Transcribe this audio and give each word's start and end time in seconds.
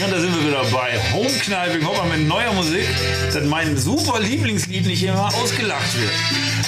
Ja, 0.00 0.08
da 0.08 0.18
sind 0.18 0.34
wir 0.34 0.46
wieder 0.46 0.64
bei 0.72 0.98
Homekniping, 1.12 1.86
Hopper 1.86 2.06
mit 2.06 2.26
neuer 2.26 2.54
Musik, 2.54 2.88
dass 3.34 3.44
mein 3.44 3.76
super 3.76 4.18
Lieblingslied 4.18 4.86
nicht 4.86 5.02
immer 5.02 5.26
ausgelacht 5.26 5.94
wird. 5.94 6.10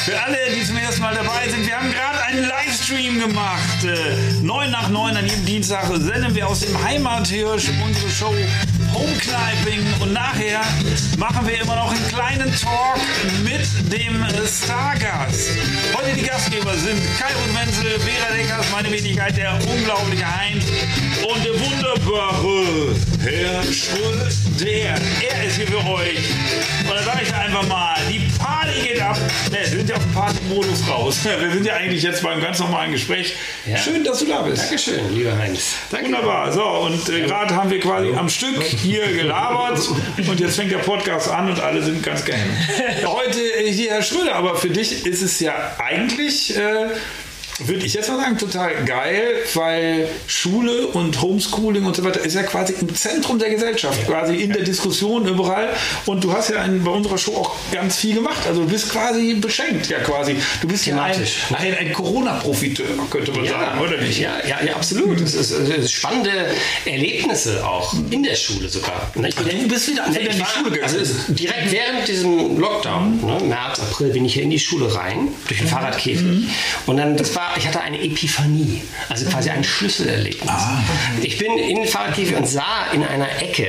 Für 0.05 0.21
alle, 0.21 0.37
die 0.55 0.63
zum 0.63 0.77
ersten 0.77 1.01
Mal 1.01 1.15
dabei 1.15 1.49
sind, 1.49 1.67
wir 1.67 1.75
haben 1.75 1.91
gerade 1.91 2.23
einen 2.25 2.47
Livestream 2.47 3.19
gemacht. 3.21 3.85
Äh, 3.85 4.43
9 4.43 4.71
nach 4.71 4.91
9 4.91 5.17
an 5.17 5.27
jedem 5.27 5.47
Dienstag 5.47 5.87
senden 5.87 6.35
wir 6.35 6.47
aus 6.47 6.61
dem 6.61 6.85
Heimathirsch 6.85 7.71
unsere 7.83 8.11
Show 8.11 8.35
Homekniping 8.93 9.87
und 10.01 10.13
nachher 10.13 10.61
machen 11.19 11.47
wir 11.47 11.61
immer 11.61 11.77
noch 11.77 11.91
einen 11.91 12.09
kleinen 12.09 12.53
Talk 12.57 13.01
mit 13.45 13.93
dem 13.93 14.25
Stargast. 14.47 15.51
Heute 15.95 16.17
die 16.17 16.23
Gastgeber 16.23 16.75
sind 16.77 17.01
Kai 17.19 17.33
und 17.45 17.55
Menzel, 17.55 17.99
Vera 18.01 18.35
Deckers, 18.37 18.67
meine 18.71 18.91
Wenigkeit, 18.91 19.37
der 19.37 19.55
unglaubliche 19.67 20.27
Heinz 20.27 20.65
und 21.27 21.45
der 21.45 21.59
wunderbare 21.59 22.95
Herr 23.23 23.63
Schröder. 23.73 24.31
Er 24.65 25.45
ist 25.45 25.57
hier 25.57 25.67
für 25.67 25.85
euch. 25.85 26.19
Und 26.89 26.95
dann 26.95 27.05
sage 27.05 27.23
ich 27.23 27.35
einfach 27.35 27.67
mal, 27.67 27.97
die 28.09 28.21
Party 28.39 28.62
geht 28.83 29.01
ab. 29.01 29.17
Ne, 29.51 29.59
wir 29.59 29.79
sind 29.79 29.89
ja 29.89 29.97
auf 29.97 30.03
dem 30.03 30.13
Party-Modus 30.13 30.89
raus. 30.89 31.19
Wir 31.41 31.51
sind 31.51 31.67
ja 31.67 31.75
eigentlich 31.75 32.03
jetzt 32.03 32.23
beim 32.23 32.41
ganz 32.41 32.59
normalen 32.59 32.93
Gespräch. 32.93 33.35
Ja. 33.67 33.77
Schön, 33.77 34.05
dass 34.05 34.19
du 34.19 34.27
da 34.27 34.43
bist. 34.43 34.63
Dankeschön, 34.63 35.15
lieber 35.15 35.37
Heinz. 35.37 35.75
Danke. 35.91 36.07
Wunderbar. 36.07 36.53
So, 36.53 36.65
und 36.65 37.09
äh, 37.09 37.23
gerade 37.23 37.55
haben 37.55 37.71
wir 37.71 37.81
quasi 37.81 38.13
am 38.15 38.29
Stück 38.29 38.63
hier 38.63 39.07
gelabert 39.13 39.81
und 40.29 40.41
jetzt 40.41 40.57
fängt 40.57 40.73
der 40.73 40.79
Podcast 40.79 41.31
an 41.31 41.51
und 41.51 41.61
alle 41.61 41.83
sind 41.83 42.03
ganz 42.03 42.25
gehemmt. 42.25 42.53
Heute 43.05 43.41
äh, 43.41 43.73
hier 43.73 43.93
Herr 43.93 44.03
Schröder, 44.03 44.35
aber 44.35 44.57
für 44.57 44.71
dich 44.71 45.07
ist 45.07 45.23
es 45.23 45.41
ja 45.41 45.55
eigentlich. 45.79 46.57
Äh, 46.57 46.89
würde 47.69 47.87
ich 47.87 47.95
jetzt 47.95 48.09
mal 48.09 48.19
sagen, 48.19 48.39
total 48.39 48.73
geil, 48.85 49.23
weil 49.55 50.09
Schule 50.27 50.89
und 50.89 51.21
Homeschooling 51.21 51.85
und 51.85 51.97
so 51.97 52.05
weiter 52.05 52.21
ist 52.21 52.35
ja 52.35 52.43
quasi 52.43 52.75
im 52.81 52.95
Zentrum 52.95 53.39
der 53.39 53.51
Gesellschaft, 53.51 54.07
quasi 54.07 54.37
in 54.37 54.53
der 54.53 54.63
Diskussion 54.63 55.27
überall. 55.27 55.69
Und 56.07 56.25
du 56.25 56.33
hast 56.33 56.51
ja 56.51 56.63
in, 56.65 56.83
bei 56.85 56.91
unserer 56.91 57.19
Show 57.19 57.37
auch 57.37 57.57
ganz 57.73 57.97
viel 57.97 58.15
gemacht. 58.15 58.47
Also 58.47 58.63
du 58.63 58.69
bist 58.69 58.91
quasi 58.91 59.35
beschenkt, 59.35 59.89
ja 59.89 59.99
quasi. 60.01 60.37
Du 60.61 60.69
bist 60.69 60.87
ja 60.87 61.03
ein, 61.03 61.17
ein, 61.59 61.79
ein 61.79 61.93
Corona-Profiteur, 61.93 62.87
könnte 63.11 63.33
man 63.33 63.47
sagen, 63.47 63.81
oder 63.81 63.99
nicht? 63.99 64.19
Ja, 64.19 64.39
ja, 64.47 64.63
ja 64.65 64.75
absolut. 64.77 65.21
Es 65.21 65.35
ist, 65.35 65.51
es 65.51 65.69
ist 65.69 65.93
spannende 65.93 66.31
Erlebnisse 66.85 67.67
auch 67.67 67.95
in 68.11 68.23
der 68.23 68.35
Schule 68.35 68.69
sogar. 68.69 69.11
Ne, 69.15 69.29
Ich 69.29 69.37
bin 69.37 69.63
du 69.63 69.69
bist 69.69 69.89
wieder 69.91 70.07
wieder 70.09 70.21
in 70.21 70.39
die 70.39 70.45
Schule 70.45 70.71
gegangen. 70.71 70.83
Also 70.83 70.99
es 70.99 71.11
ist 71.11 71.39
direkt 71.39 71.71
während 71.71 72.09
diesem 72.09 72.59
Lockdown, 72.59 73.25
ne, 73.25 73.39
März, 73.45 73.81
April, 73.81 74.11
bin 74.11 74.25
ich 74.25 74.35
hier 74.35 74.43
in 74.43 74.51
die 74.51 74.59
Schule 74.59 74.95
rein, 74.95 75.29
durch 75.49 75.61
den 75.61 75.69
Fahrradkäfig. 75.69 76.49
Und 76.87 76.97
dann, 76.97 77.17
das 77.17 77.35
war, 77.35 77.52
ich 77.57 77.67
hatte 77.67 77.81
eine 77.81 78.01
Epiphanie, 78.03 78.83
also 79.09 79.27
quasi 79.27 79.51
ein 79.51 79.65
Schlüsselerlebnis. 79.65 80.51
Ich 81.23 81.39
bin 81.39 81.57
in 81.59 81.77
den 81.77 81.87
Fahrradkäfig 81.87 82.37
und 82.37 82.47
sah 82.49 82.87
in 82.93 83.03
einer 83.05 83.29
Ecke 83.43 83.69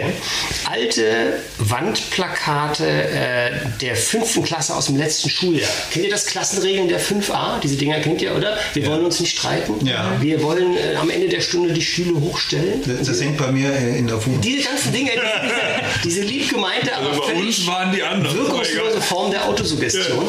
alte 0.70 1.40
Wandplakate 1.59 2.86
äh, 2.86 3.52
der 3.81 3.95
fünften 3.95 4.44
Klasse 4.44 4.75
aus 4.75 4.88
dem 4.88 4.98
letzten 4.98 5.30
Schuljahr. 5.30 5.70
Kennt 5.92 6.06
ihr 6.06 6.12
das 6.12 6.25
Klassenregeln 6.25 6.88
der 6.88 7.00
5a? 7.02 7.59
Diese 7.62 7.75
Dinger 7.75 8.00
kennt 8.00 8.22
ihr, 8.22 8.36
oder? 8.36 8.58
Wir 8.73 8.86
wollen 8.88 9.06
uns 9.06 9.20
nicht 9.20 9.38
streiten. 9.38 9.86
Ja. 9.86 10.12
Wir 10.22 10.42
wollen 10.44 10.75
äh, 10.78 10.95
am 10.95 11.09
Ende 11.09 11.30
der 11.30 11.42
Stunde 11.42 11.73
die 11.73 11.81
Stühle 11.81 12.20
hochstellen. 12.20 12.81
Das, 12.86 13.08
das 13.08 13.22
hängt 13.22 13.38
bei 13.38 13.52
mir 13.52 13.72
äh, 13.73 13.97
in 13.97 14.08
der 14.08 14.23
Wohnung. 14.25 14.42
Diese 14.42 14.68
ganzen 14.68 14.92
Dinge, 14.94 15.12
diese, 15.14 16.03
diese 16.03 16.22
lieb 16.22 16.50
gemeinte, 16.50 16.95
aber 16.95 17.09
Also 17.09 17.22
bei 17.22 17.28
völlig 17.28 17.59
uns 17.59 17.68
waren 17.68 17.92
die 17.94 18.03
anderen. 18.03 18.36
wirkungslose 18.38 19.02
Form 19.02 19.31
der 19.31 19.45
Autosuggestion. 19.45 20.25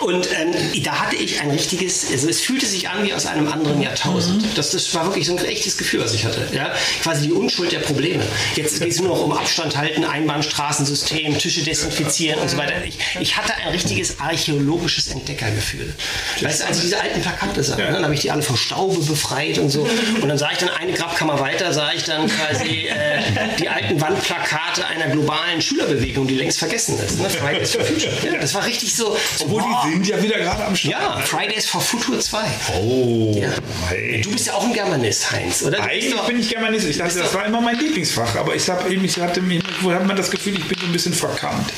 Und 0.00 0.28
ähm, 0.32 0.82
da 0.82 1.00
hatte 1.00 1.16
ich 1.16 1.40
ein 1.40 1.50
richtiges, 1.50 2.10
also 2.10 2.28
es 2.28 2.40
fühlte 2.40 2.66
sich 2.66 2.88
an 2.88 3.04
wie 3.04 3.12
aus 3.12 3.26
einem 3.26 3.48
anderen 3.48 3.82
Jahrtausend. 3.82 4.46
Das, 4.56 4.70
das 4.70 4.92
war 4.94 5.04
wirklich 5.04 5.26
so 5.26 5.36
ein 5.36 5.44
echtes 5.44 5.76
Gefühl, 5.76 6.00
was 6.00 6.14
ich 6.14 6.24
hatte. 6.24 6.46
Ja? 6.52 6.72
Quasi 7.02 7.26
die 7.26 7.32
Unschuld 7.32 7.72
der 7.72 7.80
Probleme. 7.80 8.24
Jetzt 8.56 8.80
geht 8.80 8.92
es 8.92 9.00
nur 9.00 9.10
noch 9.10 9.24
um 9.24 9.32
Abstand 9.32 9.76
halten, 9.76 10.04
Einbahnstraßensystem, 10.04 11.38
Tische 11.38 11.62
desinfizieren 11.62 12.40
und 12.40 12.48
so 12.48 12.56
weiter. 12.56 12.84
Ich, 12.84 12.98
ich 13.20 13.36
hatte 13.36 13.54
ein 13.54 13.68
richtiges 13.72 14.20
archäologisches 14.20 15.08
Entdeckergefühl. 15.08 15.94
Weißt 16.40 16.60
du, 16.60 16.66
als 16.66 16.78
ich 16.78 16.84
diese 16.84 17.00
alten 17.00 17.20
Plakate 17.20 17.62
sah, 17.62 17.76
ne, 17.76 17.90
dann 17.92 18.04
habe 18.04 18.14
ich 18.14 18.20
die 18.20 18.30
alle 18.30 18.42
vom 18.42 18.56
Staube 18.56 18.98
befreit 19.04 19.58
und 19.58 19.70
so. 19.70 19.86
Und 20.20 20.28
dann 20.28 20.38
sah 20.38 20.50
ich 20.50 20.58
dann 20.58 20.70
eine 20.70 20.92
Grabkammer 20.92 21.38
weiter, 21.40 21.72
sah 21.72 21.92
ich 21.92 22.04
dann 22.04 22.28
quasi 22.28 22.86
äh, 22.86 23.20
die 23.58 23.68
alten 23.68 24.00
Wandplakate 24.00 24.39
einer 24.86 25.08
globalen 25.08 25.60
Schülerbewegung, 25.60 26.26
die 26.26 26.34
längst 26.34 26.58
vergessen 26.58 26.98
ist. 26.98 27.18
Ne? 27.20 27.28
Fridays 27.30 27.72
for 27.74 27.84
Future. 27.84 28.12
Ja, 28.24 28.38
das 28.40 28.54
war 28.54 28.64
richtig 28.64 28.94
so. 28.94 29.16
so 29.36 29.44
Obwohl, 29.44 29.62
boah, 29.62 29.82
die 29.86 29.92
sind 29.92 30.06
ja 30.06 30.22
wieder 30.22 30.38
gerade 30.38 30.64
am 30.64 30.74
Start. 30.76 30.92
ja, 30.92 31.18
Fridays 31.20 31.66
for 31.66 31.80
Future 31.80 32.18
2. 32.18 32.38
Oh, 32.80 33.34
Ja. 33.40 33.48
hey. 33.88 34.20
Du 34.22 34.30
bist 34.32 34.46
ja 34.46 34.54
auch 34.54 34.64
ein 34.64 34.72
Germanist, 34.72 35.30
Heinz, 35.30 35.62
oder? 35.62 35.78
Du 35.78 35.82
Eigentlich 35.82 36.14
doch- 36.14 36.26
bin 36.26 36.40
ich 36.40 36.48
Germanist. 36.48 36.86
Ich 36.88 36.98
dachte, 36.98 37.18
das 37.18 37.34
war 37.34 37.44
immer 37.46 37.60
mein 37.60 37.78
Lieblingsfach. 37.78 38.34
Aber 38.36 38.54
ich, 38.54 38.68
hab, 38.68 38.88
eben- 38.90 39.04
ich 39.04 39.18
hatte 39.18 39.40
hat 39.42 40.06
man 40.06 40.16
das 40.16 40.30
Gefühl, 40.30 40.54
ich 40.58 40.66
bin 40.68 40.78
so 40.80 40.86
ein 40.86 40.92
bisschen 40.92 41.14
verkannt. 41.14 41.70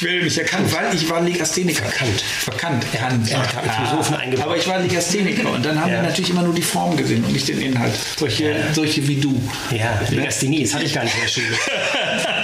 Ich 0.00 0.06
werde 0.06 0.22
mich 0.24 0.38
erkannt, 0.38 0.72
weil 0.74 0.94
ich 0.94 1.10
war 1.10 1.20
Legastheniker. 1.20 1.82
Verkannt. 1.84 2.22
Verkannt. 2.22 2.86
Er 2.94 3.02
hat- 3.02 3.12
er 3.30 3.38
hat 3.42 3.56
einen 3.58 3.70
Philosophen 3.86 4.16
eingebaut. 4.16 4.46
Aber 4.46 4.56
ich 4.56 4.66
war 4.66 4.78
Legastheniker 4.78 5.50
und 5.50 5.62
dann 5.62 5.78
haben 5.78 5.90
Ja. 5.90 5.96
wir 5.96 6.02
natürlich 6.08 6.30
immer 6.30 6.40
nur 6.42 6.54
die 6.54 6.62
Form 6.62 6.96
gesehen 6.96 7.22
und 7.22 7.34
nicht 7.34 7.46
den 7.48 7.60
Inhalt. 7.60 7.92
Solche, 8.16 8.56
solche 8.72 9.06
wie 9.06 9.16
du. 9.16 9.38
Ja, 9.70 10.00
Legasthenie, 10.08 10.62
das 10.62 10.72
hatte 10.72 10.86
ich 10.86 10.94
gar 10.94 11.04
nicht 11.04 11.14
in 11.16 11.20
der 11.20 11.28
Schule. 11.28 11.46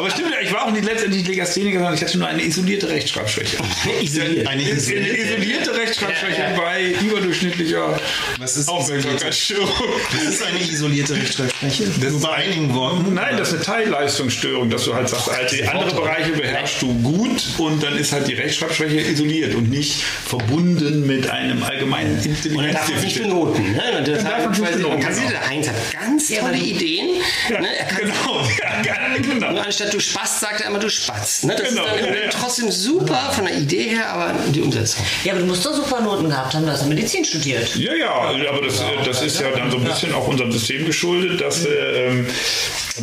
Aber 0.00 0.10
stimmt 0.10 0.30
ja, 0.32 0.40
ich 0.42 0.50
war 0.52 0.64
auch 0.66 0.70
nicht 0.72 0.84
letztendlich 0.86 1.26
Legastheniker, 1.28 1.78
sondern 1.78 1.94
ich 1.94 2.00
hatte 2.02 2.16
nur 2.18 2.26
eine 2.28 2.42
isolierte 2.42 2.88
Rechtschreibschwäche. 2.88 3.58
Isoliert. 4.02 4.46
Eine 4.46 4.62
Eine 4.62 4.72
isolierte- 4.72 5.16
isolierte 5.16 5.74
Rechtschreibschwäche 5.76 6.40
Ja, 6.40 6.50
ja. 6.52 6.56
bei 6.60 6.92
überdurchschnittlicher 7.04 8.00
Was 8.38 8.56
ist 8.56 8.68
Aufmerksamkeitsstörung. 8.68 9.68
Das 10.12 10.22
ist 10.22 10.42
eine 10.42 10.58
isolierte 10.60 11.14
Rechtschreibschwäche. 11.16 11.84
Nur 12.10 12.20
bei 12.20 12.30
einigen 12.32 12.74
Worten. 12.74 13.12
Nein, 13.14 13.36
das 13.36 13.48
ist 13.52 13.54
eine 13.68 13.84
Teilleistungsstörung, 13.84 14.70
dass 14.70 14.84
du 14.84 14.94
halt 14.94 15.08
sagst, 15.10 15.28
also 15.28 15.54
die 15.56 15.64
andere 15.68 15.94
Bereiche 16.00 16.30
beherrschst 16.32 16.80
du 16.80 16.94
gut 17.02 17.42
und 17.58 17.82
dann 17.82 17.96
ist 17.98 18.12
halt 18.12 18.26
die 18.28 18.34
Rechtschreibschwäche 18.34 19.00
isoliert 19.00 19.54
und 19.54 19.68
nicht 19.68 20.02
verbunden 20.24 21.06
mit 21.06 21.28
einem 21.28 21.62
allgemeinen 21.62 22.16
Und 22.16 22.24
dann 22.24 22.72
darf 22.72 22.88
man 22.88 23.02
nicht 23.02 23.16
Intelligenzdefizit. 23.16 23.22
benoten. 23.24 23.72
Ne? 23.72 23.82
Und 23.98 24.08
das 24.08 24.24
darf 24.24 24.32
hat 24.32 24.44
man 24.44 24.60
nicht 24.60 24.72
benoten, 24.72 25.00
genau. 25.00 25.40
Heinz 25.48 25.68
hat 25.68 25.74
ganz 25.92 26.28
tolle 26.28 26.56
Ideen. 26.56 27.08
Ne? 27.50 27.68
er 27.78 27.84
kann 27.86 27.98
genau, 28.00 28.48
ja, 28.84 29.16
genau. 29.20 29.50
Nur 29.52 29.66
anstatt 29.66 29.89
du 29.90 30.00
Spast, 30.00 30.40
sagt 30.40 30.60
er 30.60 30.68
immer 30.68 30.78
du 30.78 30.88
Spatz. 30.88 31.42
Ne? 31.44 31.54
Das 31.56 31.68
Genau, 31.68 31.84
ist 31.84 31.92
dann 32.04 32.14
ja, 32.14 32.28
trotzdem 32.30 32.70
super 32.70 33.32
von 33.34 33.44
der 33.46 33.56
Idee 33.58 33.88
her, 33.90 34.10
aber 34.12 34.34
die 34.48 34.60
Umsetzung. 34.60 35.04
Ja, 35.24 35.32
aber 35.32 35.40
du 35.42 35.46
musst 35.46 35.64
doch 35.64 35.74
super 35.74 36.00
Noten 36.00 36.28
gehabt 36.28 36.54
haben, 36.54 36.64
du 36.66 36.72
hast 36.72 36.86
Medizin 36.86 37.24
studiert. 37.24 37.74
Ja, 37.76 37.94
ja, 37.94 38.10
aber 38.50 38.62
das, 38.62 38.80
äh, 38.80 38.84
das 39.04 39.22
ist 39.22 39.40
ja 39.40 39.50
dann 39.50 39.70
so 39.70 39.76
ein 39.78 39.84
bisschen 39.84 40.12
auch 40.14 40.26
unserem 40.26 40.50
System 40.52 40.84
geschuldet, 40.86 41.40
dass 41.40 41.62
du 41.62 41.68
ähm, 41.68 42.26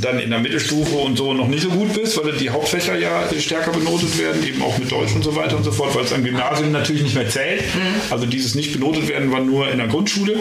dann 0.01 0.19
in 0.19 0.29
der 0.29 0.39
Mittelstufe 0.39 0.95
und 0.95 1.17
so 1.17 1.33
noch 1.33 1.47
nicht 1.47 1.63
so 1.63 1.69
gut 1.69 1.93
bist, 1.93 2.21
weil 2.23 2.33
die 2.33 2.49
Hauptfächer 2.49 2.95
ja 2.97 3.23
stärker 3.39 3.71
benotet 3.71 4.17
werden, 4.19 4.45
eben 4.45 4.61
auch 4.61 4.77
mit 4.77 4.91
Deutsch 4.91 5.13
und 5.15 5.23
so 5.23 5.35
weiter 5.35 5.57
und 5.57 5.63
so 5.63 5.71
fort, 5.71 5.95
weil 5.95 6.03
es 6.03 6.13
am 6.13 6.23
Gymnasium 6.23 6.71
natürlich 6.71 7.03
nicht 7.03 7.15
mehr 7.15 7.29
zählt. 7.29 7.63
Also 8.09 8.25
dieses 8.25 8.55
nicht 8.55 8.73
benotet 8.73 9.07
werden 9.07 9.31
war 9.31 9.39
nur 9.41 9.69
in 9.71 9.77
der 9.77 9.87
Grundschule. 9.87 10.39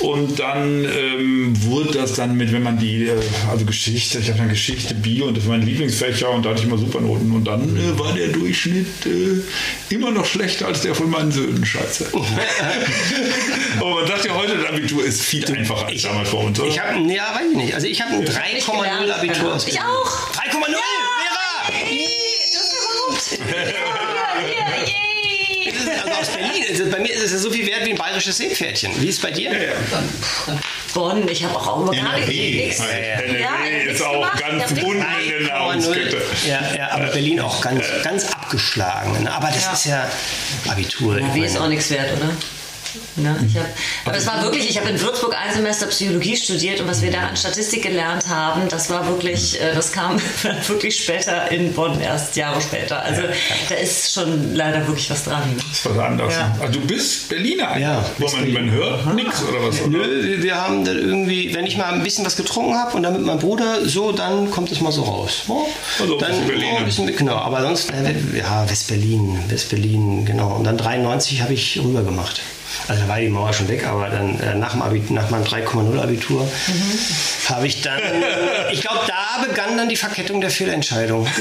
Und 0.00 0.38
dann 0.38 0.84
ähm, 0.84 1.52
wurde 1.64 1.92
das 1.98 2.14
dann 2.14 2.36
mit, 2.36 2.52
wenn 2.52 2.62
man 2.62 2.78
die, 2.78 3.06
äh, 3.06 3.12
also 3.50 3.64
Geschichte, 3.64 4.18
ich 4.18 4.28
habe 4.28 4.38
dann 4.38 4.48
Geschichte, 4.48 4.94
Bio 4.94 5.26
und 5.26 5.36
das 5.36 5.46
waren 5.48 5.54
meine 5.60 5.70
Lieblingsfächer 5.84 6.30
und 6.30 6.44
da 6.44 6.50
hatte 6.50 6.60
ich 6.60 6.66
immer 6.66 6.78
super 6.78 7.00
Noten. 7.00 7.30
Und 7.32 7.44
dann 7.44 7.76
äh, 7.76 7.98
war 7.98 8.12
der 8.12 8.28
Durchschnitt 8.28 9.06
äh, 9.06 9.42
immer 9.94 10.10
noch 10.10 10.24
schlechter 10.24 10.66
als 10.66 10.80
der 10.82 10.94
von 10.94 11.10
meinen 11.10 11.30
Söhnen. 11.30 11.64
Scheiße. 11.64 12.06
Aber 13.80 13.94
man 13.94 14.06
sagt 14.06 14.24
ja 14.24 14.34
heute, 14.34 14.56
das 14.56 14.66
Abitur 14.66 15.04
ist 15.04 15.22
viel 15.22 15.44
einfacher 15.46 15.86
als 15.86 16.02
damals 16.02 16.30
bei 16.30 16.38
uns, 16.38 16.60
oder? 16.60 16.68
Ich 16.68 16.80
habe, 16.80 16.98
ja, 17.12 17.34
weiß 17.34 17.50
ich 17.50 17.56
nicht. 17.56 17.74
Also 17.74 17.86
ich 17.86 18.00
habe 18.00 18.14
ein 18.14 18.24
3,0 18.24 19.10
Abitur. 19.10 19.58
Ich 19.66 19.80
auch. 19.80 20.32
3,0! 20.32 20.74
Vera! 20.74 21.72
Das 22.52 22.72
überhaupt. 22.72 23.38
Also 26.02 26.20
aus 26.20 26.28
Berlin. 26.30 26.64
Also 26.70 26.90
bei 26.90 26.98
mir 26.98 27.12
ist 27.12 27.22
es 27.22 27.32
ja 27.32 27.38
so 27.38 27.50
viel 27.50 27.66
wert 27.66 27.84
wie 27.84 27.90
ein 27.90 27.98
bayerisches 27.98 28.36
Seepferdchen. 28.38 28.90
Wie 29.00 29.08
ist 29.08 29.16
es 29.16 29.22
bei 29.22 29.30
dir? 29.30 29.50
Bonn, 30.94 31.28
ich 31.28 31.42
habe 31.44 31.56
auch 31.56 31.66
Augenmanik. 31.66 32.00
NRW. 32.00 32.64
Nix. 32.66 32.78
NRW 32.80 33.40
Ja, 33.40 33.48
ist 33.64 33.86
nichts 33.86 34.02
auch 34.02 34.12
gemacht. 34.12 34.40
ganz 34.40 34.70
unten 34.70 34.98
nichts 34.98 35.24
in 35.24 35.44
der 35.46 35.54
Nahrungskette. 35.54 36.22
Ja, 36.46 36.74
ja, 36.76 36.90
aber 36.92 37.06
Berlin 37.08 37.40
auch 37.40 37.60
ganz, 37.60 37.84
ganz 38.02 38.32
abgeschlagen. 38.32 39.22
ne? 39.24 39.32
Aber 39.32 39.48
das 39.48 39.64
Ja. 39.64 39.72
ist 39.72 39.84
ja 39.86 40.10
Abitur. 40.68 41.20
Meine. 41.20 41.44
ist 41.46 41.56
auch 41.58 41.68
nichts 41.68 41.90
wert, 41.90 42.12
oder? 42.16 42.30
Ne? 43.16 43.36
Ich 43.48 43.56
hab, 43.56 43.66
aber 44.04 44.16
es 44.16 44.26
war 44.26 44.42
wirklich, 44.42 44.68
ich 44.70 44.78
habe 44.78 44.88
in 44.90 45.00
Würzburg 45.00 45.34
ein 45.36 45.54
Semester 45.54 45.86
Psychologie 45.86 46.36
studiert 46.36 46.80
und 46.80 46.88
was 46.88 47.02
wir 47.02 47.10
da 47.10 47.20
an 47.28 47.36
Statistik 47.36 47.82
gelernt 47.82 48.28
haben, 48.28 48.68
das 48.68 48.90
war 48.90 49.06
wirklich, 49.08 49.60
äh, 49.60 49.74
das 49.74 49.92
kam 49.92 50.16
wirklich 50.66 50.96
später 51.02 51.50
in 51.50 51.72
Bonn, 51.72 52.00
erst 52.00 52.36
Jahre 52.36 52.60
später. 52.60 53.02
Also 53.02 53.22
da 53.68 53.74
ist 53.76 54.12
schon 54.12 54.54
leider 54.54 54.86
wirklich 54.86 55.10
was 55.10 55.24
dran. 55.24 55.42
Das 55.56 55.78
ist 55.78 55.86
was 55.90 55.98
anderes. 55.98 56.34
Ja. 56.34 56.56
Ah, 56.62 56.66
du 56.68 56.80
bist 56.80 57.28
Berliner. 57.28 57.76
Ja, 57.78 58.04
Wo 58.18 58.28
man, 58.28 58.52
man 58.52 58.70
hört 58.70 59.14
nichts 59.14 59.42
oder 59.42 59.66
was? 59.66 59.80
Oder? 59.80 59.90
Nö, 59.98 60.42
wir 60.42 60.54
haben 60.56 60.84
dann 60.84 60.96
irgendwie, 60.98 61.54
wenn 61.54 61.66
ich 61.66 61.76
mal 61.76 61.92
ein 61.92 62.02
bisschen 62.02 62.24
was 62.24 62.36
getrunken 62.36 62.74
habe 62.74 62.96
und 62.96 63.02
dann 63.02 63.12
mit 63.14 63.22
meinem 63.22 63.38
Bruder 63.38 63.86
so, 63.86 64.12
dann 64.12 64.50
kommt 64.50 64.70
es 64.72 64.80
mal 64.80 64.92
so 64.92 65.02
raus. 65.02 65.42
Oh, 65.48 65.66
Also 66.00 66.14
ein 66.14 66.18
dann 66.20 66.30
bisschen 66.30 66.46
Berliner. 66.48 66.72
oh, 66.74 66.76
ein 66.78 66.84
bisschen, 66.86 67.16
genau, 67.16 67.36
aber 67.36 67.62
sonst, 67.62 67.90
äh, 67.90 68.14
ja, 68.38 68.68
West-Berlin, 68.68 69.38
West-Berlin, 69.48 70.24
genau. 70.24 70.54
Und 70.56 70.64
dann 70.64 70.76
93 70.76 71.42
habe 71.42 71.54
ich 71.54 71.78
rüber 71.82 72.02
gemacht. 72.02 72.40
Also 72.88 73.02
da 73.02 73.08
war 73.08 73.20
die 73.20 73.28
Mauer 73.28 73.52
schon 73.52 73.68
weg, 73.68 73.86
aber 73.86 74.08
dann 74.08 74.38
äh, 74.40 74.54
nach, 74.54 74.72
dem 74.72 74.82
Abit 74.82 75.10
nach 75.10 75.30
meinem 75.30 75.44
3,0 75.44 76.00
Abitur 76.00 76.44
mhm. 76.44 77.48
habe 77.48 77.66
ich 77.66 77.82
dann, 77.82 78.00
ich 78.72 78.80
glaube, 78.80 79.00
da 79.06 79.44
begann 79.46 79.76
dann 79.76 79.88
die 79.88 79.96
Verkettung 79.96 80.40
der 80.40 80.50
Fehlentscheidung. 80.50 81.26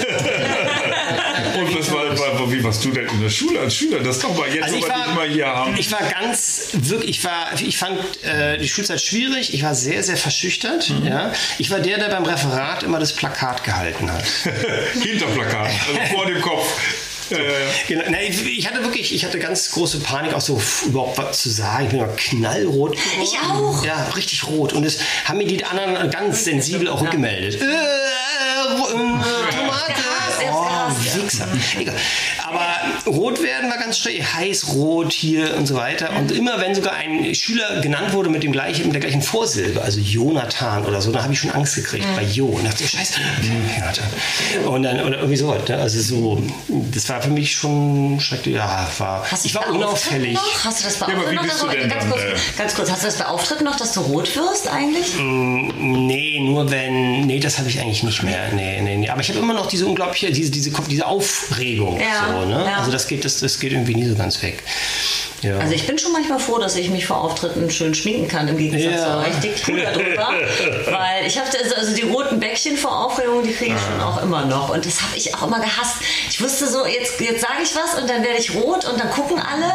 Und 1.55 1.77
was 1.77 1.91
war, 1.91 2.17
war, 2.17 2.51
wie 2.51 2.63
warst 2.63 2.83
du 2.83 2.91
denn 2.91 3.07
in 3.07 3.21
der 3.21 3.29
Schule 3.29 3.59
als 3.59 3.75
Schüler? 3.75 3.99
Das 3.99 4.19
doch 4.19 4.35
mal 4.35 4.47
jetzt, 4.47 4.63
also 4.63 4.75
ich 4.75 4.87
war, 4.87 5.13
mal 5.13 5.27
hier 5.27 5.47
haben. 5.47 5.75
Ich 5.77 5.91
war 5.91 6.01
ganz, 6.01 6.69
wirklich, 6.73 7.09
ich 7.17 7.23
war, 7.23 7.51
ich 7.61 7.77
fand 7.77 7.99
äh, 8.23 8.57
die 8.57 8.67
Schulzeit 8.67 9.01
schwierig. 9.01 9.53
Ich 9.53 9.63
war 9.63 9.75
sehr, 9.75 10.03
sehr 10.03 10.17
verschüchtert. 10.17 10.89
Mhm. 10.89 11.05
Ja. 11.05 11.33
Ich 11.57 11.69
war 11.69 11.79
der, 11.79 11.97
der 11.97 12.09
beim 12.09 12.25
Referat 12.25 12.83
immer 12.83 12.99
das 12.99 13.13
Plakat 13.13 13.63
gehalten 13.63 14.11
hat. 14.11 14.23
Hinterplakat, 15.01 15.69
also 15.87 16.15
vor 16.15 16.25
dem 16.25 16.41
Kopf. 16.41 16.65
Ja, 17.29 17.37
ja, 17.37 17.43
ja. 17.43 17.49
Genau. 17.87 18.03
Na, 18.09 18.21
ich, 18.21 18.67
hatte 18.67 18.83
wirklich, 18.83 19.13
ich 19.13 19.25
hatte 19.25 19.39
ganz 19.39 19.71
große 19.71 19.99
Panik, 19.99 20.33
auch 20.33 20.41
so 20.41 20.61
überhaupt 20.85 21.17
was 21.17 21.41
zu 21.41 21.49
sagen. 21.49 21.85
Ich 21.85 21.91
bin 21.91 21.99
immer 21.99 22.13
knallrot. 22.15 22.97
Ich 23.21 23.37
auch. 23.39 23.83
Ja, 23.85 24.09
richtig 24.15 24.47
rot. 24.47 24.73
Und 24.73 24.85
es 24.85 24.99
haben 25.25 25.37
mir 25.37 25.47
die 25.47 25.63
anderen 25.63 26.09
ganz 26.09 26.43
sensibel 26.43 26.87
auch 26.87 27.01
rückgemeldet. 27.01 27.61
Äh, 27.61 27.65
äh, 27.65 28.83
Tomate. 29.51 30.01
Oh, 30.51 30.89
Wichser. 31.15 31.47
Egal. 31.79 31.95
Aber 32.53 33.11
rot 33.11 33.41
werden 33.41 33.69
war 33.69 33.77
ganz 33.77 33.97
schräg, 33.97 34.23
heiß, 34.23 34.73
rot 34.73 35.11
hier 35.11 35.55
und 35.57 35.65
so 35.65 35.75
weiter. 35.75 36.11
Und 36.17 36.31
immer 36.31 36.59
wenn 36.59 36.75
sogar 36.75 36.93
ein 36.93 37.33
Schüler 37.33 37.81
genannt 37.81 38.13
wurde 38.13 38.29
mit, 38.29 38.43
dem 38.43 38.51
gleichen, 38.51 38.85
mit 38.85 38.93
der 38.93 39.01
gleichen 39.01 39.21
Vorsilbe, 39.21 39.81
also 39.81 39.99
Jonathan 39.99 40.85
oder 40.85 41.01
so, 41.01 41.11
dann 41.11 41.23
habe 41.23 41.33
ich 41.33 41.39
schon 41.39 41.51
Angst 41.51 41.75
gekriegt 41.75 42.05
bei 42.15 42.23
Jo. 42.23 42.47
Und 42.47 42.65
dachte, 42.65 42.87
scheiße, 42.87 43.19
Jonathan. 43.41 44.67
Und 44.67 44.83
dann, 44.83 44.99
oder 45.01 45.17
irgendwie 45.17 45.37
so. 45.37 45.53
Ne? 45.53 45.77
Also 45.77 45.99
so, 46.01 46.41
das 46.91 47.09
war 47.09 47.21
für 47.21 47.29
mich 47.29 47.55
schon 47.55 48.19
schrecklich. 48.19 48.55
Ja, 48.55 48.87
war, 48.97 49.25
Hast 49.29 49.45
ich 49.45 49.55
war 49.55 49.69
unauffällig. 49.69 50.33
Noch? 50.33 50.65
Hast 50.65 50.81
du 50.81 50.83
das 50.85 50.99
bei 50.99 51.07
ja, 51.07 51.17
Auftritten 51.17 51.35
noch? 51.35 51.89
Ganz, 51.89 52.09
kurz, 52.09 52.21
äh? 52.21 52.35
ganz 52.57 52.75
kurz, 52.75 52.91
hast 52.91 53.01
du 53.01 53.07
das 53.07 53.17
bei 53.17 53.63
noch, 53.63 53.75
dass 53.75 53.93
du 53.93 54.01
rot 54.01 54.35
wirst 54.35 54.67
eigentlich? 54.67 55.15
Mm, 55.17 56.07
nee, 56.07 56.39
nur 56.41 56.69
wenn, 56.69 57.21
nee, 57.21 57.39
das 57.39 57.57
habe 57.57 57.69
ich 57.69 57.79
eigentlich 57.79 58.03
nicht 58.03 58.23
mehr. 58.23 58.51
Nee, 58.53 58.81
nee, 58.81 58.97
nee. 58.97 59.09
Aber 59.09 59.21
ich 59.21 59.29
habe 59.29 59.39
immer 59.39 59.53
noch 59.53 59.67
diese 59.67 59.85
unglaubliche, 59.85 60.31
diese, 60.31 60.51
diese, 60.51 60.71
diese 60.89 61.05
Aufregung. 61.05 61.99
Ja, 61.99 62.33
so, 62.41 62.42
ne? 62.45 62.65
ja. 62.65 62.77
Also 62.77 62.91
das 62.91 63.07
geht, 63.07 63.25
das, 63.25 63.39
das 63.39 63.59
geht 63.59 63.71
irgendwie 63.71 63.95
nie 63.95 64.05
so 64.07 64.15
ganz 64.15 64.41
weg. 64.41 64.63
Ja. 65.41 65.57
Also 65.57 65.73
ich 65.73 65.85
bin 65.85 65.97
schon 65.97 66.13
manchmal 66.13 66.39
froh, 66.39 66.57
dass 66.57 66.75
ich 66.77 66.89
mich 66.89 67.05
vor 67.05 67.19
Auftritten 67.21 67.69
schön 67.69 67.93
schminken 67.93 68.29
kann, 68.29 68.47
im 68.47 68.57
Gegensatz 68.57 68.93
Ja. 68.93 69.21
zu 69.23 69.27
euch. 69.29 69.35
Dick 69.41 69.61
Puder 69.63 69.91
drüber. 69.91 70.29
Weil 70.85 71.27
ich 71.27 71.37
habe 71.37 71.49
also, 71.61 71.75
also 71.75 71.93
die 71.93 72.03
roten 72.03 72.39
Bäckchen 72.39 72.77
vor 72.77 73.05
Aufregung, 73.05 73.43
die 73.43 73.51
kriege 73.53 73.75
ich 73.75 73.81
schon 73.81 74.01
auch 74.01 74.23
immer 74.23 74.45
noch. 74.45 74.69
Und 74.69 74.85
das 74.85 75.01
habe 75.01 75.17
ich 75.17 75.35
auch 75.35 75.45
immer 75.47 75.59
gehasst. 75.59 75.97
Ich 76.29 76.41
wusste 76.41 76.69
so, 76.69 76.85
jetzt, 76.85 77.19
jetzt 77.19 77.41
sage 77.41 77.61
ich 77.63 77.75
was 77.75 78.01
und 78.01 78.09
dann 78.09 78.23
werde 78.23 78.39
ich 78.39 78.53
rot 78.55 78.85
und 78.85 78.97
dann 78.99 79.09
gucken 79.11 79.37
alle. 79.39 79.71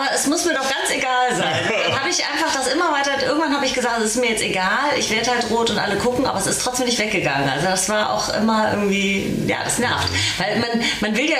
Aber 0.00 0.14
es 0.14 0.26
muss 0.26 0.44
mir 0.46 0.54
doch 0.54 0.62
ganz 0.62 0.90
egal 0.96 1.34
sein. 1.36 1.54
Dann 1.86 2.00
habe 2.00 2.08
ich 2.08 2.24
einfach 2.24 2.54
das 2.54 2.72
immer 2.72 2.90
weiter. 2.90 3.10
Irgendwann 3.22 3.54
habe 3.54 3.66
ich 3.66 3.74
gesagt, 3.74 3.98
es 4.00 4.12
ist 4.12 4.16
mir 4.16 4.30
jetzt 4.30 4.42
egal, 4.42 4.96
ich 4.98 5.10
werde 5.10 5.30
halt 5.30 5.50
rot 5.50 5.68
und 5.70 5.78
alle 5.78 5.96
gucken, 5.96 6.24
aber 6.26 6.38
es 6.38 6.46
ist 6.46 6.62
trotzdem 6.62 6.86
nicht 6.86 6.98
weggegangen. 6.98 7.48
Also 7.50 7.66
das 7.66 7.88
war 7.90 8.10
auch 8.14 8.32
immer 8.34 8.70
irgendwie, 8.72 9.30
ja, 9.46 9.58
das 9.62 9.78
nervt. 9.78 10.08
Weil 10.38 10.58
man, 10.58 10.68
man 11.00 11.16
will 11.16 11.28
ja, 11.28 11.36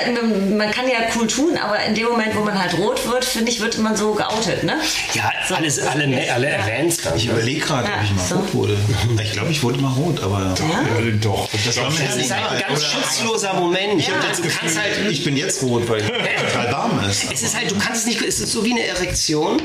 man, 0.56 0.70
kann 0.72 0.86
ja 0.88 0.98
cool 1.16 1.26
tun, 1.26 1.56
aber 1.56 1.82
in 1.84 1.94
dem 1.94 2.06
Moment, 2.08 2.36
wo 2.36 2.40
man 2.44 2.58
halt 2.60 2.76
rot 2.76 3.08
wird, 3.10 3.24
finde 3.24 3.50
ich, 3.50 3.60
wird 3.60 3.78
man 3.78 3.96
so 3.96 4.12
geoutet, 4.12 4.62
ne? 4.64 4.76
Ja, 5.14 5.30
So. 5.48 5.54
alles, 5.54 5.78
alle, 5.80 6.04
alle 6.32 6.50
Ja. 6.50 6.58
dann. 7.04 7.16
Ich 7.16 7.26
überlege 7.26 7.60
gerade, 7.60 7.88
Ja, 7.88 7.94
ob 7.96 8.04
ich 8.04 8.10
mal 8.14 8.24
so. 8.26 8.34
rot 8.36 8.54
wurde. 8.54 8.76
Ich 9.22 9.32
glaube, 9.32 9.50
ich 9.50 9.62
wurde 9.62 9.78
mal 9.78 9.92
rot, 9.94 10.22
aber 10.22 10.54
Ja, 10.58 11.00
doch. 11.22 11.48
das 11.64 11.76
war 11.78 11.90
mir 11.90 11.98
Das 12.06 12.16
ist 12.16 12.30
ein 12.32 12.62
ganz 12.68 12.84
schutzloser 12.84 13.54
Moment. 13.54 14.06
Ja. 14.06 14.14
Du 14.36 14.48
kannst 14.48 14.78
halt, 14.78 14.98
Ich 15.10 15.24
bin 15.24 15.36
jetzt 15.36 15.62
rot, 15.62 15.88
weil 15.88 16.00
es 16.02 16.06
total 16.52 16.72
warm 16.72 17.00
ist. 17.08 17.32
es 17.32 17.42
ist 17.42 17.56
halt, 17.56 17.70
du 17.70 17.78
kannst 17.78 18.02
es 18.02 18.06
nicht, 18.06 18.20
es 18.22 18.40
ist 18.40 18.49
so 18.52 18.64
wie 18.64 18.72
eine 18.72 18.86
Erektion. 18.86 19.60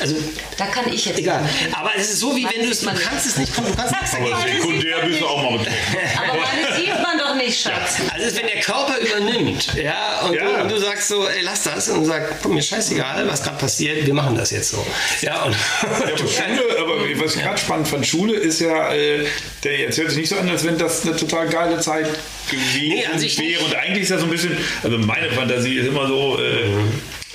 Also, 0.00 0.16
Da 0.56 0.66
kann 0.66 0.92
ich 0.92 1.04
jetzt. 1.06 1.18
egal. 1.18 1.48
Aber 1.72 1.90
es 1.96 2.10
ist 2.10 2.20
so 2.20 2.34
wie 2.36 2.44
wenn 2.44 2.64
du 2.64 2.70
es, 2.70 2.80
du 2.80 2.86
kannst 2.86 3.26
es 3.26 3.36
nicht, 3.36 3.56
du 3.56 3.62
kannst 3.76 3.92
nichts 3.92 4.14
Aber 4.14 4.30
dagegen. 4.30 4.60
sekundär 4.60 4.96
bist 5.06 5.20
du 5.20 5.26
auch 5.26 5.42
mal 5.42 5.58
mit. 5.58 5.68
Aber 5.68 6.38
meine 6.38 6.76
sieht 6.76 6.88
man 7.02 7.18
doch 7.18 7.34
nicht, 7.34 7.60
Schatz. 7.60 7.96
Also 8.12 8.26
es 8.26 8.32
ist, 8.32 8.38
wenn 8.38 8.46
der 8.46 8.60
Körper 8.60 8.96
übernimmt, 8.98 9.74
ja, 9.74 10.20
und, 10.26 10.34
Ja. 10.34 10.44
Du, 10.56 10.62
und 10.62 10.70
du 10.72 10.78
sagst 10.78 11.08
so, 11.08 11.26
ey, 11.28 11.42
lass 11.42 11.62
das 11.64 11.88
und 11.88 12.04
sagst, 12.04 12.34
komm, 12.42 12.54
mir 12.54 12.62
scheißegal, 12.62 13.26
was 13.28 13.42
gerade 13.42 13.58
passiert, 13.58 14.06
wir 14.06 14.14
machen 14.14 14.36
das 14.36 14.50
jetzt 14.50 14.70
so. 14.70 14.84
Ja, 15.20 15.42
und 15.44 15.52
Ja, 15.82 15.98
aber 15.98 16.16
Schule, 16.16 16.78
aber 16.80 16.92
was 17.24 17.36
ich 17.36 17.42
gerade 17.42 17.58
spannend 17.58 17.88
fand, 17.88 18.06
Schule 18.06 18.34
ist 18.36 18.60
ja, 18.60 18.92
äh, 18.94 19.26
der 19.64 19.78
jetzt 19.78 19.98
hört 19.98 20.10
sich 20.10 20.18
nicht 20.18 20.28
so 20.28 20.36
an, 20.36 20.48
als 20.48 20.64
wenn 20.64 20.78
das 20.78 21.02
eine 21.06 21.16
total 21.16 21.48
geile 21.48 21.80
Zeit 21.80 22.06
gewesen 22.50 22.88
Nee, 22.88 23.06
an 23.06 23.18
sich 23.18 23.38
wäre. 23.38 23.48
nicht. 23.48 23.62
Und 23.62 23.74
eigentlich 23.76 24.02
ist 24.04 24.10
ja 24.10 24.18
so 24.18 24.24
ein 24.24 24.30
bisschen, 24.30 24.56
also 24.82 24.98
meine 24.98 25.30
Fantasie 25.30 25.76
ist 25.78 25.86
immer 25.86 26.06
so, 26.06 26.38
äh, 26.40 26.64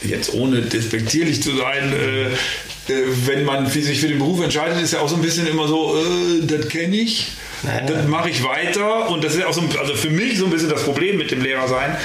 jetzt 0.03 0.33
ohne 0.33 0.61
despektierlich 0.61 1.41
zu 1.41 1.55
sein, 1.55 1.93
äh, 1.93 2.27
äh, 2.27 3.05
wenn 3.25 3.45
man 3.45 3.67
sich 3.67 3.99
für 3.99 4.07
den 4.07 4.19
Beruf 4.19 4.41
entscheidet, 4.41 4.81
ist 4.81 4.93
ja 4.93 4.99
auch 4.99 5.09
so 5.09 5.15
ein 5.15 5.21
bisschen 5.21 5.47
immer 5.47 5.67
so, 5.67 5.97
äh, 5.97 6.45
das 6.45 6.67
kenne 6.69 6.95
ich. 6.95 7.27
Das 7.63 8.07
mache 8.07 8.29
ich 8.29 8.43
weiter 8.43 9.09
und 9.09 9.23
das 9.23 9.35
ist 9.35 9.45
auch 9.45 9.53
so, 9.53 9.63
also 9.79 9.95
für 9.95 10.09
mich 10.09 10.37
so 10.37 10.45
ein 10.45 10.51
bisschen 10.51 10.69
das 10.69 10.83
Problem 10.83 11.17
mit 11.17 11.31
dem 11.31 11.41
Lehrersein, 11.41 11.97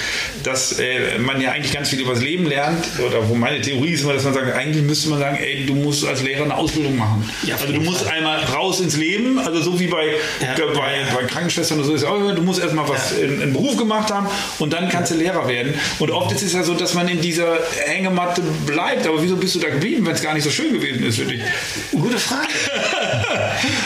dass 0.44 0.78
äh, 0.78 1.18
man 1.18 1.40
ja 1.40 1.52
eigentlich 1.52 1.72
ganz 1.72 1.90
viel 1.90 2.00
über 2.00 2.14
das 2.14 2.22
Leben 2.22 2.46
lernt 2.46 2.84
oder 3.06 3.28
wo 3.28 3.34
meine 3.34 3.60
Theorie 3.60 3.90
ist 3.92 4.02
immer, 4.02 4.14
dass 4.14 4.24
man 4.24 4.34
sagt, 4.34 4.52
eigentlich 4.54 4.82
müsste 4.84 5.10
man 5.10 5.18
sagen, 5.18 5.36
ey, 5.40 5.66
du 5.66 5.74
musst 5.74 6.06
als 6.06 6.22
Lehrer 6.22 6.44
eine 6.44 6.56
Ausbildung 6.56 6.96
machen. 6.96 7.28
Ja, 7.44 7.56
also 7.56 7.72
du 7.72 7.80
musst 7.80 8.06
einmal 8.06 8.38
raus 8.44 8.80
ins 8.80 8.96
Leben, 8.96 9.38
also 9.38 9.60
so 9.60 9.78
wie 9.78 9.86
bei, 9.88 10.06
Ja. 10.40 10.54
glaub, 10.54 10.74
bei, 10.74 11.00
bei 11.14 11.24
Krankenschwestern 11.24 11.78
oder 11.78 11.88
so 11.88 11.94
ist 11.94 12.04
auch, 12.04 12.18
du 12.34 12.42
musst 12.42 12.60
erstmal 12.60 12.88
was 12.88 13.12
in, 13.12 13.40
in 13.42 13.52
Beruf 13.52 13.76
gemacht 13.76 14.10
haben 14.10 14.26
und 14.58 14.72
dann 14.72 14.88
kannst 14.88 15.12
du 15.12 15.16
Lehrer 15.16 15.46
werden. 15.48 15.74
Und 15.98 16.10
oft 16.10 16.32
ist 16.32 16.42
es 16.42 16.52
ja 16.54 16.62
so, 16.62 16.74
dass 16.74 16.94
man 16.94 17.08
in 17.08 17.20
dieser 17.20 17.58
Hängematte 17.86 18.42
bleibt. 18.66 19.06
Aber 19.06 19.22
wieso 19.22 19.36
bist 19.36 19.54
du 19.54 19.58
da 19.60 19.68
geblieben, 19.68 20.06
wenn 20.06 20.14
es 20.14 20.22
gar 20.22 20.34
nicht 20.34 20.44
so 20.44 20.50
schön 20.50 20.72
gewesen 20.72 21.04
ist 21.06 21.18
für 21.18 21.24
dich? 21.26 21.40
Gute 21.92 22.18
Frage. 22.18 22.48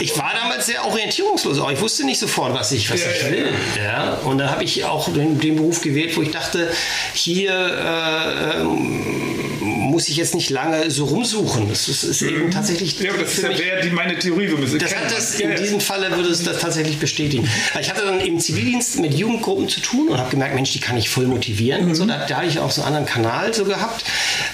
Ich 0.00 0.16
war 0.16 0.32
damals 0.40 0.66
sehr 0.66 0.84
orientierungslos. 0.84 1.55
Auch. 1.58 1.70
Ich 1.70 1.80
wusste 1.80 2.04
nicht 2.04 2.18
sofort, 2.18 2.54
was 2.54 2.72
ich, 2.72 2.90
was 2.90 3.02
Ja, 3.02 3.10
ich 3.10 3.22
ja, 3.22 3.30
will. 3.30 3.48
Ja. 3.82 4.14
Und 4.24 4.38
dann 4.38 4.50
habe 4.50 4.64
ich 4.64 4.84
auch 4.84 5.12
den, 5.12 5.38
den 5.40 5.56
Beruf 5.56 5.80
gewählt, 5.80 6.16
wo 6.16 6.22
ich 6.22 6.30
dachte, 6.30 6.70
hier 7.14 7.52
äh, 7.52 8.60
ähm, 8.60 9.75
muss 9.76 10.08
ich 10.08 10.16
jetzt 10.16 10.34
nicht 10.34 10.50
lange 10.50 10.90
so 10.90 11.04
rumsuchen. 11.04 11.68
Das 11.68 11.88
ist, 11.88 12.02
ist 12.02 12.22
eben 12.22 12.50
tatsächlich 12.50 12.98
Ja, 13.00 13.10
aber 13.12 13.22
das 13.22 13.34
ist 13.38 13.42
ja 13.44 13.50
wäre 13.58 13.82
die, 13.82 13.90
meine 13.90 14.18
Theorie. 14.18 14.48
Wir 14.48 14.58
müssen 14.58 14.78
das 14.78 14.94
hat 14.94 15.10
das, 15.10 15.38
in 15.40 15.54
diesem 15.56 15.80
Falle 15.80 16.10
würde 16.16 16.28
es 16.30 16.42
das 16.42 16.58
tatsächlich 16.60 16.98
bestätigen. 16.98 17.48
Ich 17.80 17.90
hatte 17.90 18.04
dann 18.04 18.20
im 18.20 18.38
Zivildienst 18.40 18.98
mit 19.00 19.14
Jugendgruppen 19.14 19.68
zu 19.68 19.80
tun 19.80 20.08
und 20.08 20.18
habe 20.18 20.30
gemerkt, 20.30 20.54
Mensch, 20.54 20.72
die 20.72 20.80
kann 20.80 20.96
ich 20.96 21.08
voll 21.08 21.26
motivieren. 21.26 21.84
Und 21.86 21.94
so, 21.94 22.04
Mhm. 22.04 22.08
da, 22.08 22.26
da 22.26 22.36
hatte 22.38 22.48
ich 22.48 22.58
auch 22.58 22.70
so 22.70 22.82
einen 22.82 22.96
anderen 22.96 23.06
Kanal 23.06 23.52
so 23.54 23.64
gehabt. 23.64 24.04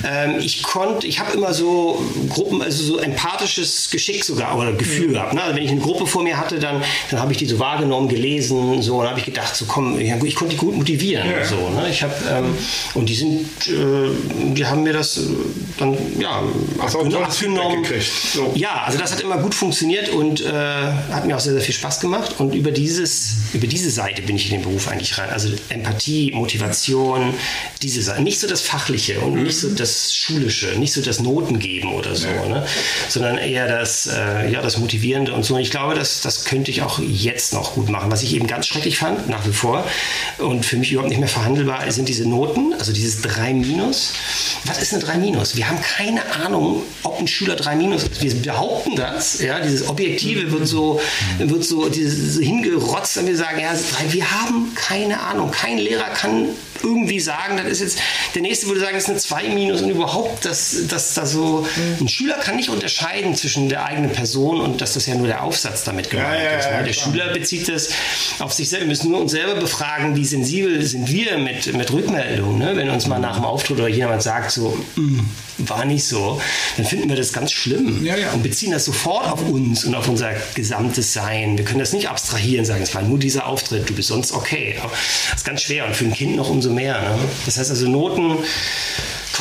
Ähm, 0.04 0.36
ich 0.40 0.62
konnte, 0.62 1.06
ich 1.06 1.20
habe 1.20 1.32
immer 1.32 1.52
so 1.54 2.02
Gruppen, 2.28 2.62
also 2.62 2.82
so 2.84 2.98
empathisches 2.98 3.90
Geschick 3.90 4.24
sogar 4.24 4.58
oder 4.58 4.72
Gefühl 4.72 5.08
Mhm. 5.08 5.12
gehabt. 5.12 5.34
Ne? 5.34 5.42
Also 5.42 5.56
wenn 5.56 5.64
ich 5.64 5.70
eine 5.70 5.80
Gruppe 5.80 6.06
vor 6.06 6.22
mir 6.22 6.36
hatte, 6.38 6.58
dann, 6.58 6.82
dann 7.10 7.20
habe 7.20 7.32
ich 7.32 7.38
die 7.38 7.46
so 7.46 7.58
wahrgenommen, 7.58 8.08
gelesen, 8.08 8.82
so 8.82 9.00
und 9.00 9.06
habe 9.08 9.18
ich 9.18 9.24
gedacht, 9.26 9.54
so 9.56 9.64
komm, 9.66 9.98
gut, 9.98 10.28
ich 10.28 10.34
konnte 10.34 10.54
die 10.54 10.58
gut 10.58 10.76
motivieren. 10.76 11.28
Ja. 11.30 11.44
So, 11.44 11.56
ne? 11.70 11.88
Ich 11.90 12.02
habe 12.02 12.14
ähm, 12.30 12.54
und 12.94 13.08
die 13.08 13.14
sind, 13.14 13.46
äh, 13.68 14.52
die 14.54 14.66
haben 14.66 14.82
mir 14.82 14.92
das 14.92 15.11
äh, 15.18 15.20
dann 15.78 15.96
ja 16.18 16.42
Hast 16.78 16.96
auch 16.96 17.00
abgen- 17.04 17.10
tolles 17.12 17.36
Feedback 17.36 17.82
gekriegt. 17.82 18.10
So. 18.34 18.52
ja, 18.54 18.82
also 18.84 18.98
das 18.98 19.12
hat 19.12 19.20
immer 19.20 19.38
gut 19.38 19.54
funktioniert 19.54 20.08
und 20.10 20.40
äh, 20.40 20.52
hat 20.52 21.26
mir 21.26 21.36
auch 21.36 21.40
sehr, 21.40 21.52
sehr 21.52 21.62
viel 21.62 21.74
Spaß 21.74 22.00
gemacht. 22.00 22.34
Und 22.38 22.54
über, 22.54 22.70
dieses, 22.70 23.34
über 23.52 23.66
diese 23.66 23.90
Seite 23.90 24.22
bin 24.22 24.36
ich 24.36 24.46
in 24.50 24.52
den 24.58 24.62
Beruf 24.62 24.88
eigentlich 24.88 25.18
rein. 25.18 25.30
Also 25.30 25.48
Empathie, 25.68 26.32
Motivation, 26.32 27.34
diese 27.82 28.02
Seite. 28.02 28.22
Nicht 28.22 28.40
so 28.40 28.46
das 28.46 28.60
Fachliche 28.60 29.20
und 29.20 29.42
nicht 29.42 29.58
so 29.58 29.70
das 29.70 30.14
Schulische, 30.14 30.78
nicht 30.78 30.92
so 30.92 31.00
das 31.02 31.20
Notengeben 31.20 31.92
oder 31.92 32.14
so, 32.14 32.28
ne? 32.28 32.66
sondern 33.08 33.38
eher 33.38 33.66
das, 33.68 34.06
äh, 34.06 34.50
ja, 34.50 34.62
das 34.62 34.78
Motivierende 34.78 35.32
und 35.32 35.44
so. 35.44 35.54
Und 35.54 35.60
ich 35.60 35.70
glaube, 35.70 35.94
das, 35.94 36.20
das 36.20 36.44
könnte 36.44 36.70
ich 36.70 36.82
auch 36.82 36.98
jetzt 37.00 37.52
noch 37.52 37.74
gut 37.74 37.88
machen. 37.88 38.10
Was 38.10 38.22
ich 38.22 38.34
eben 38.34 38.46
ganz 38.46 38.66
schrecklich 38.66 38.98
fand, 38.98 39.28
nach 39.28 39.46
wie 39.46 39.52
vor, 39.52 39.84
und 40.38 40.64
für 40.64 40.76
mich 40.76 40.92
überhaupt 40.92 41.10
nicht 41.10 41.18
mehr 41.20 41.28
verhandelbar, 41.28 41.90
sind 41.90 42.08
diese 42.08 42.28
Noten, 42.28 42.74
also 42.78 42.92
dieses 42.92 43.22
3 43.22 43.54
Minus. 43.54 44.12
Was 44.64 44.80
ist 44.80 44.92
eine 44.94 45.01
3 45.02 45.18
Minus? 45.18 45.56
Wir 45.56 45.68
haben 45.68 45.80
keine 45.80 46.22
Ahnung, 46.44 46.82
ob 47.02 47.18
ein 47.18 47.26
Schüler 47.26 47.56
3 47.56 47.76
Minus 47.76 48.04
ist. 48.04 48.22
Wir 48.22 48.34
behaupten 48.34 48.96
das, 48.96 49.40
ja, 49.40 49.60
dieses 49.60 49.88
Objektive 49.88 50.50
wird 50.52 50.66
so, 50.66 51.00
wird 51.38 51.64
so, 51.64 51.88
dieses, 51.88 52.38
hingerotzt 52.38 53.18
und 53.18 53.26
wir 53.26 53.36
sagen, 53.36 53.60
ja, 53.60 53.72
drei. 53.72 54.12
wir 54.12 54.30
haben 54.30 54.72
keine 54.74 55.20
Ahnung. 55.20 55.50
Kein 55.50 55.78
Lehrer 55.78 56.08
kann 56.10 56.48
irgendwie 56.82 57.20
sagen, 57.20 57.56
das 57.56 57.66
ist 57.66 57.80
jetzt, 57.80 57.98
der 58.34 58.42
nächste 58.42 58.66
würde 58.66 58.80
sagen, 58.80 58.94
das 58.94 59.04
ist 59.04 59.10
eine 59.10 59.18
2 59.18 59.48
Minus 59.54 59.82
und 59.82 59.90
überhaupt, 59.90 60.44
dass, 60.44 60.86
dass 60.88 61.14
da 61.14 61.26
so, 61.26 61.66
ein 62.00 62.08
Schüler 62.08 62.34
kann 62.36 62.56
nicht 62.56 62.68
unterscheiden 62.70 63.34
zwischen 63.34 63.68
der 63.68 63.84
eigenen 63.84 64.12
Person 64.12 64.60
und 64.60 64.80
dass 64.80 64.94
das 64.94 65.06
ja 65.06 65.14
nur 65.14 65.26
der 65.26 65.42
Aufsatz 65.42 65.84
damit 65.84 66.10
gemeint 66.10 66.42
ja, 66.42 66.58
ist. 66.58 66.64
ja, 66.66 66.78
ne? 66.78 66.84
Der 66.84 66.92
klar. 66.92 67.06
Schüler 67.12 67.32
bezieht 67.32 67.68
das 67.68 67.90
auf 68.38 68.52
sich 68.52 68.68
selber. 68.68 68.82
Wir 68.84 68.88
müssen 68.88 69.10
nur 69.10 69.20
uns 69.20 69.30
selber 69.32 69.54
befragen, 69.60 70.16
wie 70.16 70.24
sensibel 70.24 70.82
sind 70.84 71.08
wir 71.10 71.38
mit, 71.38 71.72
mit 71.74 71.92
Rückmeldungen. 71.92 72.58
Ne? 72.58 72.76
Wenn 72.76 72.90
uns 72.90 73.06
mal 73.06 73.18
nach 73.18 73.36
dem 73.36 73.44
Auftritt 73.44 73.78
oder 73.78 73.88
jemand 73.88 74.22
sagt, 74.22 74.50
so, 74.50 74.76
"Mm, 74.96 75.20
war 75.58 75.84
nicht 75.84 76.04
so, 76.04 76.40
dann 76.76 76.86
finden 76.86 77.08
wir 77.08 77.16
das 77.16 77.32
ganz 77.32 77.52
schlimm 77.52 78.04
Ja, 78.04 78.16
ja. 78.16 78.32
und 78.32 78.42
beziehen 78.42 78.72
das 78.72 78.84
sofort 78.84 79.26
auf 79.30 79.48
uns 79.48 79.84
und 79.84 79.94
auf 79.94 80.08
unser 80.08 80.30
gesamtes 80.54 81.12
Sein. 81.12 81.56
Wir 81.56 81.64
können 81.64 81.78
das 81.78 81.92
nicht 81.92 82.08
abstrahieren, 82.08 82.64
sagen, 82.64 82.82
es 82.82 82.94
war 82.94 83.02
nur 83.02 83.18
dieser 83.18 83.46
Auftritt, 83.46 83.88
du 83.88 83.94
bist 83.94 84.08
sonst 84.08 84.32
okay. 84.32 84.76
Aber 84.82 84.90
Das 85.30 85.40
ist 85.40 85.44
ganz 85.44 85.62
schwer 85.62 85.86
und 85.86 85.94
für 85.94 86.04
ein 86.04 86.12
Kind 86.14 86.36
noch 86.36 86.50
umso 86.50 86.70
mehr. 86.72 87.00
Ne? 87.00 87.18
Das 87.44 87.58
heißt 87.58 87.70
also, 87.70 87.88
Noten 87.88 88.38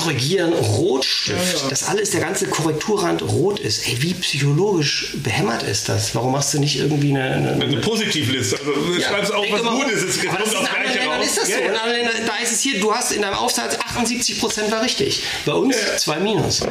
korrigieren, 0.03 0.53
Rotstift, 0.53 1.71
dass 1.71 1.83
alles, 1.87 2.11
der 2.11 2.21
ganze 2.21 2.47
Korrekturrand 2.47 3.21
rot 3.21 3.59
ist. 3.59 3.87
Ey, 3.87 4.01
wie 4.01 4.13
psychologisch 4.15 5.13
behämmert 5.23 5.63
ist 5.63 5.89
das? 5.89 6.13
Warum 6.15 6.31
machst 6.33 6.53
du 6.53 6.59
nicht 6.59 6.77
irgendwie 6.77 7.09
eine... 7.09 7.23
eine, 7.23 7.63
Eine 7.63 7.77
Positivliste. 7.77 8.57
Also 8.59 8.71
du 8.71 9.01
schreibst 9.01 9.33
auch, 9.33 9.45
was 9.51 9.61
gut 9.61 9.87
ist. 9.91 10.07
Das 10.07 10.25
kommt 10.25 10.39
ist 10.39 10.55
aufs 10.55 10.61
in 10.61 10.67
anderen 10.67 10.83
Gleiche 10.83 10.99
Ländern 10.99 11.19
raus. 11.19 11.25
ist 11.27 11.37
das 11.37 11.45
so. 11.47 11.51
Ja, 11.51 11.57
In 11.59 11.73
ja. 11.73 11.81
anderen 11.81 11.97
Ländern, 11.97 12.15
da 12.25 12.43
ist 12.43 12.51
es 12.51 12.61
hier, 12.61 12.79
du 12.79 12.93
hast 12.93 13.11
in 13.11 13.21
deinem 13.21 13.35
Aufsatz 13.35 13.75
78% 13.75 14.71
war 14.71 14.81
richtig. 14.83 15.23
Bei 15.45 15.53
uns 15.53 15.75
zwei 15.97 16.19
Minus. 16.19 16.61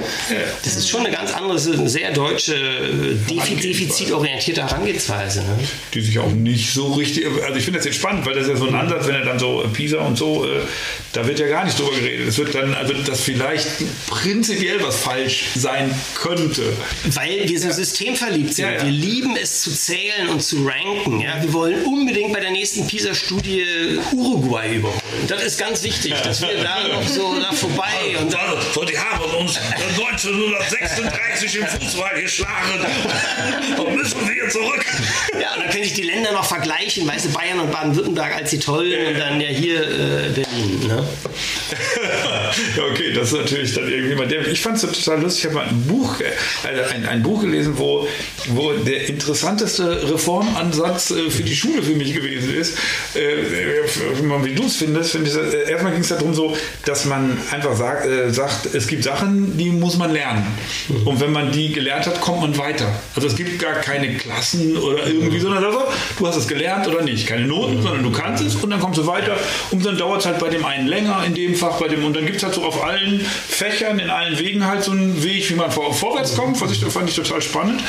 Das 0.65 0.77
ist 0.77 0.89
schon 0.89 1.01
eine 1.07 1.15
ganz 1.15 1.33
andere, 1.33 1.55
das 1.55 1.67
eine 1.69 1.89
sehr 1.89 2.13
deutsche, 2.13 2.55
äh, 2.55 3.15
defi 3.29 3.57
defizitorientierte 3.57 4.63
Herangehensweise. 4.63 5.41
Ne? 5.41 5.59
die 5.95 6.01
sich 6.01 6.19
auch 6.19 6.31
nicht 6.31 6.73
so 6.73 6.93
richtig. 6.93 7.27
Also 7.45 7.57
ich 7.57 7.65
finde 7.65 7.79
das 7.79 7.87
jetzt 7.87 7.97
spannend, 7.97 8.27
weil 8.27 8.35
das 8.35 8.45
ist 8.45 8.51
ja 8.51 8.57
so 8.57 8.67
ein 8.69 8.75
Ansatz, 8.75 9.07
wenn 9.07 9.15
er 9.15 9.25
dann 9.25 9.39
so 9.39 9.63
äh, 9.63 9.69
Pisa 9.69 9.99
und 10.01 10.17
so, 10.17 10.45
äh, 10.47 10.61
da 11.13 11.27
wird 11.27 11.39
ja 11.39 11.49
gar 11.49 11.65
nicht 11.65 11.79
drüber 11.79 11.91
geredet. 11.93 12.29
Es 12.29 12.39
wird 12.39 12.55
dann, 12.55 12.75
also 12.75 12.95
dass 12.95 13.20
vielleicht 13.21 13.67
prinzipiell 14.09 14.83
was 14.83 14.97
falsch 15.01 15.45
sein 15.55 15.95
könnte. 16.15 16.73
Weil 17.05 17.49
wir 17.49 17.61
so 17.61 17.71
systemverliebt 17.71 18.55
sind. 18.55 18.67
Ja, 18.67 18.73
ja. 18.73 18.85
Wir 18.85 18.91
lieben 18.91 19.37
es 19.37 19.63
zu 19.63 19.71
zählen 19.71 20.29
und 20.29 20.41
zu 20.43 20.65
ranken. 20.67 21.21
Ja? 21.21 21.41
Wir 21.43 21.53
wollen 21.53 21.85
unbedingt 21.85 22.33
bei 22.33 22.41
der 22.41 22.51
nächsten 22.51 22.87
PISA-Studie 22.87 23.99
Uruguay 24.13 24.77
überholen. 24.77 25.01
Das 25.29 25.43
ist 25.43 25.59
ganz 25.59 25.83
wichtig, 25.83 26.15
dass 26.23 26.41
wir 26.43 26.63
da 26.63 26.89
noch 26.89 27.07
so 27.07 27.39
da 27.39 27.53
vorbei 27.61 28.17
und 28.21 28.33
dann, 28.33 28.41
So, 28.75 28.85
die 28.85 28.99
haben 28.99 29.25
uns 29.37 29.59
1936 29.59 31.57
im 31.57 31.67
Fußball 31.67 32.21
geschlagen. 32.21 32.51
Da 33.77 33.85
müssen 33.85 34.19
wir 34.29 34.49
zurück. 34.49 34.85
ja, 35.41 35.55
und 35.55 35.63
dann 35.63 35.71
können 35.71 35.85
sich 35.85 35.95
die 35.95 36.03
Länder 36.03 36.33
noch 36.33 36.45
vergleichen, 36.45 37.07
weißt 37.07 37.27
du, 37.27 37.31
Bayern 37.31 37.61
und 37.61 37.71
Baden-Württemberg 37.71 38.35
als 38.37 38.51
die 38.51 38.59
Tollen 38.59 39.15
und 39.15 39.19
dann 39.19 39.41
ja 39.41 39.49
hier 39.49 39.83
äh, 39.83 40.29
Berlin. 40.31 40.87
Ne? 40.87 41.09
ja, 42.77 42.95
okay, 43.11 43.13
das 43.19 43.33
ist 43.33 43.39
natürlich 43.39 43.75
dann 43.75 43.89
irgendwie 43.89 44.15
mal 44.15 44.29
der. 44.29 44.47
Ich 44.49 44.61
fand 44.61 44.83
es 44.83 44.83
total 44.83 45.23
lustig. 45.23 45.45
Ich 45.45 45.51
habe 45.51 45.57
mal 45.57 45.69
ein 45.69 45.83
Buch, 45.83 46.17
also 46.63 46.95
ein, 46.95 47.07
ein 47.07 47.23
Buch 47.23 47.41
gelesen, 47.43 47.75
wo, 47.77 48.07
wo 48.49 48.73
der 48.73 49.09
interessanteste 49.09 50.11
Reformansatz 50.13 51.11
äh, 51.11 51.31
für 51.31 51.43
die 51.43 51.55
Schule 51.55 51.83
für 51.83 51.95
mich 51.95 52.15
gewesen 52.15 52.55
ist. 52.55 52.79
Äh, 53.15 53.81
wie 54.43 54.55
du 54.55 54.65
es 54.65 54.77
findest, 54.77 55.13
finde 55.13 55.31
ich, 55.31 55.69
erstmal 55.69 55.93
ging 55.93 56.03
es 56.03 56.09
darum 56.09 56.35
so, 56.35 56.57
dass 56.85 57.05
man 57.05 57.37
einfach 57.51 57.77
sagt, 57.77 58.07
sagt, 58.31 58.75
es 58.75 58.87
gibt 58.87 59.05
Sachen, 59.05 59.57
die 59.57 59.71
muss 59.71 59.97
man 59.97 60.13
lernen. 60.13 60.47
Und 61.05 61.21
wenn 61.21 61.33
man 61.33 61.53
die 61.53 61.73
gelernt 61.73 62.07
hat, 62.07 62.21
kommt 62.21 62.41
man 62.41 62.57
weiter. 62.57 62.87
Also 63.15 63.29
es 63.29 63.37
gibt 63.37 63.59
gar 63.59 63.75
keine 63.75 64.17
Klassen 64.17 64.77
oder 64.77 65.07
irgendwie, 65.07 65.41
sondern 65.41 65.65
also, 65.65 65.83
du 66.19 66.27
hast 66.27 66.37
es 66.37 66.49
gelernt 66.49 66.87
oder 66.89 67.03
nicht. 67.03 67.27
Keine 67.27 67.47
Noten, 67.47 67.83
sondern 67.83 68.03
du 68.03 68.11
kannst 68.11 68.43
es 68.45 68.57
und 68.57 68.71
dann 68.71 68.81
kommst 68.81 68.99
du 68.99 69.07
weiter. 69.07 69.37
Und 69.71 69.85
dann 69.85 69.97
dauert 69.99 70.21
es 70.21 70.27
halt 70.27 70.39
bei 70.39 70.49
dem 70.49 70.65
einen 70.65 70.87
länger 70.87 71.23
in 71.27 71.35
dem 71.35 71.55
Fach, 71.55 71.79
bei 71.79 71.89
dem 71.89 72.05
und 72.05 72.17
dann 72.17 72.27
gibt 72.27 72.39
es 72.39 72.43
halt 72.43 72.55
so 72.55 72.65
auf 72.65 72.83
allen 72.91 73.21
Fächern, 73.21 73.99
in 73.99 74.11
allen 74.11 74.39
Wegen 74.39 74.67
halt 74.67 74.83
so 74.85 74.91
einen 74.91 75.23
Weg, 75.23 75.49
wie 75.51 75.55
man 75.55 75.71
vor, 75.71 75.95
vorwärts 75.95 76.37
kommt, 76.37 76.61
was 76.61 76.73
ich 76.73 76.85
fand 76.85 77.09
ich 77.09 77.17
total 77.17 77.41
spannend. 77.41 77.83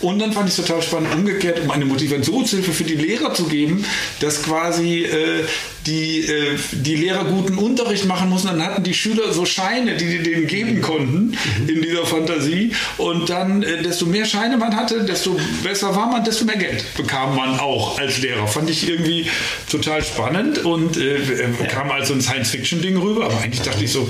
Und 0.00 0.18
dann 0.18 0.32
fand 0.32 0.48
ich 0.48 0.58
es 0.58 0.64
total 0.64 0.82
spannend, 0.82 1.14
umgekehrt, 1.14 1.60
um 1.60 1.70
eine 1.70 1.84
Motivationshilfe 1.86 2.72
für 2.72 2.84
die 2.84 2.96
Lehrer 2.96 3.32
zu 3.32 3.44
geben, 3.44 3.84
dass 4.20 4.42
quasi 4.42 5.04
äh, 5.04 5.44
die, 5.86 6.20
äh, 6.20 6.58
die 6.72 6.96
Lehrer 6.96 7.24
guten 7.24 7.58
Unterricht 7.58 8.06
machen 8.06 8.28
mussten. 8.28 8.48
Dann 8.48 8.62
hatten 8.62 8.82
die 8.82 8.94
Schüler 8.94 9.32
so 9.32 9.44
Scheine, 9.44 9.96
die 9.96 10.06
die 10.06 10.22
denen 10.22 10.46
geben 10.46 10.80
konnten 10.80 11.36
in 11.66 11.82
dieser 11.82 12.06
Fantasie. 12.06 12.72
Und 12.98 13.28
dann, 13.28 13.62
äh, 13.62 13.82
desto 13.82 14.06
mehr 14.06 14.24
Scheine 14.24 14.56
man 14.56 14.76
hatte, 14.76 15.04
desto 15.04 15.38
besser 15.62 15.94
war 15.94 16.10
man, 16.10 16.24
desto 16.24 16.44
mehr 16.44 16.56
Geld 16.56 16.84
bekam 16.96 17.36
man 17.36 17.58
auch 17.58 17.98
als 17.98 18.18
Lehrer. 18.18 18.46
Fand 18.46 18.70
ich 18.70 18.88
irgendwie 18.88 19.26
total 19.70 20.02
spannend 20.02 20.64
und 20.64 20.96
äh, 20.96 21.16
äh, 21.16 21.66
kam 21.68 21.90
als 21.90 22.08
so 22.08 22.14
ein 22.14 22.20
Science-Fiction-Ding 22.20 22.96
rüber. 22.96 23.26
Aber 23.26 23.38
eigentlich 23.40 23.62
dachte 23.62 23.84
ich 23.84 23.92
so, 23.92 24.08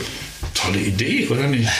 tolle 0.54 0.78
Idee, 0.78 1.26
oder 1.28 1.46
nicht? 1.46 1.68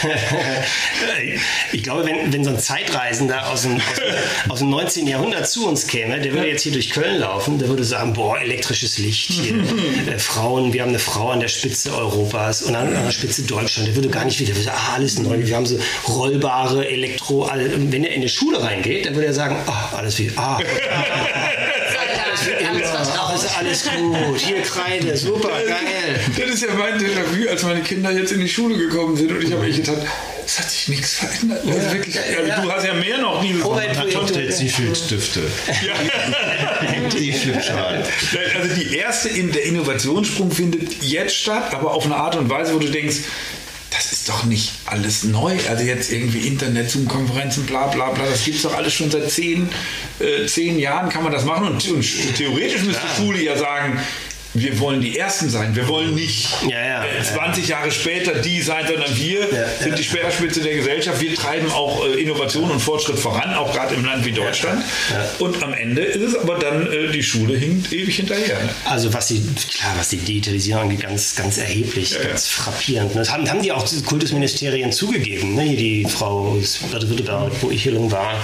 Ich 1.73 1.83
glaube, 1.83 2.07
wenn, 2.07 2.33
wenn 2.33 2.45
so 2.45 2.51
ein 2.51 2.59
Zeitreisender 2.59 3.49
aus 3.49 3.63
dem, 3.63 3.77
aus, 3.77 3.81
dem, 3.97 4.51
aus 4.51 4.59
dem 4.61 4.71
19. 4.71 5.07
Jahrhundert 5.09 5.49
zu 5.49 5.67
uns 5.67 5.87
käme, 5.87 6.21
der 6.21 6.33
würde 6.33 6.47
jetzt 6.47 6.63
hier 6.63 6.73
durch 6.73 6.91
Köln 6.91 7.19
laufen, 7.19 7.59
der 7.59 7.69
würde 7.69 7.83
sagen, 7.83 8.13
boah, 8.13 8.39
elektrisches 8.39 8.99
Licht 8.99 9.33
hier, 9.33 9.55
äh, 10.07 10.19
Frauen, 10.19 10.73
wir 10.73 10.83
haben 10.83 10.91
eine 10.91 10.99
Frau 10.99 11.31
an 11.31 11.41
der 11.41 11.49
Spitze 11.49 11.93
Europas 11.93 12.63
und 12.63 12.77
an, 12.77 12.95
an 12.95 13.05
der 13.05 13.11
Spitze 13.11 13.43
Deutschland. 13.43 13.89
Der 13.89 13.97
würde 13.97 14.09
gar 14.09 14.25
nicht 14.25 14.39
wieder, 14.39 14.55
würde 14.55 14.63
sagen, 14.63 14.79
ah, 14.81 14.95
alles 14.95 15.19
neu, 15.19 15.39
wir 15.39 15.57
haben 15.57 15.67
so 15.67 15.79
rollbare 16.07 16.89
Elektro, 16.89 17.51
wenn 17.53 18.05
er 18.05 18.13
in 18.13 18.23
die 18.23 18.29
Schule 18.29 18.63
reingeht, 18.63 19.07
dann 19.07 19.15
würde 19.15 19.27
er 19.27 19.35
sagen, 19.35 19.57
ah, 19.67 19.97
alles 19.97 20.19
wie, 20.19 20.31
ah, 20.37 20.61
ach, 20.61 20.61
vertraut. 20.61 21.55
ist 21.59 21.64
alles 23.67 23.85
gut, 23.85 24.39
hier 24.39 24.63
Kreide, 24.63 25.17
super, 25.17 25.49
geil. 25.67 26.21
Das 26.37 26.51
ist 26.51 26.63
ja 26.63 26.69
mein 26.75 26.99
Déjà-vu, 26.99 27.49
als 27.51 27.63
meine 27.63 27.81
Kinder 27.83 28.11
jetzt 28.11 28.33
in 28.33 28.41
die 28.41 28.49
Schule 28.49 28.77
gekommen 28.77 29.17
sind 29.17 29.31
und 29.31 29.43
ich 29.43 29.53
habe 29.53 29.67
echt 29.67 29.85
gedacht, 29.85 30.03
es 30.47 30.59
hat 30.59 30.71
sich 30.71 30.89
nichts 30.89 31.15
verändert. 31.15 31.63
Also 31.67 31.93
wirklich, 31.93 32.19
also 32.19 32.63
Du 32.63 32.71
hast 32.73 32.85
ja 32.87 32.95
mehr 32.95 33.19
noch 33.19 33.43
nie 33.43 33.55
Umweltprojekte. 33.55 34.43
Die 34.61 34.69
Filzstifte. 34.69 35.41
Die 37.19 37.33
Flipchart. 37.33 38.07
Also 38.55 38.75
die 38.75 38.97
erste, 38.97 39.29
in 39.31 39.53
der 39.53 39.65
Innovationssprung 39.65 40.51
findet 40.51 41.03
jetzt 41.03 41.37
statt, 41.37 41.73
aber 41.73 41.93
auf 41.93 42.05
eine 42.05 42.17
Art 42.17 42.37
und 42.37 42.51
Weise, 42.51 42.75
wo 42.75 42.79
du 42.79 42.89
denkst, 42.89 43.17
das 44.05 44.13
ist 44.13 44.29
doch 44.29 44.45
nicht 44.45 44.73
alles 44.85 45.25
neu. 45.25 45.57
Also 45.69 45.83
jetzt 45.83 46.13
irgendwie 46.13 46.47
Internet, 46.47 46.91
Zoom-Konferenzen, 46.91 47.65
bla 47.65 47.87
bla 47.87 48.11
bla, 48.11 48.27
das 48.27 48.45
gibt 48.45 48.57
es 48.57 48.63
doch 48.63 48.77
alles 48.77 48.93
schon 48.93 49.11
seit 49.11 49.31
zehn, 49.31 49.69
äh, 50.21 50.47
zehn 50.47 50.79
Jahren 50.79 51.09
kann 51.09 51.23
man 51.23 51.33
das 51.33 51.45
machen. 51.45 51.69
Und, 51.69 51.89
und 51.89 52.37
theoretisch 52.37 52.83
müsste 52.83 53.03
Schule 53.17 53.43
ja 53.43 53.57
sagen, 53.57 53.99
wir 54.55 54.79
wollen 54.79 55.01
die 55.01 55.19
Ersten 55.19 55.51
sein. 55.51 55.75
Wir 55.75 55.89
wollen 55.89 56.15
nicht 56.15 56.49
Ja, 56.63 56.81
ja, 56.81 57.05
äh, 57.05 57.23
20 57.23 57.69
Jahre 57.69 57.91
später 57.91 58.35
die 58.35 58.63
sein, 58.63 58.87
sondern 58.87 59.17
wir 59.17 59.41
Ja, 59.41 59.67
sind 59.81 59.99
die 59.99 60.05
Speerspitze 60.05 60.61
der 60.61 60.77
Gesellschaft. 60.77 61.21
Wir 61.21 61.35
treiben 61.35 61.71
auch 61.73 62.07
äh, 62.07 62.21
Innovation 62.23 62.71
und 62.71 62.81
Fortschritt 62.81 63.19
voran, 63.19 63.53
auch 63.55 63.73
gerade 63.75 63.97
im 63.97 64.05
Land 64.05 64.25
wie 64.25 64.31
Deutschland. 64.31 64.85
Und 65.41 65.61
am 65.63 65.75
Ende 65.75 66.03
ist 66.03 66.23
es 66.23 66.37
aber 66.37 66.57
dann, 66.59 66.87
äh, 66.87 67.09
die 67.09 67.23
Schule 67.25 67.57
hinkt 67.57 67.93
ewig 67.93 68.15
hinterher. 68.15 68.61
Ne? 68.61 68.69
Also 68.85 69.13
was 69.13 69.27
die, 69.27 69.43
klar, 69.73 69.93
was 69.97 70.11
die 70.11 70.19
Digitalisierung 70.19 70.83
angeht, 70.83 71.01
ganz, 71.01 71.35
ganz 71.35 71.59
erheblich, 71.59 72.17
ganz 72.23 72.47
frappierend. 72.47 73.17
Das 73.17 73.33
haben, 73.33 73.51
haben 73.51 73.63
die 73.63 73.73
auch 73.73 73.85
Kultusministerien 74.07 74.93
zugegeben. 74.93 75.57
Ne? 75.57 75.63
Hier 75.63 75.77
die 75.77 76.05
Frau 76.05 76.57
Baden-Württemberg, 76.93 77.53
wo 77.61 77.71
ich 77.71 77.83
hier 77.83 77.95
war, 78.11 78.35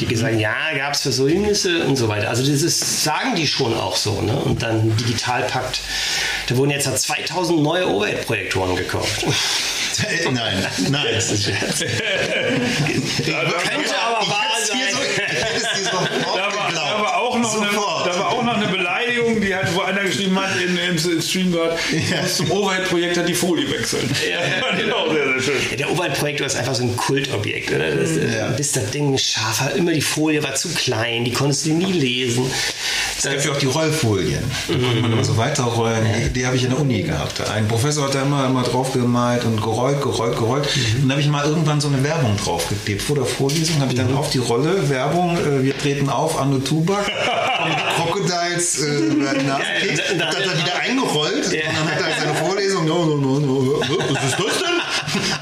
die 0.00 0.06
gesagt, 0.06 0.40
ja, 0.40 0.54
gab 0.76 0.94
es 0.94 1.02
Versäumnisse 1.02 1.84
und 1.84 1.96
so 1.96 2.08
weiter. 2.08 2.28
Also 2.28 2.42
das 2.42 2.62
ist, 2.62 3.04
sagen 3.04 3.36
die 3.36 3.46
schon 3.46 3.74
auch 3.74 3.96
so. 3.96 4.20
Ne? 4.20 4.34
Und 4.36 4.62
dann 4.62 4.96
Digitalpakt. 4.96 5.59
Da 6.48 6.56
wurden 6.56 6.70
jetzt 6.70 6.86
2000 6.98 7.60
neue 7.62 7.86
OLED-Projektoren 7.88 8.76
gekauft. 8.76 9.26
Nein, 10.30 10.66
nein. 10.88 11.06
Das 11.12 11.30
ist 11.30 11.44
Scherz. 11.44 11.80
Könnte 11.80 12.00
aber 14.00 14.26
wahr 14.28 14.44
so- 14.64 14.72
sein. 14.72 14.80
Da 16.34 16.40
war, 16.56 16.68
geglaubt. 16.68 16.74
da, 16.74 17.02
war 17.02 17.16
auch 17.18 17.38
noch 17.38 17.54
eine, 17.60 17.70
Sofort. 17.70 18.06
da 18.06 18.18
war 18.18 18.28
auch 18.30 18.42
noch 18.42 18.54
eine 18.54 18.68
Beleidigung, 18.68 18.89
die 19.38 19.54
hat, 19.54 19.74
wo 19.74 19.80
einer 19.82 20.02
geschrieben 20.02 20.40
hat 20.40 20.50
in, 20.60 20.76
im 20.76 21.20
Stream 21.22 21.52
gerade, 21.52 21.76
Ja. 22.10 22.26
zum 22.26 22.50
Overhead-Projekt 22.50 23.18
hat 23.18 23.28
die 23.28 23.34
Folie 23.34 23.70
wechseln. 23.70 24.10
Ja, 24.28 24.38
ja, 24.40 24.94
auch 24.94 25.10
sehr, 25.12 25.24
sehr 25.34 25.42
schön. 25.42 25.54
Ja, 25.70 25.76
der 25.76 25.90
Overhead-Projektor 25.92 26.46
ist 26.46 26.56
einfach 26.56 26.74
so 26.74 26.82
ein 26.84 26.96
Kultobjekt. 26.96 27.70
Oder? 27.70 27.94
Das, 27.96 28.10
äh, 28.16 28.50
Bis 28.56 28.72
das 28.72 28.90
Ding 28.90 29.16
scharf 29.18 29.60
war, 29.60 29.74
immer 29.74 29.92
die 29.92 30.00
Folie 30.00 30.42
war 30.42 30.54
zu 30.54 30.68
klein, 30.70 31.24
die 31.24 31.32
konntest 31.32 31.66
du 31.66 31.72
nie 31.74 31.92
lesen. 31.92 32.50
Es 33.18 33.24
gab 33.24 33.44
ja 33.44 33.52
auch 33.52 33.58
die 33.58 33.66
Rollfolien. 33.66 34.42
Da 34.68 34.72
konnte 34.74 35.00
man 35.02 35.12
immer 35.12 35.24
so 35.24 35.36
weiterrollen. 35.36 36.06
Die, 36.24 36.30
die 36.40 36.46
habe 36.46 36.56
ich 36.56 36.64
in 36.64 36.70
der 36.70 36.80
Uni 36.80 37.02
gehabt. 37.02 37.38
Ein 37.50 37.68
Professor 37.68 38.06
hat 38.06 38.14
da 38.14 38.22
immer, 38.22 38.46
immer 38.46 38.62
drauf 38.62 38.94
gemalt 38.94 39.44
und 39.44 39.60
gerollt, 39.60 40.00
gerollt, 40.00 40.38
gerollt. 40.38 40.66
Und 41.02 41.06
da 41.08 41.12
habe 41.12 41.20
ich 41.20 41.28
mal 41.28 41.44
irgendwann 41.44 41.82
so 41.82 41.88
eine 41.88 42.02
Werbung 42.02 42.34
draufgeklebt. 42.42 43.02
Vor 43.02 43.16
der 43.16 43.26
Vorlesung 43.26 43.78
habe 43.80 43.92
ich 43.92 43.98
dann 43.98 44.14
auf 44.14 44.30
die 44.30 44.38
Rolle 44.38 44.88
Werbung, 44.88 45.36
äh, 45.36 45.62
wir 45.62 45.76
treten 45.76 46.08
auf, 46.08 46.40
Anno 46.40 46.60
Tubak, 46.60 47.10
Crocodiles 47.96 48.82
äh. 48.82 49.00
Ja, 49.22 49.32
ja, 49.34 50.26
Hat 50.26 50.40
er 50.40 50.58
wieder 50.58 50.78
eingerollt 50.80 51.46
und 51.46 51.54
dann 51.54 51.90
hat 51.90 52.00
er 52.00 52.20
seine 52.20 52.34
Vorlesung, 52.34 52.84
no, 52.86 53.04
no, 53.04 53.16
no, 53.16 53.38
no, 53.38 53.80
was 53.80 54.24
ist 54.24 54.38
das 54.38 54.58
denn? 54.58 54.80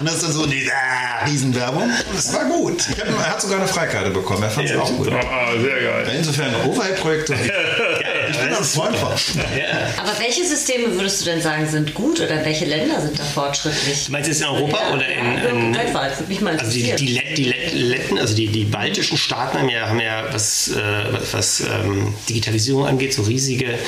Und 0.00 0.06
das 0.06 0.14
ist 0.16 0.24
dann 0.24 0.32
so 0.32 0.42
eine 0.44 0.54
ah, 0.54 1.24
Riesenwerbung. 1.26 1.82
Und 1.82 2.18
es 2.18 2.32
war 2.32 2.44
gut. 2.44 2.88
Ich 2.90 3.00
hab, 3.00 3.08
er 3.08 3.30
hat 3.30 3.42
sogar 3.42 3.58
eine 3.58 3.68
Freikarte 3.68 4.10
bekommen. 4.10 4.42
Er 4.42 4.50
fand 4.50 4.70
es 4.70 4.76
auch 4.76 4.90
gut. 4.96 5.12
Ah, 5.12 5.52
sehr 5.60 5.80
geil. 5.80 6.14
Insofern 6.16 6.54
Overhead-Projekte. 6.66 7.34
Ich 8.30 8.38
bin 8.38 8.48
ein 8.54 8.64
Freund 8.64 8.96
von. 8.96 9.08
Aber 9.10 10.18
welche 10.18 10.44
Systeme 10.46 10.94
würdest 10.94 11.20
du 11.20 11.24
denn 11.26 11.40
sagen 11.40 11.68
sind 11.68 11.94
gut 11.94 12.20
oder 12.20 12.44
welche 12.44 12.64
Länder 12.64 13.00
sind 13.00 13.18
da 13.18 13.24
fortschrittlich? 13.24 14.06
Du 14.06 14.12
meinst 14.12 14.28
jetzt 14.28 14.40
in 14.40 14.46
Europa 14.46 14.78
oder 14.94 15.06
in, 15.06 15.38
in 15.68 15.74
weltweit? 15.74 16.28
Mich 16.28 16.40
mal 16.40 16.56
Also 16.58 16.72
die, 16.72 16.92
die, 16.96 17.06
Let- 17.08 17.38
die 17.38 17.44
Let- 17.44 17.72
Letten, 17.74 18.18
also 18.18 18.34
die, 18.34 18.48
die 18.48 18.64
baltischen 18.64 19.16
Staaten 19.16 19.58
haben 19.58 19.68
ja, 19.68 19.88
haben 19.88 20.00
ja 20.00 20.26
was, 20.32 20.68
äh, 20.68 20.74
was, 21.12 21.32
was 21.34 21.60
ähm, 21.60 22.14
Digitalisierung 22.28 22.86
angeht, 22.86 23.14
so 23.14 23.22
riesige, 23.22 23.78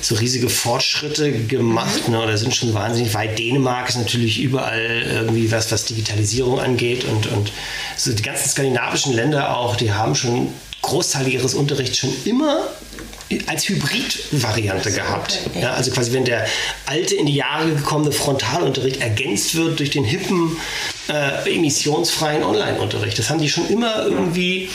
so 0.00 0.14
riesige 0.16 0.48
Fortschritte 0.48 1.32
gemacht. 1.32 2.08
Ne, 2.08 2.20
oder 2.22 2.36
sind 2.36 2.54
schon 2.54 2.74
wahnsinnig 2.74 3.14
weit. 3.14 3.38
Dänemark 3.38 3.88
ist 3.88 3.96
natürlich 3.96 4.40
überall 4.40 5.02
irgendwie 5.08 5.50
was, 5.50 5.70
was 5.72 5.84
Digitalisierung 5.84 6.60
angeht. 6.60 7.04
Und, 7.04 7.26
und 7.28 7.52
so 7.96 8.12
die 8.12 8.22
ganzen 8.22 8.48
skandinavischen 8.48 9.12
Länder 9.14 9.56
auch, 9.56 9.76
die 9.76 9.92
haben 9.92 10.14
schon 10.14 10.48
Großteil 10.82 11.26
ihres 11.28 11.54
Unterrichts 11.54 11.96
schon 11.98 12.10
immer 12.26 12.58
als 13.46 13.68
Hybrid-Variante 13.68 14.92
gehabt. 14.92 15.40
Ja, 15.60 15.74
also 15.74 15.90
quasi, 15.90 16.12
wenn 16.12 16.24
der 16.24 16.46
alte 16.86 17.14
in 17.14 17.26
die 17.26 17.34
Jahre 17.34 17.70
gekommene 17.70 18.12
Frontalunterricht 18.12 19.00
ergänzt 19.00 19.54
wird 19.54 19.78
durch 19.78 19.90
den 19.90 20.04
hippen, 20.04 20.56
äh, 21.08 21.54
emissionsfreien 21.54 22.42
Online-Unterricht. 22.42 23.18
Das 23.18 23.30
haben 23.30 23.38
die 23.38 23.48
schon 23.48 23.68
immer 23.68 24.04
irgendwie 24.04 24.70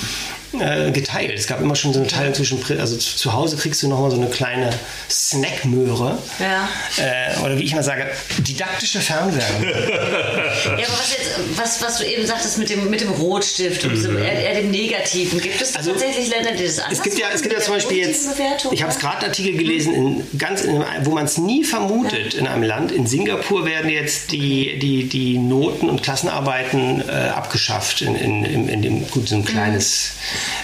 äh, 0.57 0.91
geteilt. 0.91 1.31
Es 1.35 1.45
gab 1.45 1.61
immer 1.61 1.75
schon 1.75 1.93
so 1.93 1.99
eine 1.99 2.07
Teilung 2.07 2.33
zwischen, 2.33 2.59
also 2.79 2.97
zu, 2.97 3.17
zu 3.17 3.33
Hause 3.33 3.55
kriegst 3.55 3.83
du 3.83 3.87
nochmal 3.87 4.09
so 4.09 4.17
eine 4.17 4.27
kleine 4.27 4.71
Snackmöhre. 5.07 6.17
Ja. 6.39 6.67
Äh, 6.97 7.39
oder 7.45 7.57
wie 7.57 7.63
ich 7.63 7.75
mal 7.75 7.83
sage, 7.83 8.07
didaktische 8.39 8.99
Fernwärme. 8.99 9.39
Ja, 10.59 10.87
aber 10.87 10.97
was, 10.97 11.11
jetzt, 11.11 11.29
was, 11.55 11.81
was 11.81 11.97
du 11.99 12.05
eben 12.05 12.25
sagtest 12.25 12.57
mit 12.57 12.69
dem, 12.69 12.89
mit 12.89 13.01
dem 13.01 13.09
Rotstift 13.09 13.85
und 13.85 13.95
so, 13.95 14.11
eher, 14.11 14.33
eher 14.33 14.61
dem 14.61 14.71
Negativen, 14.71 15.39
gibt 15.39 15.61
es 15.61 15.75
Also, 15.75 15.91
tatsächlich 15.91 16.29
Länder, 16.29 16.51
die 16.51 16.63
das 16.63 16.79
anders 16.79 16.97
Es 16.97 17.03
gibt 17.03 17.17
ja, 17.17 17.27
es 17.33 17.41
gibt 17.41 17.53
ja 17.53 17.61
zum 17.61 17.75
Beispiel 17.75 17.97
jetzt, 17.97 18.27
ich 18.71 18.83
habe 18.83 18.93
ja? 18.93 18.99
gerade 18.99 19.17
einen 19.17 19.29
Artikel 19.29 19.57
gelesen, 19.57 19.93
in 19.93 20.37
ganz 20.37 20.61
in 20.61 20.81
einem, 20.81 21.05
wo 21.05 21.11
man 21.11 21.25
es 21.25 21.37
nie 21.37 21.63
vermutet 21.63 22.33
in 22.33 22.47
einem 22.47 22.63
Land. 22.63 22.91
In 22.91 23.07
Singapur 23.07 23.65
werden 23.65 23.89
jetzt 23.89 24.31
die, 24.31 24.77
die, 24.79 25.07
die 25.07 25.37
Noten 25.37 25.89
und 25.89 26.03
Klassenarbeiten 26.19 27.07
äh, 27.07 27.29
abgeschafft 27.29 28.01
in, 28.01 28.15
in, 28.15 28.43
in, 28.43 28.69
in 28.69 28.81
dem, 28.81 29.09
gut, 29.09 29.29
so 29.29 29.35
ein 29.35 29.45
kleines, 29.45 30.11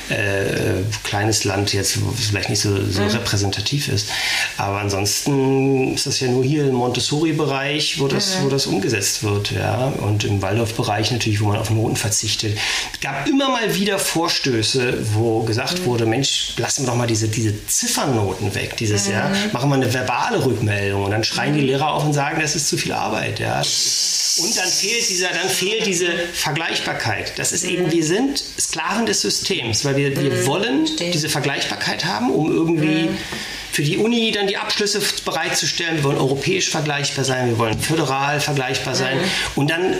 äh, 0.10 0.84
kleines 1.04 1.46
Land 1.46 1.74
jetzt, 1.74 2.04
wo 2.04 2.12
es 2.12 2.28
vielleicht 2.28 2.50
nicht 2.50 2.60
so, 2.62 2.86
so 2.86 3.04
repräsentativ 3.04 3.88
ist. 3.88 4.10
Aber 4.58 4.80
ansonsten 4.80 5.94
ist 5.96 6.08
das 6.08 6.20
ja 6.20 6.28
nur 6.28 6.44
hier 6.44 6.66
im 6.66 6.76
Montessori-Bereich, 6.76 8.00
wo 8.00 8.08
das, 8.08 8.42
wo 8.42 8.50
das 8.50 8.66
umgesetzt 8.66 9.24
wird. 9.24 9.52
Ja? 9.52 9.94
Und 9.98 10.26
im 10.26 10.42
Waldorf-Bereich 10.42 11.12
natürlich, 11.12 11.40
wo 11.40 11.46
man 11.46 11.58
auf 11.58 11.70
Noten 11.70 11.96
verzichtet. 11.96 12.58
Es 12.94 13.00
gab 13.00 13.26
immer 13.28 13.50
mal 13.50 13.74
wieder 13.76 13.98
Vorstöße, 13.98 15.14
wo 15.14 15.44
gesagt 15.44 15.86
wurde, 15.86 16.06
Mensch, 16.06 16.54
lassen 16.58 16.84
wir 16.84 16.88
doch 16.88 16.98
mal 16.98 17.08
diese, 17.08 17.30
diese 17.30 17.66
Ziffernnoten 17.68 18.54
weg. 18.56 18.76
Dieses, 18.78 19.08
ja, 19.08 19.32
machen 19.54 19.70
wir 19.70 19.76
eine 19.76 19.94
verbale 19.94 20.44
Rückmeldung. 20.44 21.06
Und 21.06 21.12
dann 21.12 21.24
schreien 21.24 21.54
die 21.54 21.62
Lehrer 21.62 21.94
auf 21.94 22.04
und 22.04 22.14
sagen, 22.14 22.42
das 22.42 22.56
ist 22.56 22.68
zu 22.68 22.78
viel 22.78 22.92
Arbeit. 22.92 23.40
Ja? 23.40 23.62
Und 24.38 24.58
dann 24.58 24.68
fehlt, 24.68 25.10
dieser, 25.10 25.30
dann 25.30 25.45
fehlt 25.50 25.86
diese 25.86 26.08
Vergleichbarkeit. 26.34 27.34
Das 27.38 27.52
ist 27.52 27.64
eben, 27.64 27.92
wir 27.92 28.04
sind 28.04 28.44
Sklaven 28.60 29.06
des 29.06 29.22
Systems, 29.22 29.86
weil 29.86 29.96
wir, 29.96 30.16
wir 30.22 30.46
wollen 30.46 30.86
Verstehe. 30.88 31.12
diese 31.12 31.30
Vergleichbarkeit 31.30 32.06
haben, 32.06 32.30
um 32.32 32.52
irgendwie 32.52 33.10
für 33.76 33.84
die 33.84 33.98
Uni 33.98 34.32
dann 34.32 34.48
die 34.48 34.56
Abschlüsse 34.56 35.02
bereitzustellen. 35.26 35.98
Wir 35.98 36.04
wollen 36.06 36.18
europäisch 36.18 36.70
vergleichbar 36.70 37.26
sein, 37.26 37.50
wir 37.50 37.58
wollen 37.58 37.78
föderal 37.78 38.40
vergleichbar 38.40 38.96
sein. 38.96 39.20
Und 39.56 39.70
dann, 39.70 39.96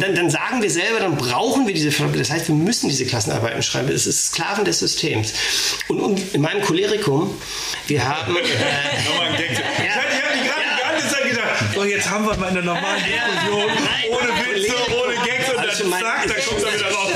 dann, 0.00 0.14
dann 0.14 0.30
sagen 0.30 0.62
wir 0.62 0.70
selber, 0.70 1.00
dann 1.00 1.16
brauchen 1.16 1.66
wir 1.66 1.74
diese 1.74 1.90
Das 1.90 2.30
heißt, 2.30 2.48
wir 2.48 2.54
müssen 2.54 2.88
diese 2.88 3.04
Klassenarbeiten 3.04 3.62
schreiben. 3.62 3.90
Es 3.90 4.06
ist 4.06 4.32
Sklaven 4.32 4.64
des 4.64 4.78
Systems. 4.78 5.34
Und, 5.88 6.00
und 6.00 6.34
in 6.34 6.40
meinem 6.40 6.62
Kolerikum, 6.62 7.38
wir 7.86 8.08
haben... 8.08 8.34
Äh, 8.48 9.36
Gag. 9.36 9.50
Ich 9.52 9.58
hatte 9.58 10.06
die 10.34 10.48
gerade 10.48 10.62
die 10.62 10.82
ganze 10.82 11.08
Zeit 11.14 11.30
gedacht, 11.30 11.74
so 11.74 11.84
jetzt 11.84 12.10
haben 12.10 12.24
wir 12.26 12.36
mal 12.36 12.48
eine 12.48 12.62
normale 12.62 12.98
Diskussion, 12.98 13.66
Nein, 13.66 14.10
ohne 14.10 14.28
Witze, 14.28 14.72
Kollege. 14.72 15.02
ohne 15.04 15.14
Gags 15.26 15.50
Also 16.16 16.34
dann 16.34 16.44
kommt 16.44 16.64
er 16.64 16.74
wieder 16.74 16.90
raus. 16.90 17.12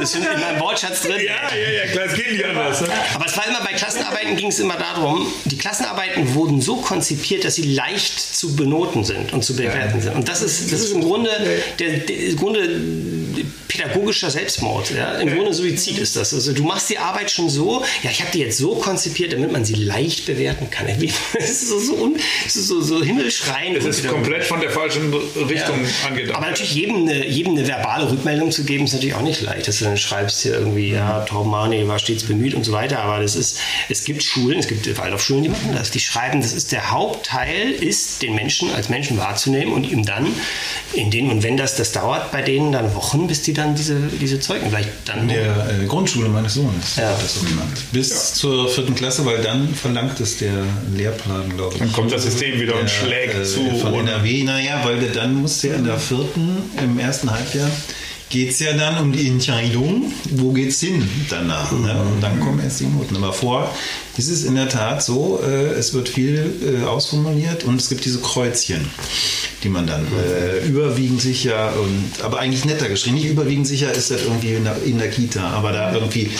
das 0.00 0.14
ist 0.14 0.16
in 0.16 0.40
meinem 0.40 0.60
Wortschatz 0.60 1.02
drin. 1.02 1.20
Ja, 1.24 1.54
ja, 1.54 1.70
ja, 1.70 1.86
klar, 1.92 2.06
es 2.06 2.14
geht 2.14 2.32
nicht 2.32 2.44
anders. 2.44 2.80
Ne? 2.80 2.88
Aber 3.14 3.26
es 3.26 3.36
war 3.36 3.46
immer 3.46 3.60
bei 3.60 3.72
Klassenarbeiten 3.72 4.36
ging 4.36 4.48
es 4.48 4.58
immer 4.58 4.76
darum, 4.76 5.26
die 5.44 5.58
Klassenarbeiten 5.58 6.34
wurden 6.34 6.60
so 6.60 6.76
konzipiert, 6.76 7.44
dass 7.44 7.54
sie 7.54 7.74
leicht 7.74 8.18
zu 8.18 8.56
benoten 8.56 9.04
sind 9.04 9.32
und 9.32 9.44
zu 9.44 9.54
bewerten 9.56 10.00
sind. 10.00 10.14
Und 10.14 10.28
das 10.28 10.42
ist, 10.42 10.72
das 10.72 10.80
ist 10.80 10.92
im 10.92 11.02
Grunde 11.02 11.30
der, 11.78 11.98
der 11.98 12.16
im 12.16 12.36
Grunde 12.36 12.80
pädagogischer 13.68 14.30
Selbstmord. 14.30 14.90
Ja? 14.90 15.14
Im 15.14 15.34
Grunde 15.34 15.52
Suizid 15.54 15.98
ist 15.98 16.16
das. 16.16 16.34
Also 16.34 16.52
du 16.52 16.62
machst 16.64 16.90
die 16.90 16.98
Arbeit 16.98 17.30
schon 17.30 17.48
so, 17.48 17.82
ja, 18.02 18.10
ich 18.10 18.20
habe 18.20 18.30
die 18.32 18.40
jetzt 18.40 18.58
so 18.58 18.74
konzipiert, 18.74 19.32
damit 19.32 19.52
man 19.52 19.64
sie 19.64 19.74
leicht 19.74 20.26
bewerten 20.26 20.70
kann. 20.70 20.86
Das 21.32 21.50
ist 21.50 21.68
so, 21.68 21.78
so, 21.78 21.94
un, 21.94 22.16
das 22.44 22.56
ist 22.56 22.68
so, 22.68 22.80
so 22.80 23.02
himmelschreiend. 23.02 23.76
Es 23.76 23.84
ist 23.84 24.06
komplett 24.06 24.44
von 24.44 24.60
der 24.60 24.70
falschen 24.70 25.12
Richtung 25.48 25.76
angedacht. 26.06 26.36
Aber 26.36 26.46
natürlich 26.46 26.74
jedem 26.74 27.08
eine, 27.08 27.26
jedem 27.26 27.52
eine 27.52 27.66
verbale 27.66 28.10
Rückmeldung 28.10 28.50
zu 28.50 28.64
geben, 28.64 28.84
ist 28.84 28.92
natürlich 28.92 29.14
auch 29.14 29.22
nicht 29.22 29.40
leicht. 29.40 29.68
Dass 29.68 29.78
du 29.78 29.84
dann 29.84 29.96
schreibst 29.96 30.42
hier 30.42 30.54
irgendwie, 30.54 30.90
ja, 30.90 31.20
Torben 31.20 31.50
Marnie 31.50 31.86
war 31.88 31.98
stets 31.98 32.24
bemüht 32.24 32.54
und 32.54 32.64
so 32.64 32.72
weiter. 32.72 33.00
Aber 33.00 33.20
das 33.20 33.34
ist, 33.34 33.58
es 33.88 34.04
gibt 34.04 34.22
Schulen, 34.22 34.58
es 34.58 34.68
gibt 34.68 34.86
Waldorfschulen, 34.98 35.42
die 35.42 35.48
machen 35.48 35.72
das. 35.74 35.90
Die 35.90 36.00
schreiben, 36.00 36.40
das 36.40 36.52
ist 36.52 36.72
der 36.72 36.90
Hauptteil, 36.90 37.70
ist 37.70 38.22
den 38.22 38.34
Menschen 38.34 38.72
als 38.72 38.88
Menschen 38.88 39.16
wahrzunehmen 39.18 39.72
und 39.72 39.90
ihm 39.90 40.04
dann 40.04 40.26
in 40.92 41.10
denen, 41.10 41.30
und 41.30 41.42
wenn 41.42 41.56
das, 41.56 41.76
das 41.76 41.92
dauert 41.92 42.32
bei 42.32 42.42
denen 42.42 42.72
dann 42.72 42.94
Wochen, 42.94 43.28
bis 43.32 43.40
die 43.40 43.54
dann 43.54 43.74
diese, 43.74 43.96
diese 44.20 44.38
Zeugen 44.40 44.68
vielleicht 44.68 44.90
dann. 45.06 45.20
In 45.20 45.28
der 45.28 45.46
äh, 45.80 45.86
Grundschule 45.86 46.28
meines 46.28 46.52
Sohnes 46.52 46.96
Ja. 46.96 47.08
wird 47.08 47.22
das 47.22 47.34
so 47.36 47.40
gemacht. 47.46 47.78
Bis 47.90 48.34
zur 48.34 48.68
vierten 48.68 48.94
Klasse, 48.94 49.24
weil 49.24 49.38
dann 49.42 49.74
verlangt 49.74 50.20
es 50.20 50.36
der 50.36 50.52
Lehrplan, 50.94 51.48
glaube 51.56 51.72
ich. 51.72 51.78
Dann 51.78 51.90
kommt 51.92 52.12
das 52.12 52.24
System 52.24 52.60
wieder 52.60 52.78
und 52.78 52.90
schlägt 52.90 53.34
äh, 53.34 53.42
zu. 53.44 53.70
Von 53.80 53.94
NRW, 53.94 54.42
naja, 54.44 54.82
weil 54.84 54.98
du 55.00 55.06
dann 55.06 55.34
musst 55.36 55.62
du 55.64 55.68
ja 55.68 55.76
in 55.76 55.84
der 55.86 55.98
vierten, 55.98 56.58
im 56.76 56.98
ersten 56.98 57.30
Halbjahr, 57.30 57.70
geht 58.32 58.52
es 58.52 58.60
ja 58.60 58.72
dann 58.72 58.96
um 58.96 59.12
die 59.12 59.28
Entscheidung, 59.28 60.10
wo 60.30 60.52
geht's 60.52 60.80
hin 60.80 61.06
danach. 61.28 61.70
Ne? 61.70 61.94
Und 62.00 62.22
dann 62.22 62.40
kommen 62.40 62.60
erst 62.60 62.80
die 62.80 62.86
Noten. 62.86 63.14
Aber 63.16 63.34
vor 63.34 63.70
ist 64.16 64.28
es 64.30 64.44
in 64.44 64.54
der 64.54 64.70
Tat 64.70 65.02
so, 65.02 65.38
äh, 65.46 65.74
es 65.74 65.92
wird 65.92 66.08
viel 66.08 66.50
äh, 66.62 66.86
ausformuliert 66.86 67.64
und 67.64 67.78
es 67.78 67.90
gibt 67.90 68.06
diese 68.06 68.20
Kreuzchen, 68.20 68.86
die 69.62 69.68
man 69.68 69.86
dann 69.86 70.06
äh, 70.06 70.66
überwiegend 70.66 71.20
sicher 71.20 71.74
und 71.78 72.24
aber 72.24 72.38
eigentlich 72.38 72.64
netter 72.64 72.88
geschrieben. 72.88 73.16
Nicht 73.16 73.26
überwiegend 73.26 73.66
sicher 73.66 73.92
ist 73.92 74.10
das 74.10 74.22
irgendwie 74.22 74.54
in 74.54 74.64
der, 74.64 74.82
in 74.82 74.96
der 74.96 75.10
Kita, 75.10 75.50
aber 75.50 75.72
da 75.72 75.92
irgendwie 75.92 76.30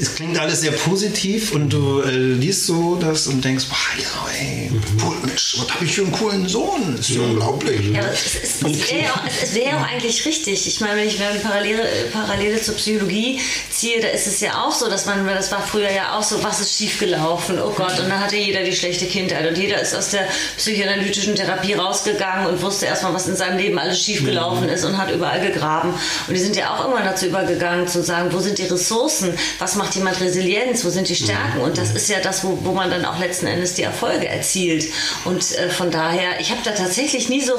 es 0.00 0.14
klingt 0.14 0.38
alles 0.38 0.60
sehr 0.60 0.72
positiv 0.72 1.52
und 1.52 1.70
du 1.72 2.00
äh, 2.02 2.10
liest 2.10 2.66
so 2.66 2.96
das 2.96 3.26
und 3.26 3.44
denkst, 3.44 3.64
boah, 3.68 3.76
ja, 4.00 4.40
ey, 4.40 4.70
cool, 5.04 5.16
Mensch, 5.24 5.56
was 5.58 5.74
habe 5.74 5.84
ich 5.84 5.94
für 5.94 6.02
einen 6.02 6.12
coolen 6.12 6.48
Sohn? 6.48 6.96
Das 6.96 7.08
ist 7.08 7.16
ja 7.16 7.22
unglaublich. 7.22 7.80
Ja, 7.92 8.00
aber 8.00 8.12
es, 8.12 8.24
es, 8.36 8.62
es 8.62 8.62
wäre 8.90 9.02
ja, 9.02 9.10
auch- 9.12 9.56
ja 9.56 9.76
auch 9.78 9.88
eigentlich 9.92 10.24
richtig. 10.24 10.66
Ich 10.66 10.80
meine, 10.80 11.00
wenn 11.00 11.08
ich 11.08 11.18
ich 11.18 11.42
Parallele, 11.42 11.82
Parallele 12.12 12.60
zur 12.60 12.74
Psychologie 12.74 13.40
ziehe, 13.70 14.00
da 14.00 14.08
ist 14.08 14.26
es 14.26 14.40
ja 14.40 14.64
auch 14.64 14.72
so, 14.72 14.88
dass 14.88 15.06
man, 15.06 15.26
das 15.26 15.50
war 15.52 15.62
früher 15.62 15.90
ja 15.90 16.16
auch 16.18 16.22
so, 16.22 16.42
was 16.42 16.60
ist 16.60 16.76
schiefgelaufen? 16.76 17.58
Oh 17.60 17.70
Gott, 17.70 17.98
und 18.00 18.08
dann 18.08 18.20
hatte 18.20 18.36
jeder 18.36 18.62
die 18.64 18.74
schlechte 18.74 19.06
Kindheit 19.06 19.48
und 19.48 19.58
jeder 19.58 19.80
ist 19.80 19.94
aus 19.94 20.10
der 20.10 20.28
psychoanalytischen 20.56 21.34
Therapie 21.34 21.74
rausgegangen 21.74 22.46
und 22.46 22.62
wusste 22.62 22.86
erstmal, 22.86 23.14
was 23.14 23.28
in 23.28 23.36
seinem 23.36 23.58
Leben 23.58 23.78
alles 23.78 24.00
schiefgelaufen 24.02 24.68
ist 24.68 24.84
und 24.84 24.96
hat 24.98 25.10
überall 25.10 25.40
gegraben. 25.40 25.94
Und 26.26 26.34
die 26.34 26.40
sind 26.40 26.56
ja 26.56 26.74
auch 26.74 26.80
irgendwann 26.84 27.04
dazu 27.04 27.26
übergegangen, 27.26 27.86
zu 27.88 28.02
sagen, 28.02 28.28
wo 28.32 28.40
sind 28.40 28.58
die 28.58 28.64
Ressourcen? 28.64 29.34
Was 29.58 29.76
macht 29.76 29.87
jemand 29.94 30.20
Resilienz? 30.20 30.84
Wo 30.84 30.90
sind 30.90 31.08
die 31.08 31.14
Stärken? 31.14 31.60
Und 31.60 31.78
das 31.78 31.92
ist 31.92 32.08
ja 32.08 32.20
das, 32.20 32.44
wo, 32.44 32.58
wo 32.62 32.72
man 32.72 32.90
dann 32.90 33.04
auch 33.04 33.18
letzten 33.18 33.46
Endes 33.46 33.74
die 33.74 33.82
Erfolge 33.82 34.28
erzielt. 34.28 34.86
Und 35.24 35.56
äh, 35.56 35.70
von 35.70 35.90
daher, 35.90 36.40
ich 36.40 36.50
habe 36.50 36.60
da 36.64 36.72
tatsächlich 36.72 37.28
nie 37.28 37.42
so, 37.42 37.54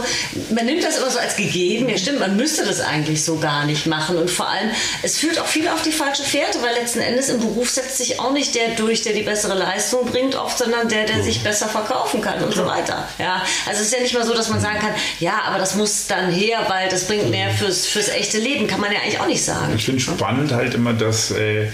man 0.54 0.66
nimmt 0.66 0.84
das 0.84 0.98
immer 0.98 1.10
so 1.10 1.20
als 1.20 1.36
gegeben. 1.36 1.90
Ja, 1.90 1.98
stimmt, 1.98 2.20
man 2.20 2.36
müsste 2.36 2.66
das 2.66 2.82
eigentlich 2.82 3.24
so 3.24 3.38
gar 3.38 3.66
nicht 3.66 3.86
machen. 3.88 4.18
Und 4.18 4.30
vor 4.30 4.48
allem, 4.48 4.70
es 5.04 5.18
führt 5.18 5.40
auch 5.40 5.48
viel 5.48 5.68
auf 5.68 5.82
die 5.82 5.92
falsche 5.92 6.24
Fährte, 6.24 6.62
weil 6.62 6.76
letzten 6.76 7.00
Endes 7.00 7.30
im 7.30 7.40
Beruf 7.40 7.70
setzt 7.70 7.98
sich 7.98 8.20
auch 8.20 8.32
nicht 8.32 8.56
der 8.56 8.70
durch, 8.76 9.02
der 9.02 9.14
die 9.14 9.24
bessere 9.24 9.58
Leistung 9.58 10.06
bringt, 10.06 10.36
oft, 10.36 10.58
sondern 10.58 10.88
der, 10.90 11.06
der 11.06 11.24
sich 11.24 11.44
besser 11.44 11.68
verkaufen 11.68 12.22
kann 12.22 12.44
und 12.44 12.54
so 12.54 12.66
weiter. 12.66 13.08
Ja, 13.18 13.44
also 13.68 13.82
es 13.82 13.88
ist 13.88 13.94
ja 13.94 14.02
nicht 14.02 14.14
mal 14.14 14.26
so, 14.26 14.34
dass 14.34 14.50
man 14.50 14.62
sagen 14.62 14.80
kann, 14.80 14.94
ja, 15.20 15.42
aber 15.46 15.60
das 15.60 15.76
muss 15.76 16.08
dann 16.08 16.32
her, 16.32 16.66
weil 16.68 16.90
das 16.90 17.06
bringt 17.06 17.30
mehr 17.30 17.52
fürs, 17.52 17.86
fürs 17.86 18.10
echte 18.10 18.38
Leben. 18.38 18.68
Kann 18.68 18.82
man 18.82 18.92
ja 18.92 19.00
eigentlich 19.00 19.20
auch 19.20 19.28
nicht 19.28 19.44
sagen. 19.44 19.74
Ich 19.76 19.86
finde 19.86 20.00
spannend 20.00 20.52
halt 20.52 20.74
immer, 20.74 20.94
dass, 20.94 21.32
äh, 21.32 21.70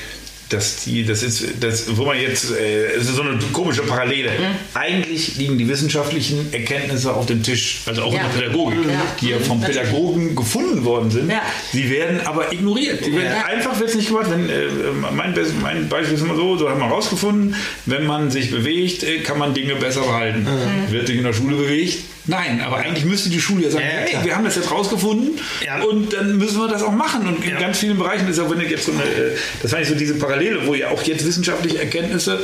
dass 0.50 0.84
die, 0.84 1.04
das 1.06 1.24
ist, 1.24 1.44
das, 1.60 1.98
wo 1.98 2.06
man 2.06 2.20
jetzt, 2.20 2.52
äh, 2.52 2.94
es 2.96 3.10
ist 3.10 3.16
so 3.16 3.22
eine 3.24 3.38
komische 3.52 3.82
Parallele. 3.82 4.30
Mhm. 4.30 4.46
Eigentlich 4.76 5.38
liegen 5.38 5.58
die 5.58 5.68
wissenschaftlichen 5.68 6.54
Erkenntnisse 6.54 7.14
auf 7.14 7.26
dem 7.26 7.42
Tisch, 7.44 7.82
also 7.86 8.04
auch 8.04 8.14
Ja. 8.14 8.22
in 8.22 8.26
der 8.32 8.40
Pädagogik, 8.48 8.80
Ja. 8.88 9.02
die 9.22 9.30
ja 9.30 9.40
vom 9.40 9.60
Natürlich. 9.60 9.82
Pädagogen 9.82 10.36
gefunden 10.36 10.86
worden 10.86 11.10
sind. 11.12 11.30
Ja. 11.32 11.42
Sie 11.72 11.90
werden 11.90 12.22
aber 12.26 12.52
ignoriert. 12.54 13.02
Werden. 13.06 13.44
Einfach 13.46 13.80
wird 13.80 13.90
es 13.90 13.96
nicht 13.96 14.08
gemacht. 14.10 14.28
Wenn, 14.30 14.50
äh, 14.50 14.68
mein, 15.16 15.34
mein 15.62 15.90
Beispiel 15.90 16.16
ist 16.16 16.22
immer 16.24 16.36
so, 16.36 16.58
so 16.58 16.70
haben 16.70 16.80
wir 16.80 16.88
herausgefunden, 16.90 17.56
wenn 17.86 18.06
man 18.06 18.30
sich 18.32 18.52
bewegt, 18.52 19.04
äh, 19.04 19.20
kann 19.20 19.40
man 19.40 19.54
Dinge 19.54 19.76
besser 19.76 20.02
behalten. 20.02 20.44
Mhm. 20.44 20.92
Wird 20.92 21.08
sich 21.08 21.18
in 21.18 21.24
der 21.24 21.34
Schule 21.34 21.56
bewegt? 21.56 21.98
Nein, 22.28 22.62
aber 22.62 22.78
eigentlich 22.78 23.06
müsste 23.06 23.30
die 23.30 23.40
Schule 23.40 23.64
ja 23.66 23.70
sagen, 23.70 23.86
Ja, 23.86 24.18
hey, 24.18 24.26
wir 24.26 24.36
haben 24.36 24.46
das 24.46 24.56
jetzt 24.56 24.72
rausgefunden 24.72 25.40
Ja. 25.66 25.82
und 25.84 26.12
dann 26.14 26.38
müssen 26.38 26.58
wir 26.60 26.68
das 26.68 26.82
auch 26.82 26.92
machen. 26.92 27.28
Und 27.28 27.44
in 27.44 27.52
Ja. 27.52 27.60
ganz 27.60 27.80
vielen 27.80 27.98
Bereichen 27.98 28.28
ist 28.28 28.40
auch, 28.40 28.50
wenn 28.50 28.62
ich 28.62 28.70
jetzt 28.72 28.86
so 28.86 28.92
eine, 28.94 29.04
äh, 29.04 29.38
das 29.62 29.72
fand 29.72 29.84
ich 29.84 29.90
so 29.90 29.96
diese 29.96 30.16
Parallele, 30.16 30.66
wo 30.66 30.74
ja 30.74 30.90
auch 30.90 31.04
jetzt 31.04 31.26
wissenschaftliche 31.26 31.80
Erkenntnisse 31.80 32.40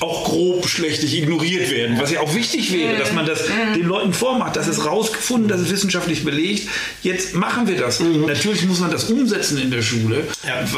auch 0.00 0.24
grob 0.26 0.68
schlechtig 0.68 1.12
ignoriert 1.18 1.72
werden, 1.72 1.98
was 2.00 2.12
ja 2.12 2.20
auch 2.20 2.32
wichtig 2.32 2.72
wäre, 2.72 2.96
dass 2.96 3.12
man 3.12 3.26
das 3.26 3.40
den 3.74 3.84
Leuten 3.84 4.12
vormacht, 4.12 4.54
dass 4.54 4.68
es 4.68 4.84
rausgefunden, 4.86 5.48
dass 5.48 5.60
es 5.60 5.70
wissenschaftlich 5.72 6.24
belegt, 6.24 6.68
jetzt 7.02 7.34
machen 7.34 7.66
wir 7.66 7.76
das. 7.76 7.98
Natürlich 7.98 8.64
muss 8.64 8.78
man 8.78 8.92
das 8.92 9.10
umsetzen 9.10 9.58
in 9.58 9.72
der 9.72 9.82
Schule, 9.82 10.22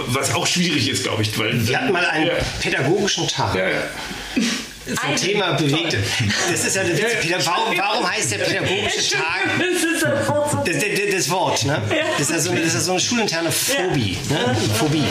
was 0.07 0.35
auch 0.35 0.47
schwierig 0.47 0.89
ist, 0.89 1.03
glaube 1.03 1.21
ich. 1.23 1.39
Weil 1.39 1.69
Wir 1.69 1.79
hatten 1.83 1.93
mal 1.93 2.07
einen 2.07 2.31
pädagogischen 2.63 3.29
Tag. 3.29 3.55
Ja, 3.57 3.69
ja. 3.69 3.83
Zum 4.97 5.09
Ein- 5.11 5.17
Thema 5.17 5.53
bewegt. 5.53 5.97
Das 6.51 6.65
ist 6.65 6.77
ja 6.77 6.83
der 6.85 6.97
Witz. 6.97 7.47
Warum, 7.47 7.77
warum 7.77 8.11
heißt 8.11 8.33
der 8.33 8.39
pädagogische 8.39 9.11
Tag 9.17 9.51
Das 9.59 9.83
ist 9.83 10.05
ein 10.05 10.29
Wort. 10.29 10.67
das, 10.69 10.77
das, 11.15 11.31
Wort, 11.31 11.65
ne? 11.65 11.83
Das 12.19 12.21
ist 12.21 12.31
ja 12.31 12.39
so, 12.41 12.53
das 12.55 12.65
ist 12.65 12.75
ja 12.75 12.81
so 12.81 12.91
eine 12.93 13.01
schulinterne 13.01 13.51
Phobie. 13.53 14.19
Ne? 14.29 14.57
Phobie. 14.79 15.05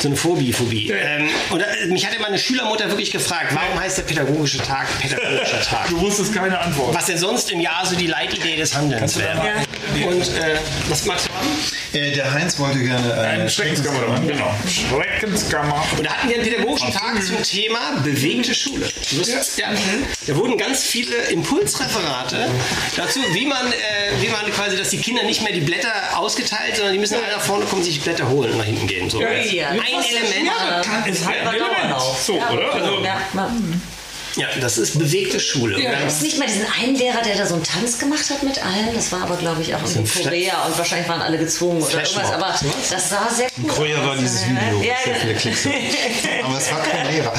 so 0.00 0.08
eine 0.08 0.16
Phobie, 0.16 0.52
Phobie. 0.52 0.90
Ähm, 0.90 1.28
und 1.50 1.60
äh, 1.60 1.86
mich 1.88 2.06
hat 2.06 2.14
immer 2.14 2.26
eine 2.28 2.38
Schülermutter 2.38 2.88
wirklich 2.88 3.10
gefragt, 3.10 3.48
warum 3.54 3.78
heißt 3.80 3.98
der 3.98 4.02
pädagogische 4.04 4.58
Tag 4.58 4.86
pädagogischer 5.00 5.60
Tag? 5.70 5.88
Du 5.88 6.00
wusstest 6.00 6.34
keine 6.34 6.58
Antwort. 6.58 6.94
Was 6.94 7.06
denn 7.06 7.18
sonst 7.18 7.50
im 7.50 7.60
Jahr 7.60 7.84
so 7.84 7.96
die 7.96 8.06
Leitidee 8.06 8.56
des 8.56 8.74
Handelns 8.74 9.18
wäre. 9.18 9.40
Und 10.06 10.22
äh, 10.22 10.56
was 10.88 11.04
magst 11.04 11.28
du 11.28 11.32
haben? 11.34 11.48
Äh, 11.92 12.12
der 12.12 12.32
Heinz 12.32 12.58
wollte 12.58 12.78
gerne 12.78 13.12
äh, 13.12 13.48
Schreckenskammer, 13.48 14.20
genau. 14.26 14.54
Schreckenskammer. 14.66 15.84
Und 15.98 16.06
da 16.06 16.10
hatten 16.12 16.28
wir 16.28 16.36
einen 16.36 16.44
pädagogischen 16.44 16.92
Tag 16.92 17.22
zum 17.22 17.42
Thema 17.42 17.96
bewegte 18.02 18.54
Schule. 18.54 18.88
Du 19.10 19.18
wirst- 19.18 19.58
Ja. 19.58 19.68
Da 20.26 20.36
wurden 20.36 20.56
ganz 20.56 20.84
viele 20.84 21.16
Impulsreferate 21.30 22.48
dazu, 22.96 23.20
wie 23.32 23.46
man, 23.46 23.66
äh, 23.72 23.74
wie 24.20 24.28
man 24.28 24.50
quasi, 24.52 24.76
dass 24.76 24.90
die 24.90 24.98
Kinder 24.98 25.22
nicht 25.24 25.42
mehr 25.42 25.52
die 25.52 25.60
Blätter 25.60 25.92
ausgeteilt, 26.16 26.76
sondern 26.76 26.92
die 26.94 26.98
müssen 26.98 27.14
alle 27.16 27.32
nach 27.32 27.42
vorne 27.42 27.64
kommen, 27.66 27.82
sich 27.82 27.94
die 27.94 28.00
Blätter 28.00 28.28
holen 28.28 28.52
und 28.52 28.58
nach 28.58 28.64
hinten 28.64 28.86
gehen. 28.86 29.10
So. 29.10 29.20
Ja, 29.20 29.28
Ein 29.28 29.78
Element. 29.80 30.46
Ja, 30.46 30.80
ist 31.06 31.26
halber 31.26 31.50
ein 31.50 31.56
Element. 31.56 31.82
Dauerlauf. 31.90 32.22
So, 32.22 32.36
ja, 32.36 32.50
oder? 32.50 32.72
Also- 32.74 33.02
ja, 34.36 34.42
ja. 34.42 34.54
Ja, 34.54 34.60
das 34.60 34.78
ist 34.78 34.98
bewegte 34.98 35.38
Schule. 35.40 35.80
Dann- 35.82 35.92
Gibt 35.98 36.10
es 36.10 36.20
nicht 36.22 36.38
mal 36.38 36.46
diesen 36.46 36.66
einen 36.80 36.94
Lehrer, 36.96 37.22
der 37.22 37.36
da 37.36 37.46
so 37.46 37.54
einen 37.54 37.64
Tanz 37.64 37.98
gemacht 37.98 38.28
hat 38.30 38.42
mit 38.42 38.58
allen? 38.64 38.94
Das 38.94 39.10
war 39.12 39.22
aber, 39.22 39.36
glaube 39.36 39.62
ich, 39.62 39.74
auch 39.74 39.80
in 39.94 40.06
Korea 40.08 40.64
und 40.66 40.76
wahrscheinlich 40.78 41.08
waren 41.08 41.20
alle 41.22 41.38
gezwungen 41.38 41.82
oder 41.82 42.02
irgendwas. 42.02 42.32
Aber 42.32 42.54
das 42.90 43.08
sah 43.10 43.28
sehr 43.34 43.48
cool 43.62 43.68
Korea 43.68 43.98
aus. 44.00 44.06
war 44.06 44.16
dieses 44.16 44.44
Video, 44.46 44.82
Ja, 44.82 44.94
sehr 45.04 45.14
viele 45.16 45.34
Klicks. 45.34 45.66
Aber 46.44 46.58
es 46.58 46.70
war 46.72 46.82
kein 46.82 47.12
Lehrer. 47.12 47.32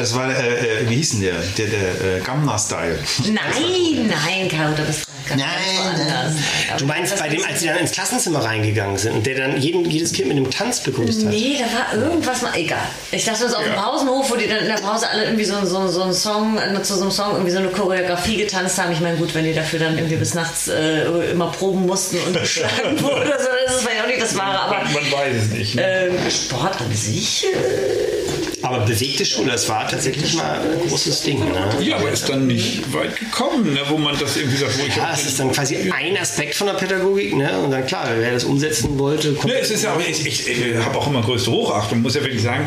Es 0.00 0.14
war, 0.14 0.30
äh, 0.30 0.82
äh, 0.82 0.88
wie 0.88 0.96
hieß 0.96 1.10
denn 1.10 1.20
der? 1.22 1.34
Der, 1.58 1.66
der 1.66 2.16
äh, 2.16 2.20
Gamma 2.20 2.58
Style. 2.58 2.98
Nein, 3.24 4.08
nein, 4.08 4.48
Caro, 4.48 4.74
du 4.74 4.82
bist 4.84 5.06
ganz 5.06 5.21
Nein, 5.36 5.48
woanders. 5.78 6.34
Du 6.78 6.86
meinst, 6.86 7.18
bei 7.18 7.28
dem, 7.28 7.44
als 7.44 7.60
sie 7.60 7.66
dann 7.66 7.78
ins 7.78 7.92
Klassenzimmer 7.92 8.44
reingegangen 8.44 8.96
sind 8.98 9.14
und 9.14 9.26
der 9.26 9.36
dann 9.36 9.60
jeden, 9.60 9.88
jedes 9.88 10.12
Kind 10.12 10.28
mit 10.28 10.36
einem 10.36 10.50
Tanz 10.50 10.80
begrüßt 10.80 11.24
hat? 11.24 11.30
Nee, 11.30 11.58
da 11.58 11.98
war 11.98 12.06
irgendwas 12.06 12.42
mal. 12.42 12.54
Egal. 12.54 12.78
Ich 13.10 13.24
dachte, 13.24 13.42
das 13.42 13.52
ist 13.52 13.56
auf 13.56 13.64
dem 13.64 13.74
Pausenhof, 13.74 14.30
wo 14.30 14.36
die 14.36 14.48
dann 14.48 14.58
in 14.58 14.66
der 14.66 14.74
Pause 14.74 15.08
alle 15.08 15.24
irgendwie 15.24 15.44
so, 15.44 15.64
so, 15.64 15.88
so 15.88 16.02
einen 16.02 16.14
Song, 16.14 16.58
zu 16.82 16.94
so 16.94 17.02
einem 17.02 17.10
Song 17.10 17.32
irgendwie 17.32 17.50
so 17.52 17.58
eine 17.58 17.68
Choreografie 17.68 18.36
getanzt 18.36 18.78
haben. 18.78 18.92
Ich 18.92 19.00
meine, 19.00 19.16
gut, 19.16 19.34
wenn 19.34 19.44
die 19.44 19.54
dafür 19.54 19.78
dann 19.78 19.96
irgendwie 19.96 20.16
bis 20.16 20.34
nachts 20.34 20.68
äh, 20.68 21.30
immer 21.30 21.50
proben 21.50 21.86
mussten 21.86 22.18
und 22.26 22.32
geschlagen 22.40 23.00
wurde 23.00 23.22
oder 23.22 23.38
so, 23.40 23.48
das 23.66 23.76
ist 23.76 23.82
vielleicht 23.82 24.02
auch 24.02 24.06
nicht 24.06 24.22
das 24.22 24.36
Wahre, 24.36 24.60
aber. 24.60 24.84
Man 24.84 25.12
weiß 25.12 25.42
es 25.44 25.48
nicht. 25.50 25.74
Ne? 25.74 25.82
Ähm, 25.84 26.30
Sport 26.30 26.80
an 26.80 26.94
sich? 26.94 27.44
Äh, 27.44 28.21
Aber 28.62 28.80
bewegte 28.80 29.24
Schule, 29.24 29.52
das 29.52 29.68
war 29.68 29.88
tatsächlich 29.88 30.34
mal 30.34 30.60
ein 30.60 30.88
großes 30.88 31.22
Ding. 31.22 31.38
Ne? 31.40 31.68
Ja, 31.80 31.96
aber 31.96 32.10
ist 32.10 32.28
dann 32.28 32.46
nicht 32.46 32.92
weit 32.92 33.16
gekommen, 33.16 33.72
ne, 33.72 33.80
wo 33.88 33.98
man 33.98 34.18
das 34.18 34.36
irgendwie 34.36 34.56
sagt, 34.56 34.78
wo 34.78 34.86
ich 34.86 34.96
Ja, 34.96 35.12
es 35.12 35.26
ist 35.26 35.40
dann 35.40 35.50
quasi 35.52 35.90
ein 35.90 36.16
Aspekt 36.16 36.54
von 36.54 36.68
der 36.68 36.74
Pädagogik, 36.74 37.34
ne? 37.36 37.58
Und 37.58 37.70
dann 37.70 37.86
klar, 37.86 38.08
wer 38.16 38.32
das 38.32 38.44
umsetzen 38.44 38.98
wollte, 38.98 39.34
kommt. 39.34 39.52
Ne, 39.52 39.60
es 39.60 39.70
ist 39.70 39.84
ja, 39.84 39.92
aber 39.92 40.06
ich, 40.06 40.26
ich, 40.26 40.48
ich 40.48 40.76
habe 40.76 40.96
auch 40.96 41.06
immer 41.08 41.22
größte 41.22 41.50
Hochachtung, 41.50 42.02
muss 42.02 42.14
ja 42.14 42.22
wirklich 42.22 42.42
sagen, 42.42 42.66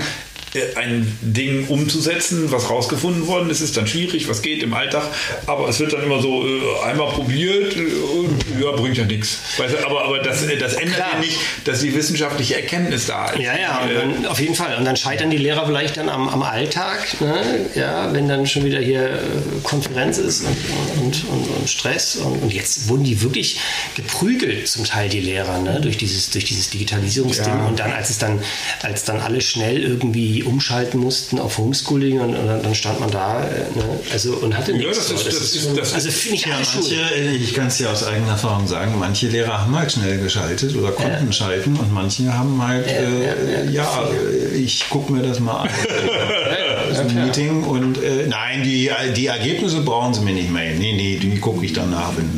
ein 0.76 1.18
Ding 1.22 1.68
umzusetzen, 1.68 2.52
was 2.52 2.70
rausgefunden 2.70 3.28
worden 3.28 3.50
ist, 3.50 3.62
ist 3.62 3.78
dann 3.78 3.88
schwierig, 3.88 4.28
was 4.30 4.42
geht 4.42 4.64
im 4.64 4.74
Alltag, 4.74 5.04
aber 5.46 5.70
es 5.70 5.80
wird 5.80 5.94
dann 5.94 6.04
immer 6.04 6.22
so 6.22 6.46
äh, 6.46 6.84
einmal 6.86 7.12
probiert 7.12 7.76
äh, 7.76 7.80
und 7.80 8.44
ja, 8.62 8.72
bringt 8.72 8.98
ja 8.98 9.06
nichts. 9.06 9.40
Weißt 9.58 9.74
du, 9.74 9.86
aber, 9.86 10.06
aber 10.06 10.20
das, 10.20 10.44
äh, 10.44 10.58
das 10.58 10.74
ändert 10.74 10.98
Klar. 10.98 11.10
ja 11.14 11.20
nicht, 11.20 11.38
dass 11.66 11.80
die 11.82 11.94
wissenschaftliche 11.94 12.56
Erkenntnis 12.56 13.08
da 13.08 13.30
ist. 13.30 13.40
Ja, 13.40 13.58
ja, 13.58 13.88
Äh, 13.88 13.94
dann, 13.96 14.26
auf 14.26 14.40
jeden 14.40 14.56
Fall. 14.56 14.76
Und 14.78 14.86
dann 14.86 14.96
scheitern 14.96 15.30
die 15.30 15.38
Lehrer 15.38 15.66
vielleicht 15.66 15.98
dann 15.98 16.10
am, 16.10 16.30
am 16.30 16.44
Alltag, 16.44 17.20
ne? 17.20 17.70
ja, 17.76 18.14
wenn 18.14 18.28
dann 18.28 18.46
schon 18.48 18.64
wieder 18.64 18.80
hier 18.80 19.06
äh, 19.06 19.20
Konferenz 19.64 20.18
ist 20.18 20.42
und, 20.46 21.04
und, 21.04 21.26
und, 21.30 21.48
und 21.58 21.70
Stress. 21.70 22.16
Und, 22.18 22.42
und 22.42 22.54
jetzt 22.54 22.88
wurden 22.88 23.04
die 23.04 23.22
wirklich 23.22 23.60
geprügelt, 23.96 24.68
zum 24.68 24.84
Teil 24.86 25.10
die 25.10 25.20
Lehrer, 25.20 25.60
ne? 25.60 25.80
durch 25.82 25.98
dieses, 25.98 26.30
durch 26.30 26.46
dieses 26.46 26.70
Digitalisierungsding. 26.70 27.54
Ja. 27.54 27.66
Und 27.66 27.80
dann, 27.80 27.92
als 27.92 28.10
es 28.10 28.18
dann, 28.18 28.42
als 28.82 29.04
dann 29.04 29.20
alle 29.20 29.42
schnell 29.42 29.84
irgendwie 29.84 30.44
umschalten 30.46 31.00
mussten 31.00 31.40
auf 31.40 31.58
Homeschooling 31.58 32.20
und, 32.20 32.36
und 32.36 32.48
dann, 32.64 32.76
stand 32.76 33.00
man 33.00 33.12
da, 33.12 33.42
äh, 33.44 33.60
ne? 33.76 33.84
also 34.12 34.34
und 34.36 34.58
hatte 34.58 34.74
nichts. 34.74 34.98
das 34.98 35.12
ist- 35.12 35.20
So, 35.24 35.30
das 35.30 35.36
ist- 35.56 35.78
das 35.78 35.94
also 35.94 36.10
finde 36.12 36.36
ich 36.36 36.46
Ja, 36.46 36.56
manche, 36.56 36.96
äh, 36.96 37.36
ich 37.36 37.54
kann 37.54 37.68
es 37.68 37.80
ja 37.80 37.92
aus 37.92 38.04
eigener 38.06 38.32
Erfahrung 38.32 38.68
sagen, 38.68 38.96
manche 39.00 39.28
Lehrer 39.28 39.62
haben 39.62 39.76
halt 39.78 39.92
schnell 39.92 40.18
geschaltet 40.20 40.76
oder 40.76 40.92
konnten 40.92 41.32
schalten 41.34 41.76
und 41.78 41.94
manche 41.94 42.32
haben 42.38 42.62
halt, 42.66 42.88
äh, 42.88 43.70
ja, 43.72 44.08
äh, 44.54 44.56
ich 44.58 44.90
gucke 44.90 45.12
mir 45.12 45.22
das 45.24 45.40
mal 45.40 45.62
an. 45.64 45.70
so 46.94 47.02
ein 47.02 47.16
Meeting 47.26 47.64
und 47.64 47.98
äh, 48.02 48.28
nein, 48.28 48.64
die, 48.64 48.90
die 49.16 49.28
Ergebnisse 49.28 49.82
brauchen 49.82 50.14
sie 50.14 50.22
mir 50.22 50.34
nicht 50.34 50.52
mehr. 50.52 50.74
Nee, 50.76 50.94
nee, 50.94 51.18
die 51.22 51.40
gucke 51.40 51.66
ich 51.66 51.74
danach, 51.74 52.12
wenn, 52.18 52.30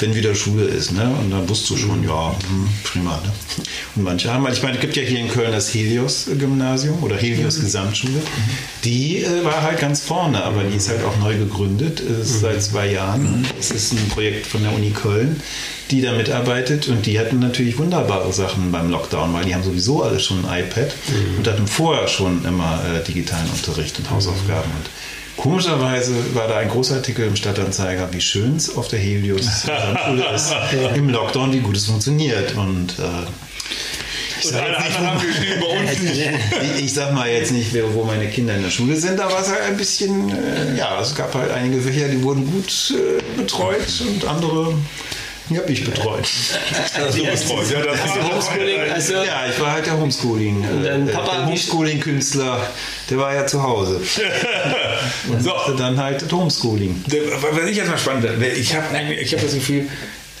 wenn 0.00 0.14
wieder 0.14 0.34
Schule 0.34 0.64
ist. 0.64 0.92
Ne? 0.92 1.04
Und 1.20 1.30
dann 1.30 1.48
wusst 1.48 1.68
du 1.70 1.76
schon, 1.76 2.02
ja, 2.04 2.34
hm, 2.48 2.68
prima. 2.84 3.20
Ne? 3.24 3.32
Und 3.96 4.02
manche 4.04 4.32
haben, 4.32 4.44
halt- 4.44 4.56
ich 4.56 4.62
meine, 4.62 4.76
es 4.76 4.80
gibt 4.80 4.96
ja 4.96 5.02
hier 5.02 5.18
in 5.20 5.28
Köln 5.28 5.52
das 5.52 5.72
Helios-Gymnasium 5.74 7.02
oder 7.02 7.16
Helios-Gesamtschule. 7.16 8.20
Die 8.84 9.18
äh, 9.22 9.44
war 9.44 9.62
halt 9.62 9.78
ganz 9.80 10.00
vorne, 10.00 10.42
aber 10.42 10.64
die 10.64 10.76
ist 10.76 10.88
halt 10.88 11.04
auch 11.04 11.16
neu 11.18 11.36
gegründet, 11.36 12.00
äh, 12.00 12.22
ist 12.22 12.40
seit 12.40 12.62
zwei 12.62 12.90
Jahren. 12.90 13.46
Es 13.58 13.70
ist 13.70 13.92
ein 13.92 14.08
Projekt 14.08 14.46
von 14.46 14.62
der 14.62 14.72
Uni 14.72 14.90
Köln, 14.90 15.40
die 15.90 16.00
da 16.00 16.12
mitarbeitet 16.12 16.88
und 16.88 17.04
die 17.06 17.18
hatten 17.18 17.38
natürlich 17.38 17.78
wunderbare 17.78 18.32
Sachen 18.32 18.72
beim 18.72 18.90
Lockdown, 18.90 19.32
weil 19.34 19.44
die 19.44 19.54
haben 19.54 19.62
sowieso 19.64 20.02
alle 20.02 20.18
schon 20.20 20.44
ein 20.46 20.64
iPad 20.64 20.90
und 21.38 21.46
hatten 21.46 21.66
vorher 21.66 22.08
schon 22.08 22.44
immer 22.44 22.80
äh, 22.94 23.04
digitalen 23.06 23.48
Unterricht 23.50 23.98
und 23.98 24.10
Hausaufgaben. 24.10 24.70
Und 24.70 24.90
Komischerweise 25.36 26.12
war 26.34 26.46
da 26.46 26.58
ein 26.58 26.68
großer 26.68 26.96
Artikel 26.96 27.26
im 27.26 27.36
Stadtanzeiger, 27.36 28.12
wie 28.12 28.20
schön 28.20 28.56
es 28.56 28.76
auf 28.76 28.88
der 28.88 28.98
Helios 28.98 29.46
ist 29.46 29.70
im 30.94 31.08
Lockdown, 31.08 31.52
wie 31.52 31.60
gut 31.60 31.76
es 31.76 31.86
funktioniert. 31.86 32.54
Und 32.54 32.98
äh, 32.98 33.26
ich 34.40 34.48
sag 34.48 34.68
nicht, 35.92 36.30
ich, 36.80 36.92
sag 36.92 37.14
mal 37.14 37.30
jetzt 37.30 37.52
nicht, 37.52 37.74
wo 37.94 38.04
meine 38.04 38.28
Kinder 38.28 38.56
in 38.56 38.62
der 38.62 38.70
Schule 38.70 38.96
sind, 38.96 39.20
aber 39.20 39.40
es 39.40 39.48
halt 39.48 39.62
ein 39.62 39.76
bisschen, 39.76 40.30
äh, 40.30 40.76
ja, 40.76 41.00
es 41.00 41.14
gab 41.14 41.34
halt 41.34 41.50
einige 41.50 41.80
Fächer, 41.80 42.08
die 42.08 42.22
wurden 42.22 42.50
gut 42.50 42.92
äh, 42.92 43.40
betreut 43.40 44.02
und 44.06 44.24
andere, 44.24 44.74
die 45.52 45.58
habe 45.58 45.72
ich 45.72 45.84
betreut. 45.84 46.26
So 47.12 47.22
betreut. 47.22 47.70
Ja, 47.70 47.82
das 47.82 48.00
Also 48.00 48.22
Homeschooling, 48.22 48.80
also 48.92 49.14
Ja, 49.14 49.46
ich 49.50 49.60
war 49.60 49.72
halt 49.72 49.86
der 49.86 49.96
Homeschooling. 49.98 50.64
Äh, 50.64 50.84
dein 50.88 51.06
der- 51.06 51.14
Papa- 51.14 51.36
der 51.36 51.46
Homeschooling-Künstler, 51.46 52.66
der 53.10 53.18
war 53.18 53.34
ja 53.34 53.46
zu 53.46 53.62
Hause. 53.62 54.00
Und 55.28 55.42
So. 55.42 55.52
dann 55.78 55.98
halt 55.98 56.22
das 56.22 56.30
Homeschooling. 56.32 57.04
Der- 57.06 57.20
Was 57.42 57.68
ich 57.70 57.76
jetzt 57.76 57.88
mal 57.88 57.98
spannend 57.98 58.26
finde, 58.28 58.48
ich 58.48 58.74
habe 58.74 58.96
ich 59.14 59.32
hab 59.34 59.42
das 59.42 59.54
Gefühl, 59.54 59.88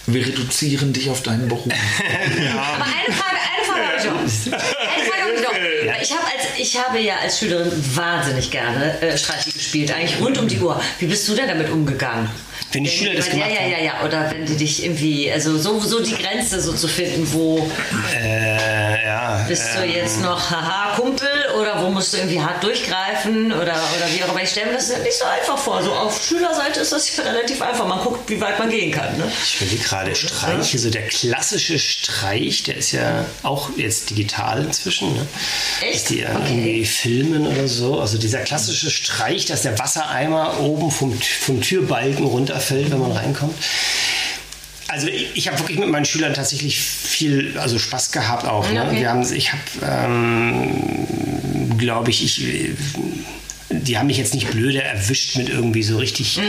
wir 0.06 0.26
reduzieren 0.26 0.92
dich 0.92 1.08
auf 1.10 1.22
deinen 1.22 1.48
Beruf. 1.48 1.64
Aber 1.66 2.84
eine 2.84 3.14
Frage, 3.14 3.38
eine 3.54 3.64
Frage 3.64 3.86
habe 3.86 3.96
ich 3.98 4.04
noch. 4.04 4.18
Eine 4.18 5.04
Frage 5.06 5.22
habe 5.22 5.32
ich 5.36 5.42
noch. 5.42 6.02
Ich 6.02 6.10
habe, 6.12 6.24
als, 6.24 6.58
ich 6.58 6.78
habe 6.78 6.98
ja 7.00 7.14
als 7.22 7.38
Schülerin 7.38 7.70
wahnsinnig 7.94 8.50
gerne 8.50 9.00
äh, 9.00 9.16
Streiche 9.16 9.52
gespielt, 9.52 9.92
eigentlich 9.92 10.20
rund 10.20 10.38
um 10.38 10.48
die 10.48 10.58
Uhr. 10.58 10.80
Wie 10.98 11.06
bist 11.06 11.28
du 11.28 11.34
denn 11.34 11.46
damit 11.48 11.70
umgegangen? 11.70 12.28
Wenn 12.72 12.84
die 12.84 12.90
Schüler 12.90 13.14
das 13.14 13.26
ja, 13.26 13.32
gemacht 13.34 13.50
ja, 13.50 13.66
ja, 13.66 13.84
ja, 13.84 13.92
oder 14.04 14.30
wenn 14.30 14.46
die 14.46 14.56
dich 14.56 14.84
irgendwie, 14.84 15.30
also 15.30 15.58
so, 15.58 15.78
so 15.80 16.02
die 16.02 16.14
Grenze 16.14 16.60
so 16.60 16.72
zu 16.72 16.88
finden, 16.88 17.30
wo 17.32 17.68
äh, 18.14 19.04
ja, 19.04 19.44
bist 19.46 19.76
du 19.76 19.84
jetzt 19.84 20.22
noch 20.22 20.50
haha 20.50 20.96
Kumpel 20.96 21.28
oder 21.62 21.82
wo 21.82 21.90
musst 21.90 22.12
du 22.12 22.18
irgendwie 22.18 22.40
hart 22.40 22.62
durchgreifen 22.62 23.52
oder, 23.52 23.60
oder 23.62 24.06
wie 24.14 24.22
auch 24.24 24.30
immer. 24.30 24.42
Ich 24.42 24.50
stelle 24.50 24.66
mir 24.66 24.74
das 24.74 24.88
nicht 24.88 25.18
so 25.18 25.24
einfach 25.24 25.56
vor. 25.56 25.82
So 25.82 25.92
auf 25.92 26.22
Schülerseite 26.22 26.80
ist 26.80 26.92
das 26.92 27.16
ja 27.16 27.22
relativ 27.24 27.62
einfach. 27.62 27.86
Man 27.86 28.00
guckt, 28.00 28.28
wie 28.28 28.40
weit 28.40 28.58
man 28.58 28.68
gehen 28.68 28.90
kann. 28.90 29.16
Ne? 29.16 29.30
Ich 29.44 29.60
überlege 29.60 29.82
gerade, 29.82 30.14
Streiche, 30.14 30.78
so 30.78 30.90
der 30.90 31.06
klassische 31.06 31.78
Streich, 31.78 32.64
der 32.64 32.76
ist 32.76 32.92
ja 32.92 33.24
auch 33.42 33.70
jetzt 33.76 34.10
digital 34.10 34.64
inzwischen. 34.64 35.14
Ne? 35.14 35.26
Echt? 35.82 35.94
Dass 35.94 36.04
die 36.04 36.18
ja 36.20 36.30
Okay. 36.32 36.48
irgendwie 36.54 36.84
filmen 36.84 37.46
oder 37.46 37.68
so. 37.68 38.00
Also 38.00 38.18
dieser 38.18 38.40
klassische 38.40 38.90
Streich, 38.90 39.44
dass 39.46 39.62
der 39.62 39.78
Wassereimer 39.78 40.58
oben 40.60 40.90
vom, 40.90 41.12
vom 41.20 41.60
Türbalken 41.60 42.26
runterfällt, 42.26 42.90
wenn 42.90 42.98
man 42.98 43.12
reinkommt. 43.12 43.54
Also 44.88 45.06
ich, 45.06 45.30
ich 45.34 45.48
habe 45.48 45.58
wirklich 45.58 45.78
mit 45.78 45.88
meinen 45.88 46.04
Schülern 46.04 46.34
tatsächlich 46.34 46.80
viel 46.80 47.56
also 47.58 47.78
Spaß 47.78 48.12
gehabt 48.12 48.46
auch. 48.46 48.68
Ne? 48.70 48.84
Okay. 48.84 49.00
Wir 49.00 49.10
haben, 49.10 49.32
ich 49.32 49.52
habe, 49.52 49.62
ähm, 49.86 51.41
glaube 51.82 52.10
ich, 52.10 52.24
ich, 52.24 52.70
die 53.70 53.98
haben 53.98 54.06
mich 54.06 54.18
jetzt 54.18 54.34
nicht 54.34 54.50
blöde 54.50 54.82
erwischt 54.82 55.36
mit 55.36 55.48
irgendwie 55.48 55.82
so 55.82 55.98
richtig. 55.98 56.40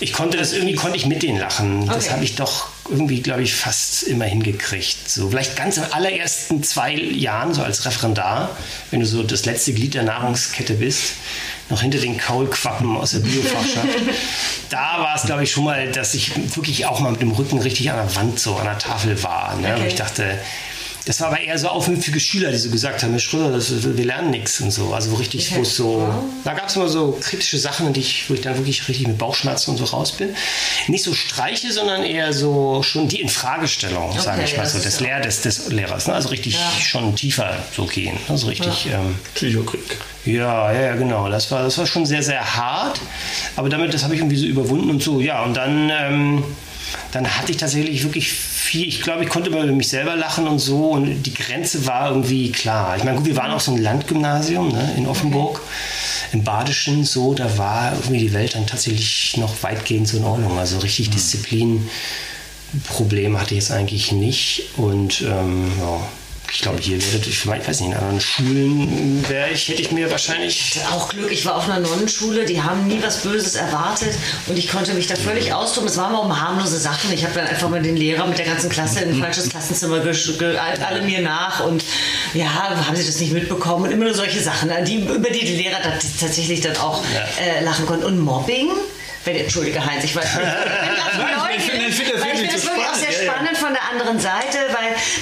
Ich 0.00 0.12
konnte 0.12 0.36
das 0.36 0.52
irgendwie 0.52 0.74
konnte 0.74 0.96
ich 0.96 1.06
mit 1.06 1.22
denen 1.22 1.38
lachen. 1.38 1.86
Das 1.86 1.96
Mhm. 1.96 2.02
Okay. 2.02 2.10
habe 2.10 2.24
ich 2.24 2.34
doch 2.34 2.66
irgendwie, 2.90 3.20
glaube 3.20 3.42
ich, 3.42 3.54
fast 3.54 4.02
immer 4.02 4.24
hingekriegt. 4.24 5.08
So 5.08 5.30
vielleicht 5.30 5.54
ganz 5.56 5.76
im 5.76 5.84
allerersten 5.92 6.62
zwei 6.64 6.94
Jahren 6.94 7.54
so 7.54 7.62
als 7.62 7.84
Referendar, 7.86 8.56
wenn 8.90 8.98
du 9.00 9.06
so 9.06 9.22
das 9.22 9.44
letzte 9.44 9.72
Glied 9.72 9.94
der 9.94 10.02
Nahrungskette 10.02 10.74
bist, 10.74 11.12
noch 11.70 11.80
hinter 11.82 11.98
den 11.98 12.16
Kaulquappen 12.18 12.96
aus 12.96 13.12
der 13.12 13.20
Biofachschaft. 13.20 13.86
da 14.70 14.98
war 14.98 15.14
es, 15.14 15.22
glaube 15.22 15.44
ich, 15.44 15.52
schon 15.52 15.64
mal, 15.64 15.90
dass 15.92 16.14
ich 16.14 16.32
wirklich 16.56 16.86
auch 16.86 16.98
mal 16.98 17.12
mit 17.12 17.20
dem 17.22 17.30
Rücken 17.30 17.58
richtig 17.60 17.90
an 17.90 17.96
der 18.04 18.16
Wand 18.16 18.40
so 18.40 18.56
an 18.56 18.64
der 18.64 18.78
Tafel 18.78 19.22
war. 19.22 19.56
Ne? 19.56 19.72
Okay. 19.72 19.82
Wo 19.82 19.86
ich 19.86 19.94
dachte, 19.94 20.38
das 21.04 21.20
war 21.20 21.28
aber 21.28 21.40
eher 21.40 21.58
so 21.58 21.68
aufmüpfige 21.68 22.20
Schüler, 22.20 22.50
die 22.52 22.58
so 22.58 22.70
gesagt 22.70 23.02
haben, 23.02 23.10
Herr 23.10 23.18
Schröder, 23.20 23.50
das, 23.50 23.72
wir 23.96 24.04
lernen 24.04 24.30
nichts 24.30 24.60
und 24.60 24.70
so. 24.70 24.92
Also 24.94 25.14
richtig, 25.16 25.46
Okay. 25.48 25.58
wo 25.58 25.62
es 25.62 25.76
so, 25.76 26.08
da 26.44 26.54
gab 26.54 26.68
es 26.68 26.76
immer 26.76 26.88
so 26.88 27.18
kritische 27.20 27.58
Sachen, 27.58 27.92
die 27.92 28.00
ich, 28.00 28.28
wo 28.30 28.34
ich 28.34 28.40
dann 28.40 28.56
wirklich 28.56 28.86
richtig 28.88 29.06
mit 29.08 29.18
Bauchschmerzen 29.18 29.70
und 29.72 29.76
so 29.78 29.84
raus 29.84 30.12
bin. 30.12 30.34
Nicht 30.88 31.02
so 31.04 31.12
Streiche, 31.14 31.72
sondern 31.72 32.04
eher 32.04 32.32
so 32.32 32.82
schon 32.82 33.08
die 33.08 33.20
Infragestellung, 33.20 34.12
sage 34.18 34.42
Okay, 34.42 34.50
ich 34.50 34.56
mal 34.56 34.62
das 34.62 34.72
so, 34.72 34.78
ist 34.78 34.84
des, 34.86 35.00
ja- 35.00 35.06
Lehr 35.06 35.20
des, 35.20 35.40
des 35.42 35.68
Lehrers. 35.70 36.06
Ne? 36.06 36.14
Also 36.14 36.28
richtig 36.28 36.54
Ja. 36.54 36.70
schon 36.80 37.16
tiefer 37.16 37.56
so 37.74 37.86
gehen. 37.86 38.16
Also 38.28 38.46
richtig, 38.48 38.86
ähm, 38.92 39.16
Psychokrieg. 39.34 39.80
ja, 40.24 40.72
ja, 40.72 40.80
ja, 40.82 40.94
genau. 40.94 41.28
Das 41.28 41.50
war, 41.50 41.62
das 41.64 41.78
war 41.78 41.86
schon 41.86 42.06
sehr, 42.06 42.22
sehr 42.22 42.56
hart. 42.56 43.00
Aber 43.56 43.68
damit, 43.68 43.92
das 43.92 44.04
habe 44.04 44.14
ich 44.14 44.20
irgendwie 44.20 44.36
so 44.36 44.46
überwunden 44.46 44.90
und 44.90 45.02
so. 45.02 45.20
Ja, 45.20 45.42
und 45.42 45.54
dann, 45.54 45.90
ähm, 45.90 46.44
dann 47.12 47.26
hatte 47.26 47.52
ich 47.52 47.58
tatsächlich 47.58 48.02
wirklich 48.04 48.32
viel. 48.32 48.88
Ich 48.88 49.02
glaube, 49.02 49.24
ich 49.24 49.30
konnte 49.30 49.50
immer 49.50 49.62
über 49.62 49.72
mich 49.72 49.88
selber 49.88 50.16
lachen 50.16 50.46
und 50.46 50.58
so. 50.58 50.90
Und 50.90 51.22
die 51.22 51.34
Grenze 51.34 51.86
war 51.86 52.10
irgendwie 52.10 52.50
klar. 52.50 52.96
Ich 52.96 53.04
meine, 53.04 53.16
gut, 53.18 53.26
wir 53.26 53.36
waren 53.36 53.50
auch 53.50 53.60
so 53.60 53.72
ein 53.72 53.78
Landgymnasium 53.78 54.72
ne, 54.72 54.94
in 54.96 55.06
Offenburg. 55.06 55.60
Im 56.32 56.44
Badischen 56.44 57.04
so, 57.04 57.34
da 57.34 57.58
war 57.58 57.92
irgendwie 57.92 58.18
die 58.18 58.32
Welt 58.32 58.54
dann 58.54 58.66
tatsächlich 58.66 59.36
noch 59.36 59.62
weitgehend 59.62 60.08
so 60.08 60.16
in 60.16 60.24
Ordnung. 60.24 60.58
Also 60.58 60.78
richtig 60.78 61.10
Disziplin. 61.10 61.88
Probleme 62.88 63.38
hatte 63.38 63.54
ich 63.54 63.60
jetzt 63.60 63.72
eigentlich 63.72 64.12
nicht. 64.12 64.70
Und 64.76 65.20
ähm, 65.22 65.70
ja, 65.78 66.00
ich 66.52 66.60
glaube, 66.60 66.78
hier 66.80 66.98
wäre 67.00 67.18
ich 67.26 67.46
weiß 67.46 67.80
nicht, 67.80 67.90
in 67.90 67.94
anderen 67.96 68.20
Schulen 68.20 69.24
wäre 69.28 69.48
ich, 69.50 69.68
hätte 69.68 69.80
ich 69.80 69.90
mir 69.90 70.10
wahrscheinlich. 70.10 70.80
auch 70.92 71.08
Glück, 71.08 71.32
ich 71.32 71.46
war 71.46 71.56
auf 71.56 71.64
einer 71.68 71.80
Nonnenschule, 71.80 72.44
die 72.44 72.62
haben 72.62 72.86
nie 72.86 73.02
was 73.02 73.22
Böses 73.22 73.54
erwartet 73.54 74.14
und 74.46 74.58
ich 74.58 74.68
konnte 74.70 74.92
mich 74.94 75.06
da 75.06 75.16
völlig 75.16 75.52
austoben. 75.52 75.88
Es 75.88 75.96
waren 75.96 76.14
aber 76.14 76.22
um 76.24 76.40
harmlose 76.40 76.78
Sachen. 76.78 77.10
Ich 77.12 77.24
habe 77.24 77.34
dann 77.34 77.46
einfach 77.46 77.68
mal 77.70 77.80
den 77.82 77.96
Lehrer 77.96 78.26
mit 78.26 78.38
der 78.38 78.46
ganzen 78.46 78.68
Klasse 78.68 79.00
in 79.00 79.14
ein 79.14 79.20
falsches 79.20 79.48
Klassenzimmer 79.48 79.98
gesch- 80.04 80.38
ge 80.38 80.56
alle 80.58 81.02
mir 81.02 81.20
nach 81.22 81.60
und 81.64 81.84
ja, 82.34 82.44
haben 82.52 82.96
sie 82.96 83.06
das 83.06 83.18
nicht 83.18 83.32
mitbekommen 83.32 83.84
und 83.86 83.90
immer 83.90 84.04
nur 84.04 84.14
solche 84.14 84.40
Sachen, 84.40 84.70
die, 84.84 84.96
über 84.96 85.30
die 85.30 85.44
die 85.44 85.56
Lehrer 85.56 85.78
dann 85.82 85.94
tatsächlich 86.20 86.60
dann 86.60 86.76
auch 86.76 87.02
äh, 87.40 87.64
lachen 87.64 87.86
konnten. 87.86 88.04
Und 88.04 88.18
Mobbing? 88.18 88.68
Wenn, 89.24 89.36
Entschuldige 89.36 89.84
Heinz, 89.84 90.02
ich 90.04 90.16
weiß 90.16 90.24
nicht. 90.36 90.46
Ich 91.12 91.18
bin 91.18 91.26
Nein, 91.36 91.54
ich 91.58 91.62
finde- 91.64 91.86
ich 91.86 91.94
finde 91.94 92.12
das 92.14 92.22
ich 92.22 92.26
wirklich 92.26 92.40
finde 92.40 92.54
das 92.54 92.64
wirklich 92.64 92.86
auch 92.86 92.94
spannend. 92.94 93.00
sehr 93.02 93.12
Ja, 93.12 93.24
ja. 93.26 93.32
spannend 93.32 93.58
von 93.58 93.72
der 93.74 93.82
anderen 93.92 94.18
Seite, 94.18 94.58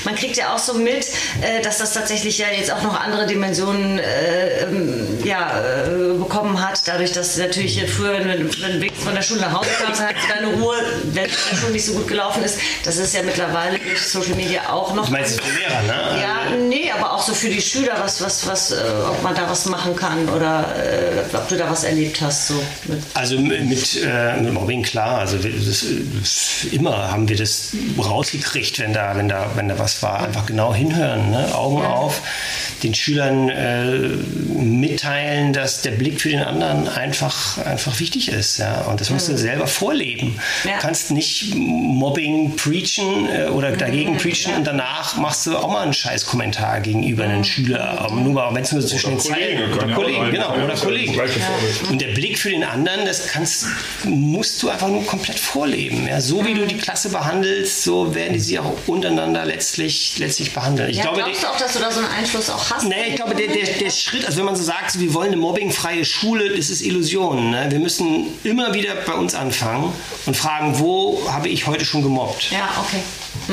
man 0.05 0.15
kriegt 0.15 0.37
ja 0.37 0.55
auch 0.55 0.59
so 0.59 0.75
mit, 0.75 1.07
äh, 1.41 1.63
dass 1.63 1.79
das 1.79 1.93
tatsächlich 1.93 2.39
ja 2.39 2.47
jetzt 2.49 2.73
auch 2.73 2.83
noch 2.83 2.99
andere 2.99 3.27
Dimensionen 3.27 3.99
äh, 3.99 4.63
ähm, 4.63 5.19
ja, 5.25 5.61
äh, 5.61 6.19
bekommen 6.19 6.61
hat, 6.61 6.83
dadurch, 6.87 7.13
dass 7.13 7.37
natürlich 7.37 7.81
früher, 7.91 8.25
wenn 8.25 8.51
wenn 8.61 8.81
wirklich 8.81 9.01
von 9.01 9.15
der 9.15 9.23
Schule 9.23 9.41
nach 9.41 9.53
Hause 9.53 9.71
kamst, 9.83 10.03
hattest 10.03 10.25
du 10.25 10.35
deine 10.35 10.55
Ruhe, 10.55 10.77
wenn 11.13 11.25
die 11.25 11.57
Schule 11.57 11.73
nicht 11.73 11.85
so 11.85 11.93
gut 11.95 12.09
gelaufen 12.09 12.43
ist. 12.43 12.59
Das 12.85 12.97
ist 12.97 13.15
ja 13.15 13.23
mittlerweile 13.23 13.79
durch 13.79 14.01
Social 14.01 14.35
Media 14.35 14.71
auch 14.71 14.95
noch. 14.95 15.07
Du 15.07 15.13
meinst 15.13 15.41
für 15.41 15.59
Lehrer, 15.59 15.83
ne? 15.83 16.21
Ja, 16.21 16.57
nee, 16.57 16.91
aber 16.91 17.13
auch 17.13 17.23
so 17.23 17.33
für 17.33 17.49
die 17.49 17.61
Schüler, 17.61 17.97
was, 18.01 18.21
was, 18.21 18.47
was, 18.47 18.73
äh, 18.73 18.77
ob 19.09 19.23
man 19.23 19.35
da 19.35 19.49
was 19.49 19.67
machen 19.67 19.97
kann 19.97 20.29
oder 20.29 20.75
äh, 20.77 21.37
ob 21.37 21.49
du 21.49 21.57
da 21.57 21.71
was 21.71 21.85
erlebt 21.85 22.21
hast. 22.21 22.49
So 22.49 22.63
mit 22.87 23.01
Also 23.15 23.39
mit, 23.39 24.03
äh, 24.03 24.41
mit 24.41 24.53
Mobbing 24.53 24.83
klar, 24.83 25.19
also 25.19 25.39
das, 25.39 25.85
immer 26.71 27.11
haben 27.11 27.29
wir 27.29 27.37
das 27.37 27.73
rausgekriegt, 27.99 28.79
wenn 28.79 28.93
da, 28.93 29.17
wenn 29.17 29.29
da, 29.29 29.51
wenn 29.55 29.69
da 29.71 29.79
was 29.79 30.03
war. 30.03 30.21
Einfach 30.21 30.47
genau 30.47 30.75
hinhören, 30.75 31.31
ne? 31.31 31.55
Augen 31.55 31.85
auf, 31.85 32.23
den 32.83 32.95
Schülern 32.95 33.49
äh, 33.49 33.91
mitteilen, 34.49 35.53
dass 35.53 35.83
der 35.83 35.93
Blick 35.93 36.21
für 36.21 36.31
den 36.31 36.43
anderen 36.43 36.89
einfach, 36.89 37.59
einfach 37.59 37.99
wichtig 38.01 38.31
ist. 38.31 38.59
Ja? 38.59 38.83
Und 38.83 39.01
das 39.01 39.11
musst 39.11 39.29
du 39.29 39.37
selber 39.37 39.67
vorleben. 39.67 40.39
Ja. 40.65 40.77
Du 40.77 40.81
kannst 40.81 41.11
nicht 41.11 41.55
Mobbing 41.55 42.57
preachen 42.57 43.29
äh, 43.29 43.47
oder 43.49 43.73
dagegen 43.73 44.17
preachen 44.17 44.55
und 44.57 44.67
danach 44.67 45.17
machst 45.17 45.47
du 45.47 45.57
auch 45.57 45.71
mal 45.71 45.83
einen 45.83 45.93
scheiß 45.93 46.27
Kommentar 46.27 46.81
gegenüber 46.81 47.25
einem 47.25 47.45
Schüler. 47.45 48.01
Aber 48.01 48.15
nur 48.15 48.55
wenn 48.55 48.63
es 48.63 48.73
nur 48.73 48.87
zwischen 48.87 49.11
den 49.11 49.19
Kollegen, 49.19 49.59
Zeilen 49.59 49.73
oder 49.73 49.95
Kollegen, 49.95 50.31
genau, 50.31 50.55
oder 50.55 50.75
Kollegen. 50.75 51.21
Und 51.89 52.01
der 52.01 52.09
Blick 52.09 52.39
für 52.39 52.51
den 52.51 52.65
anderen, 52.65 53.05
das 53.05 53.27
kannst, 53.27 53.67
musst 54.05 54.63
du 54.63 54.69
einfach 54.69 54.89
nur 54.89 55.05
komplett 55.07 55.39
vorleben. 55.39 56.07
Ja? 56.09 56.21
So 56.21 56.45
wie 56.45 56.55
du 56.55 56.67
die 56.67 56.79
Klasse 56.79 57.11
behandelst, 57.11 57.85
so 57.85 58.15
werden 58.15 58.33
die 58.33 58.41
sie 58.41 58.59
auch 58.59 58.75
untereinander 58.87 59.45
letztlich, 59.61 60.19
letztlich 60.19 60.55
behandeln. 60.55 60.89
Ich 60.89 60.97
ja, 60.97 61.03
glaube, 61.03 61.19
glaubst 61.19 61.43
du 61.43 61.47
auch, 61.49 61.57
dass 61.59 61.75
du 61.75 61.81
da 61.81 61.91
so 61.91 62.01
einen 62.01 62.09
Einfluss 62.09 62.49
auch 62.49 62.71
hast? 62.71 62.87
Nee, 62.87 63.11
ich 63.11 63.17
glaube, 63.17 63.35
der, 63.35 63.49
der, 63.49 63.67
der 63.67 63.91
Schritt, 63.91 64.25
also 64.25 64.39
wenn 64.39 64.47
man 64.47 64.57
so 64.57 64.63
sagt, 64.63 64.99
wir 64.99 65.13
wollen 65.13 65.29
eine 65.29 65.37
mobbingfreie 65.37 66.07
Schule, 66.07 66.57
das 66.57 66.71
ist 66.71 66.81
Illusion. 66.81 67.51
Ne? 67.51 67.67
Wir 67.69 67.79
müssen 67.79 68.29
immer 68.43 68.73
wieder 68.73 68.95
bei 68.95 69.13
uns 69.13 69.35
anfangen 69.35 69.93
und 70.25 70.35
fragen, 70.35 70.79
wo 70.79 71.21
habe 71.31 71.49
ich 71.49 71.67
heute 71.67 71.85
schon 71.85 72.03
gemobbt? 72.03 72.51
Ja, 72.51 72.71
okay. 72.79 73.03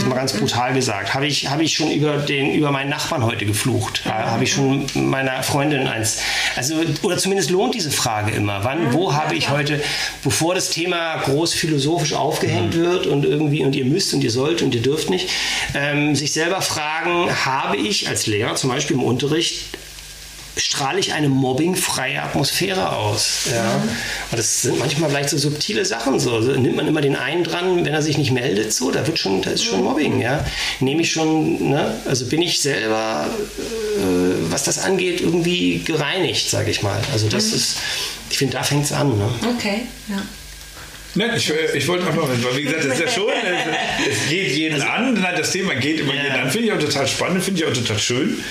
Mal 0.06 0.16
ganz 0.16 0.34
brutal 0.34 0.74
gesagt. 0.74 1.14
Habe 1.14 1.28
ich, 1.28 1.50
habe 1.50 1.64
ich 1.64 1.74
schon 1.74 1.92
über, 1.92 2.18
den, 2.18 2.54
über 2.54 2.72
meinen 2.72 2.90
Nachbarn 2.90 3.24
heute 3.24 3.46
geflucht? 3.46 4.04
Habe 4.06 4.44
ich 4.44 4.54
schon 4.54 4.86
meiner 4.94 5.44
Freundin 5.44 5.88
eins? 5.88 6.20
Also, 6.56 6.76
oder 7.02 7.18
zumindest 7.18 7.50
lohnt 7.50 7.76
diese 7.76 7.92
Frage 7.92 8.32
immer. 8.32 8.64
Wann, 8.64 8.94
wo 8.94 9.14
habe 9.14 9.36
ich 9.36 9.50
heute, 9.50 9.82
bevor 10.24 10.56
das 10.56 10.70
Thema 10.70 11.18
groß 11.18 11.54
philosophisch 11.54 12.14
aufgehängt 12.14 12.76
wird 12.76 13.08
und 13.08 13.26
irgendwie, 13.26 13.64
und 13.64 13.76
ihr 13.76 13.86
müsst 13.86 14.14
und 14.14 14.24
ihr 14.24 14.32
sollt 14.32 14.62
und 14.62 14.76
ihr 14.76 14.82
dürft 14.82 15.10
nicht, 15.10 15.30
ähm, 15.74 16.16
sich 16.16 16.34
selber 16.34 16.62
fragen, 16.62 17.30
habe 17.46 17.78
ich 17.78 18.08
als 18.08 18.28
Lehrer 18.28 18.56
zum 18.56 18.70
Beispiel 18.70 18.98
im 18.98 19.04
Unterricht 19.04 19.78
strahle 20.58 21.00
ich 21.00 21.14
eine 21.14 21.30
mobbingfreie 21.30 22.22
Atmosphäre 22.22 22.96
aus. 22.96 23.48
Ja? 23.52 23.76
Und 24.32 24.38
das 24.38 24.64
sind 24.64 24.80
manchmal 24.80 25.10
vielleicht 25.10 25.30
so 25.30 25.38
subtile 25.38 25.86
Sachen. 25.86 26.20
So. 26.20 26.42
so 26.42 26.52
nimmt 26.52 26.76
man 26.76 26.88
immer 26.88 27.02
den 27.02 27.16
einen 27.16 27.44
dran, 27.44 27.86
wenn 27.86 27.94
er 27.94 28.02
sich 28.02 28.18
nicht 28.18 28.32
meldet, 28.32 28.74
so, 28.74 28.92
da 28.92 29.06
wird 29.08 29.20
schon, 29.20 29.42
da 29.42 29.52
ist 29.52 29.64
schon 29.64 29.84
Mobbing. 29.84 30.20
Ja? 30.20 30.46
Nehme 30.80 31.02
ich 31.02 31.12
schon, 31.12 31.70
ne? 31.70 31.96
also 32.06 32.26
bin 32.26 32.42
ich 32.42 32.60
selber, 32.62 33.28
äh, 33.28 34.52
was 34.52 34.64
das 34.64 34.80
angeht, 34.80 35.22
irgendwie 35.22 35.80
gereinigt, 35.80 36.50
sage 36.50 36.72
ich 36.72 36.82
mal. 36.84 37.00
Also 37.14 37.30
das 37.30 37.54
ist, 37.54 37.78
ich 38.30 38.38
finde, 38.38 38.54
da 38.54 38.64
fängt 38.64 38.86
es 38.86 38.92
an. 38.92 39.18
Ne? 39.18 39.30
Okay, 39.56 39.82
ja. 40.10 40.22
Nein, 41.16 41.32
ich, 41.36 41.50
äh, 41.50 41.76
ich 41.78 41.88
wollte 41.88 42.06
einfach, 42.06 42.28
weil 42.28 42.58
wie 42.58 42.64
gesagt, 42.64 42.86
das 42.86 42.94
ist 42.94 43.00
ja 43.00 43.08
schon, 43.08 43.30
es, 43.30 44.14
es 44.24 44.30
geht 44.30 44.52
jeden 44.52 44.82
an, 44.82 45.14
nein, 45.16 45.34
das 45.36 45.52
Thema 45.52 45.74
geht 45.74 46.00
immer 46.00 46.14
Ja. 46.14 46.24
jeden 46.24 46.36
an. 46.36 46.52
Finde 46.52 46.68
ich 46.68 46.74
auch 46.74 46.80
total 46.80 47.08
spannend, 47.08 47.44
finde 47.44 47.62
ich 47.64 47.68
auch 47.68 47.74
total 47.74 47.98
schön. 47.98 48.44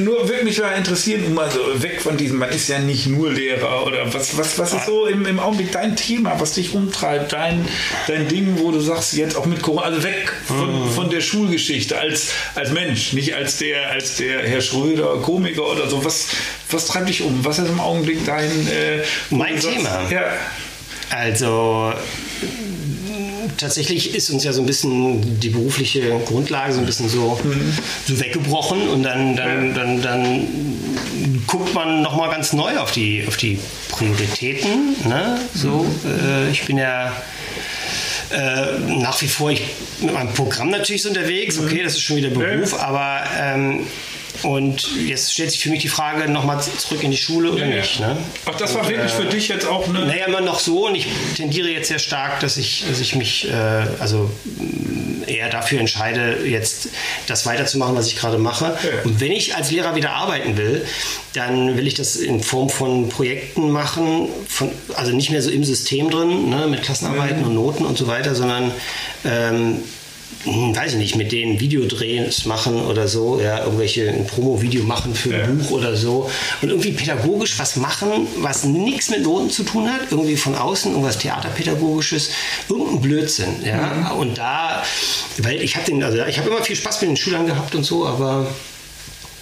Nur 0.00 0.28
würde 0.28 0.44
mich 0.44 0.58
mal 0.60 0.72
interessieren, 0.76 1.24
um 1.26 1.34
mal 1.34 1.50
so 1.50 1.82
weg 1.82 2.00
von 2.00 2.16
diesem, 2.16 2.38
man 2.38 2.50
ist 2.50 2.68
ja 2.68 2.78
nicht 2.78 3.06
nur 3.06 3.32
Lehrer 3.32 3.84
oder 3.86 4.12
was, 4.14 4.36
was, 4.38 4.58
was 4.58 4.72
ist 4.74 4.86
so 4.86 5.06
im, 5.06 5.26
im 5.26 5.40
Augenblick 5.40 5.72
dein 5.72 5.96
Thema, 5.96 6.38
was 6.38 6.52
dich 6.52 6.72
umtreibt, 6.74 7.32
dein, 7.32 7.66
dein 8.06 8.28
Ding, 8.28 8.58
wo 8.58 8.70
du 8.70 8.80
sagst, 8.80 9.14
jetzt 9.14 9.36
auch 9.36 9.46
mit 9.46 9.62
Corona, 9.62 9.86
also 9.86 10.02
weg 10.04 10.32
von, 10.46 10.90
von 10.92 11.10
der 11.10 11.20
Schulgeschichte 11.20 11.98
als, 11.98 12.28
als 12.54 12.70
Mensch, 12.70 13.12
nicht 13.14 13.34
als 13.34 13.58
der, 13.58 13.90
als 13.90 14.16
der 14.18 14.40
Herr 14.42 14.60
Schröder, 14.60 15.16
Komiker 15.22 15.66
oder 15.66 15.88
so. 15.88 16.04
Was, 16.04 16.28
was 16.70 16.86
treibt 16.86 17.08
dich 17.08 17.22
um? 17.22 17.44
Was 17.44 17.58
ist 17.58 17.68
im 17.68 17.80
Augenblick 17.80 18.24
dein 18.24 18.50
äh, 18.68 19.02
Mein 19.30 19.60
sagst, 19.60 19.76
Thema? 19.76 20.08
Ja. 20.10 20.24
Also 21.10 21.92
tatsächlich 23.56 24.14
ist 24.14 24.30
uns 24.30 24.44
ja 24.44 24.52
so 24.52 24.62
ein 24.62 24.66
bisschen 24.66 25.40
die 25.40 25.50
berufliche 25.50 26.18
Grundlage 26.26 26.72
so 26.72 26.80
ein 26.80 26.86
bisschen 26.86 27.08
so, 27.08 27.38
so 28.06 28.20
weggebrochen 28.20 28.88
und 28.88 29.02
dann, 29.02 29.36
dann, 29.36 29.74
dann, 29.74 30.02
dann 30.02 30.48
guckt 31.46 31.74
man 31.74 32.02
nochmal 32.02 32.30
ganz 32.30 32.52
neu 32.52 32.78
auf 32.78 32.92
die, 32.92 33.24
auf 33.26 33.36
die 33.36 33.58
Prioritäten. 33.90 34.96
Ne? 35.06 35.40
So, 35.54 35.86
äh, 36.04 36.50
ich 36.50 36.64
bin 36.64 36.78
ja 36.78 37.12
äh, 38.30 38.78
nach 39.00 39.20
wie 39.22 39.28
vor 39.28 39.50
ich, 39.50 39.62
mit 40.00 40.12
meinem 40.12 40.32
Programm 40.32 40.70
natürlich 40.70 41.02
so 41.02 41.08
unterwegs. 41.08 41.58
Okay, 41.58 41.82
das 41.82 41.94
ist 41.94 42.00
schon 42.00 42.16
wieder 42.16 42.30
Beruf, 42.30 42.74
aber 42.74 43.22
ähm, 43.38 43.86
und 44.42 44.88
jetzt 45.06 45.32
stellt 45.32 45.50
sich 45.50 45.62
für 45.62 45.70
mich 45.70 45.80
die 45.80 45.88
Frage 45.88 46.30
nochmal 46.30 46.60
zurück 46.62 47.02
in 47.02 47.10
die 47.10 47.16
Schule 47.16 47.52
oder 47.52 47.66
Ja, 47.66 47.76
nicht. 47.76 48.00
Ne? 48.00 48.16
Ach, 48.46 48.56
das 48.56 48.74
war 48.74 48.88
wirklich 48.88 49.12
für 49.12 49.24
dich 49.24 49.48
jetzt 49.48 49.66
auch 49.66 49.88
eine. 49.88 50.06
Naja, 50.06 50.26
immer 50.26 50.40
noch 50.40 50.58
so 50.58 50.86
und 50.86 50.94
ich 50.94 51.06
tendiere 51.36 51.68
jetzt 51.68 51.88
sehr 51.88 51.98
stark, 51.98 52.40
dass 52.40 52.56
ich, 52.56 52.84
dass 52.88 53.00
ich 53.00 53.14
mich 53.14 53.48
äh, 53.48 53.54
also 54.00 54.30
mh, 54.44 55.26
eher 55.26 55.48
dafür 55.48 55.80
entscheide, 55.80 56.38
jetzt 56.44 56.88
das 57.26 57.46
weiterzumachen, 57.46 57.94
was 57.94 58.08
ich 58.08 58.16
gerade 58.16 58.38
mache. 58.38 58.76
Ja. 58.82 59.04
Und 59.04 59.20
wenn 59.20 59.32
ich 59.32 59.54
als 59.54 59.70
Lehrer 59.70 59.94
wieder 59.94 60.10
arbeiten 60.12 60.56
will, 60.56 60.84
dann 61.32 61.76
will 61.76 61.86
ich 61.86 61.94
das 61.94 62.16
in 62.16 62.42
Form 62.42 62.68
von 62.68 63.08
Projekten 63.08 63.70
machen, 63.70 64.28
von, 64.48 64.70
also 64.94 65.12
nicht 65.12 65.30
mehr 65.30 65.42
so 65.42 65.50
im 65.50 65.64
System 65.64 66.10
drin, 66.10 66.50
ne, 66.50 66.66
mit 66.68 66.82
Klassenarbeiten 66.82 67.44
und 67.44 67.54
Noten 67.54 67.84
und 67.84 67.96
so 67.98 68.06
weiter, 68.06 68.34
sondern 68.34 68.70
ähm, 69.24 69.82
hm, 70.44 70.74
weiß 70.76 70.92
ich 70.92 70.98
nicht, 70.98 71.16
mit 71.16 71.32
denen 71.32 71.60
Videodrehs 71.60 72.44
machen 72.44 72.84
oder 72.86 73.08
so, 73.08 73.40
ja, 73.40 73.64
irgendwelche 73.64 74.08
ein 74.08 74.26
Promo-Video 74.26 74.82
machen 74.84 75.14
für 75.14 75.34
ein 75.34 75.40
Ja. 75.40 75.46
Buch 75.46 75.70
oder 75.70 75.96
so 75.96 76.30
und 76.60 76.68
irgendwie 76.68 76.92
pädagogisch 76.92 77.58
was 77.58 77.76
machen, 77.76 78.26
was 78.38 78.64
nichts 78.64 79.10
mit 79.10 79.22
Noten 79.22 79.50
zu 79.50 79.62
tun 79.62 79.90
hat, 79.90 80.00
irgendwie 80.10 80.36
von 80.36 80.54
außen, 80.54 80.90
irgendwas 80.90 81.18
Theaterpädagogisches, 81.18 82.30
irgendein 82.68 83.00
Blödsinn, 83.00 83.54
ja. 83.64 84.10
Und 84.12 84.36
da, 84.38 84.82
weil 85.38 85.62
ich 85.62 85.76
habe 85.76 85.86
den, 85.86 86.02
also 86.02 86.18
ich 86.24 86.38
habe 86.38 86.50
immer 86.50 86.62
viel 86.62 86.76
Spaß 86.76 87.00
mit 87.02 87.10
den 87.10 87.16
Schülern 87.16 87.46
gehabt 87.46 87.74
und 87.74 87.84
so, 87.84 88.06
aber 88.06 88.46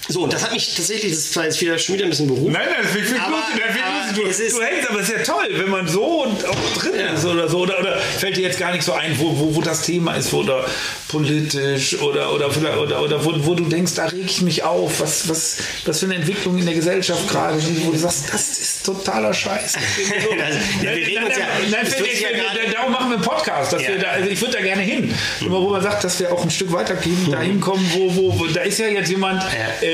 So, 0.09 0.23
und 0.23 0.33
das 0.33 0.43
hat 0.43 0.51
mich 0.51 0.75
tatsächlich, 0.75 1.11
das 1.13 1.31
zwar 1.31 1.45
jetzt 1.45 1.61
wieder 1.61 1.77
schon 1.79 1.95
wieder 1.95 2.03
ein 2.05 2.09
bisschen 2.09 2.27
Beruf. 2.27 2.51
Nein, 2.51 2.67
nein, 2.69 2.79
das 2.83 2.95
ich 2.95 3.19
Aber- 3.21 3.37
aber. 3.37 4.13
Du, 4.13 4.21
du 4.21 4.27
hängst, 4.61 4.89
aber 4.89 4.99
es 4.99 5.09
ist 5.09 5.17
ja 5.17 5.23
toll, 5.23 5.47
wenn 5.51 5.69
man 5.69 5.87
so 5.87 6.23
und 6.23 6.45
auch 6.45 6.55
drin 6.77 6.91
Ja. 6.99 7.13
ist 7.13 7.25
oder 7.25 7.47
so. 7.47 7.59
Oder, 7.59 7.79
oder 7.79 7.97
fällt 7.99 8.35
dir 8.37 8.41
jetzt 8.43 8.59
gar 8.59 8.71
nicht 8.73 8.83
so 8.83 8.91
ein, 8.93 9.17
wo, 9.17 9.37
wo, 9.39 9.55
wo 9.55 9.61
das 9.61 9.81
Thema 9.83 10.15
ist, 10.15 10.33
oder 10.33 10.65
politisch 11.07 11.99
oder, 12.01 12.33
oder, 12.33 12.51
vielleicht- 12.51 12.77
oder, 12.77 13.01
oder 13.01 13.23
wo, 13.23 13.33
wo 13.45 13.55
du 13.55 13.63
denkst, 13.65 13.93
da 13.95 14.05
reg 14.07 14.25
ich 14.25 14.41
mich 14.41 14.63
auf, 14.63 14.99
was, 14.99 15.29
was, 15.29 15.57
was 15.85 15.99
für 15.99 16.05
eine 16.05 16.15
Entwicklung 16.15 16.57
in 16.57 16.65
der 16.65 16.75
Gesellschaft 16.75 17.27
gerade, 17.29 17.57
wo 17.85 17.91
du 17.91 17.97
sagst, 17.97 18.25
das 18.33 18.49
ist 18.59 18.85
totaler 18.85 19.33
Scheiß. 19.33 19.73
Wird 20.81 22.73
darum 22.75 22.91
machen 22.91 23.09
wir 23.09 23.15
einen 23.15 23.21
Podcast. 23.23 23.73
Dass 23.73 23.81
Ja. 23.81 23.89
wir 23.89 23.99
da, 23.99 24.07
also 24.09 24.29
ich 24.29 24.39
würde 24.41 24.53
da 24.57 24.61
gerne 24.61 24.81
hin. 24.81 25.13
Immer 25.41 25.61
wo 25.61 25.69
man 25.69 25.81
sagt, 25.81 26.03
dass 26.03 26.19
wir 26.19 26.31
auch 26.31 26.43
ein 26.43 26.49
Stück 26.51 26.71
weitergehen, 26.71 27.27
da 27.31 27.39
hinkommen, 27.41 27.85
wo, 27.93 28.15
wo, 28.15 28.39
wo, 28.39 28.45
da 28.47 28.61
ist 28.61 28.79
ja 28.79 28.87
jetzt 28.87 29.09
jemand, 29.09 29.41
Ja. 29.43 29.87
äh, 29.87 29.92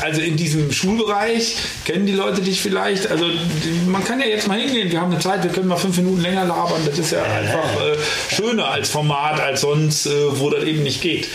also 0.00 0.20
in 0.20 0.36
diesem 0.36 0.72
Schulbereich, 0.72 1.56
kennen 1.84 2.06
die 2.06 2.12
Leute 2.12 2.40
dich 2.40 2.60
vielleicht? 2.60 3.10
Also 3.10 3.26
man 3.86 4.04
kann 4.04 4.20
ja 4.20 4.26
jetzt 4.26 4.48
mal 4.48 4.58
hingehen, 4.58 4.90
wir 4.90 5.00
haben 5.00 5.12
eine 5.12 5.20
Zeit, 5.20 5.42
wir 5.42 5.50
können 5.50 5.68
mal 5.68 5.76
fünf 5.76 5.96
Minuten 5.96 6.20
länger 6.20 6.44
labern. 6.44 6.82
Das 6.84 6.98
ist 6.98 7.12
ja 7.12 7.22
einfach 7.22 7.80
äh, 7.80 7.96
schöner 8.34 8.70
als 8.70 8.90
Format, 8.90 9.40
als 9.40 9.62
sonst, 9.62 10.06
äh, 10.06 10.10
wo 10.38 10.50
das 10.50 10.64
eben 10.64 10.82
nicht 10.82 11.00
geht. 11.00 11.28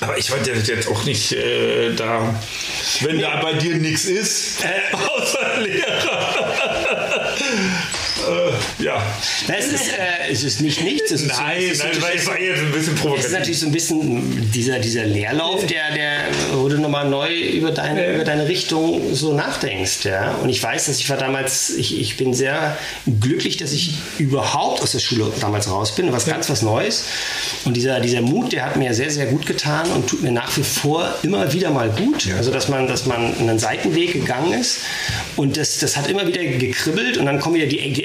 Aber 0.00 0.18
ich 0.18 0.30
wollte 0.32 0.50
jetzt 0.50 0.88
auch 0.88 1.04
nicht 1.04 1.32
äh, 1.32 1.94
da, 1.94 2.34
wenn 3.02 3.20
da 3.20 3.40
bei 3.40 3.52
dir 3.52 3.76
nichts 3.76 4.04
ist, 4.04 4.64
außer 4.92 5.60
Lehrer. 5.60 7.01
Ja. 8.78 9.02
Na, 9.48 9.54
es, 9.56 9.66
ist, 9.66 9.88
äh, 9.88 10.30
es 10.30 10.42
ist 10.44 10.60
nicht 10.60 10.82
nichts. 10.82 11.10
Es 11.10 11.22
ist 11.22 11.28
Nein, 11.28 11.58
es 11.58 11.72
ist 11.72 11.78
nein, 11.78 11.88
natürlich- 11.94 12.16
das 12.16 12.26
war 12.26 12.40
jetzt 12.40 12.58
ein 12.60 12.72
bisschen 12.72 12.80
Es 12.80 12.88
ist 12.88 13.02
provokativ. 13.02 13.30
natürlich 13.32 13.58
so 13.60 13.66
ein 13.66 13.72
bisschen 13.72 14.50
dieser, 14.52 14.78
dieser 14.78 15.04
Leerlauf, 15.04 15.66
der, 15.66 15.94
der, 15.94 16.18
wo 16.54 16.68
du 16.68 16.78
nochmal 16.78 17.08
neu 17.08 17.32
über 17.34 17.70
deine, 17.70 18.14
über 18.14 18.24
deine 18.24 18.48
Richtung 18.48 19.14
so 19.14 19.32
nachdenkst. 19.34 20.04
Ja? 20.04 20.32
Und 20.42 20.48
ich 20.48 20.62
weiß, 20.62 20.86
dass 20.86 20.98
ich 20.98 21.08
war 21.10 21.16
damals, 21.16 21.70
ich, 21.70 22.00
ich 22.00 22.16
bin 22.16 22.34
sehr 22.34 22.76
glücklich, 23.20 23.56
dass 23.56 23.72
ich 23.72 23.94
überhaupt 24.18 24.82
aus 24.82 24.92
der 24.92 24.98
Schule 25.00 25.32
damals 25.40 25.70
raus 25.70 25.94
bin. 25.94 26.12
Was 26.12 26.26
ganz 26.26 26.48
was 26.50 26.62
Neues. 26.62 27.04
Und 27.64 27.76
dieser, 27.76 28.00
dieser 28.00 28.20
Mut, 28.22 28.52
der 28.52 28.64
hat 28.66 28.76
mir 28.76 28.94
sehr, 28.94 29.10
sehr 29.10 29.26
gut 29.26 29.46
getan 29.46 29.90
und 29.92 30.08
tut 30.08 30.22
mir 30.22 30.32
nach 30.32 30.56
wie 30.56 30.62
vor 30.62 31.14
immer 31.22 31.52
wieder 31.52 31.70
mal 31.70 31.90
gut. 31.90 32.28
Also, 32.36 32.50
dass 32.50 32.68
man, 32.68 32.86
dass 32.86 33.06
man 33.06 33.36
einen 33.38 33.58
Seitenweg 33.58 34.12
gegangen 34.12 34.52
ist. 34.58 34.78
Und 35.36 35.56
das, 35.56 35.78
das 35.78 35.96
hat 35.96 36.08
immer 36.08 36.26
wieder 36.26 36.42
gekribbelt 36.44 37.16
und 37.18 37.26
dann 37.26 37.40
kommen 37.40 37.56
wieder 37.56 37.66
die, 37.66 37.92
die 37.92 38.04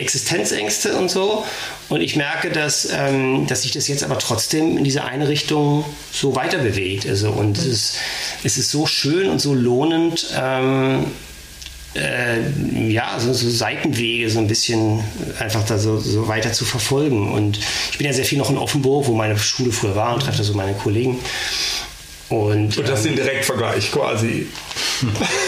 Existenzängste 0.52 0.98
und 0.98 1.10
so. 1.10 1.44
Und 1.90 2.02
ich 2.02 2.16
merke, 2.16 2.50
dass, 2.50 2.90
ähm, 2.92 3.48
dass 3.48 3.64
sich 3.64 3.72
das 3.72 3.88
jetzt 3.88 4.04
aber 4.04 4.20
trotzdem 4.20 4.78
in 4.78 4.84
diese 4.84 5.04
eine 5.04 5.28
Richtung 5.28 5.86
so 6.12 6.36
weiter 6.36 6.58
bewegt. 6.58 7.08
Also, 7.08 7.30
und 7.32 7.58
es 7.58 7.66
ist, 7.66 7.96
es 8.44 8.58
ist 8.58 8.72
so 8.72 8.86
schön 8.86 9.30
und 9.30 9.40
so 9.40 9.54
lohnend, 9.54 10.28
ähm, 10.38 11.06
äh, 11.96 12.90
ja, 12.90 13.18
so, 13.20 13.34
so 13.34 13.50
Seitenwege 13.50 14.30
so 14.30 14.40
ein 14.40 14.48
bisschen 14.48 15.04
einfach 15.40 15.66
da 15.66 15.80
so, 15.80 16.00
so 16.00 16.28
weiter 16.28 16.52
zu 16.52 16.66
verfolgen. 16.66 17.32
Und 17.32 17.60
ich 17.92 17.98
bin 17.98 18.06
ja 18.06 18.14
sehr 18.14 18.26
viel 18.26 18.38
noch 18.38 18.50
in 18.50 18.58
Offenburg, 18.58 19.08
wo 19.08 19.14
meine 19.14 19.38
Schule 19.38 19.72
früher 19.72 19.96
war 19.96 20.14
und 20.14 20.22
treffe 20.22 20.38
da 20.40 20.44
so 20.44 20.54
meine 20.54 20.74
Kollegen. 20.74 21.20
Und, 22.30 22.78
Und 22.78 22.88
das 22.90 23.06
ähm, 23.06 23.14
ein 23.14 23.16
Direktvergleich 23.16 23.92
quasi. 23.92 24.48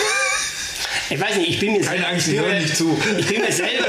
ich 1.10 1.19
weiß 1.19 1.38
nicht, 1.38 1.50
ich 1.50 1.60
bin 1.60 1.74
mir 1.74 1.82
Keine 1.82 1.98
selber- 1.98 2.08
Angst, 2.10 2.28
ich 2.28 2.34
mir- 2.39 2.60
nicht 2.60 2.76
zu. 2.78 2.98
Ich 3.17 3.26
bin 3.28 3.41
mir 3.41 3.52
selber, 3.52 3.86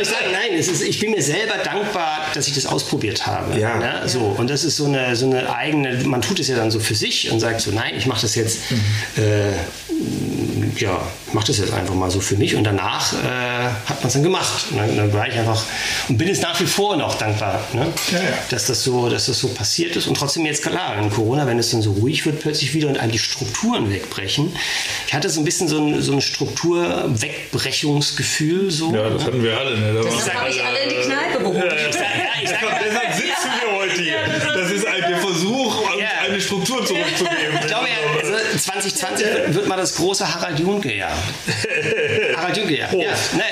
ich 0.00 0.08
sagen, 0.08 0.26
nein, 0.32 0.58
es 0.58 0.68
ist, 0.68 0.82
ich 0.82 0.98
bin 0.98 1.10
mir 1.10 1.22
selber 1.22 1.54
dankbar, 1.62 2.26
dass 2.34 2.46
ich 2.48 2.54
das 2.54 2.66
ausprobiert 2.66 3.26
habe. 3.26 3.58
Ja. 3.58 3.78
Ne? 3.78 4.02
So, 4.08 4.20
und 4.20 4.48
das 4.50 4.64
ist 4.64 4.76
so 4.76 4.86
eine, 4.86 5.14
so 5.16 5.26
eine 5.26 5.54
eigene, 5.54 6.02
man 6.04 6.22
tut 6.22 6.40
es 6.40 6.48
ja 6.48 6.56
dann 6.56 6.70
so 6.70 6.80
für 6.80 6.94
sich 6.94 7.30
und 7.30 7.40
sagt 7.40 7.60
so, 7.60 7.70
nein, 7.70 7.94
ich 7.96 8.06
mache 8.06 8.22
das 8.22 8.34
jetzt, 8.34 8.58
äh, 9.16 9.52
ja, 10.80 11.00
ich 11.26 11.34
mache 11.34 11.46
das 11.48 11.58
jetzt 11.58 11.72
einfach 11.72 11.94
mal 11.94 12.10
so 12.10 12.20
für 12.20 12.36
mich 12.36 12.54
und 12.54 12.62
danach 12.64 13.12
äh, 13.12 13.16
hat 13.86 14.00
man 14.00 14.06
es 14.06 14.12
dann 14.12 14.22
gemacht. 14.22 14.66
Und 14.70 14.78
dann, 14.78 14.96
dann 14.96 15.12
war 15.12 15.26
ich 15.28 15.34
einfach 15.34 15.62
und 16.08 16.16
bin 16.18 16.28
es 16.28 16.40
nach 16.40 16.58
wie 16.60 16.66
vor 16.66 16.96
noch 16.96 17.16
dankbar, 17.16 17.60
ne? 17.72 17.86
Ja, 18.12 18.18
ja. 18.18 18.24
Dass, 18.50 18.66
das 18.66 18.82
so, 18.82 19.08
dass 19.08 19.26
das 19.26 19.38
so 19.38 19.48
passiert 19.48 19.96
ist 19.96 20.06
und 20.06 20.16
trotzdem 20.16 20.44
jetzt 20.46 20.62
klar, 20.62 20.96
in 20.98 21.10
Corona, 21.10 21.46
wenn 21.46 21.58
es 21.58 21.70
dann 21.70 21.82
so 21.82 21.92
ruhig 21.92 22.24
wird, 22.26 22.40
plötzlich 22.40 22.74
wieder 22.74 22.88
und 22.88 22.98
all 22.98 23.08
die 23.08 23.18
Strukturen 23.18 23.90
wegbrechen. 23.90 24.54
Ich 25.06 25.14
hatte 25.14 25.30
so 25.30 25.40
ein 25.40 25.44
bisschen 25.44 25.68
so 25.68 25.78
ein, 25.78 26.02
so 26.02 26.12
ein 26.12 26.20
Strukturwegbrechungsgefühl. 26.20 28.70
So, 28.70 28.94
Ja, 28.94 29.08
das 29.10 29.24
hatten 29.24 29.42
wir 29.42 29.56
alle. 29.58 29.78
Ne? 29.78 29.94
Da 29.94 30.00
habe 30.34 30.50
ich 30.50 30.62
alle 30.62 30.78
in 30.80 30.90
die 30.90 30.96
Kneipe 31.06 31.38
geholt. 31.38 31.72
Ja, 31.72 31.88
ich 32.42 32.48
sag 32.48 32.60
Deshalb 32.84 33.14
sitzen 33.14 33.50
wir 33.60 33.72
heute 33.78 34.02
hier. 34.02 34.18
Eine 36.24 36.40
Struktur 36.40 36.84
zurückzugeben. 36.84 37.58
Ich 37.60 37.66
glaube 37.66 37.86
ja, 37.88 37.96
also 38.20 38.58
2020 38.58 39.26
wird, 39.54 39.66
mal 39.66 39.76
das 39.76 39.94
große 39.96 40.34
Harald 40.34 40.58
Junke-Jahr. 40.58 41.12
Harald 42.36 42.56
Junke-Jahr. 42.56 42.94
Ja. 42.94 43.10
Ne, 43.10 43.44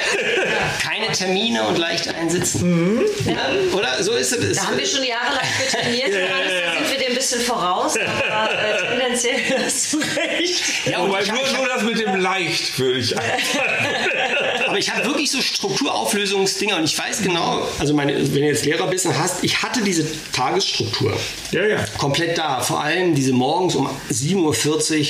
keine 0.83 1.13
Termine 1.13 1.67
und 1.67 1.79
leicht 1.79 2.15
einsitzen. 2.15 3.01
Ja, 3.25 3.49
oder? 3.73 4.03
So 4.03 4.13
ist 4.13 4.33
es. 4.33 4.57
Da 4.57 4.67
haben 4.67 4.79
wir 4.79 4.87
schon 4.87 5.05
jahrelang 5.05 5.41
trainiert, 5.70 6.09
Johannes, 6.09 6.53
da 6.64 6.72
sind 6.79 6.90
wir 6.90 6.98
dir 6.98 7.09
ein 7.09 7.14
bisschen 7.14 7.40
voraus, 7.40 7.94
aber 7.96 8.51
äh, 8.53 8.98
tendenziell 8.98 9.37
hast 9.64 9.92
du 9.92 9.98
recht. 9.98 10.62
ja, 10.87 11.01
Wobei 11.01 11.25
nur, 11.25 11.48
nur 11.57 11.68
das 11.68 11.83
mit 11.83 11.98
dem 12.01 12.16
Leicht 12.20 12.79
würde 12.79 12.98
ich 12.98 13.14
Aber 14.66 14.79
ich 14.79 14.90
habe 14.90 15.05
wirklich 15.05 15.31
so 15.31 15.40
Strukturauflösungsdinger 15.42 16.77
und 16.77 16.85
ich 16.85 16.98
weiß 16.98 17.22
genau, 17.22 17.66
also 17.79 17.92
meine, 17.94 18.14
wenn 18.14 18.42
du 18.42 18.46
jetzt 18.48 18.64
Lehrer 18.64 18.87
bist 18.87 19.05
und 19.07 19.18
hast, 19.18 19.44
ich 19.44 19.62
hatte 19.62 19.83
diese 19.83 20.07
Tagesstruktur 20.33 21.14
Ja, 21.51 21.66
ja. 21.66 21.85
komplett 21.98 22.38
da. 22.38 22.61
Vor 22.61 22.83
allem 22.83 23.14
diese 23.14 23.33
morgens 23.33 23.75
um 23.75 23.88
7.40 24.11 24.37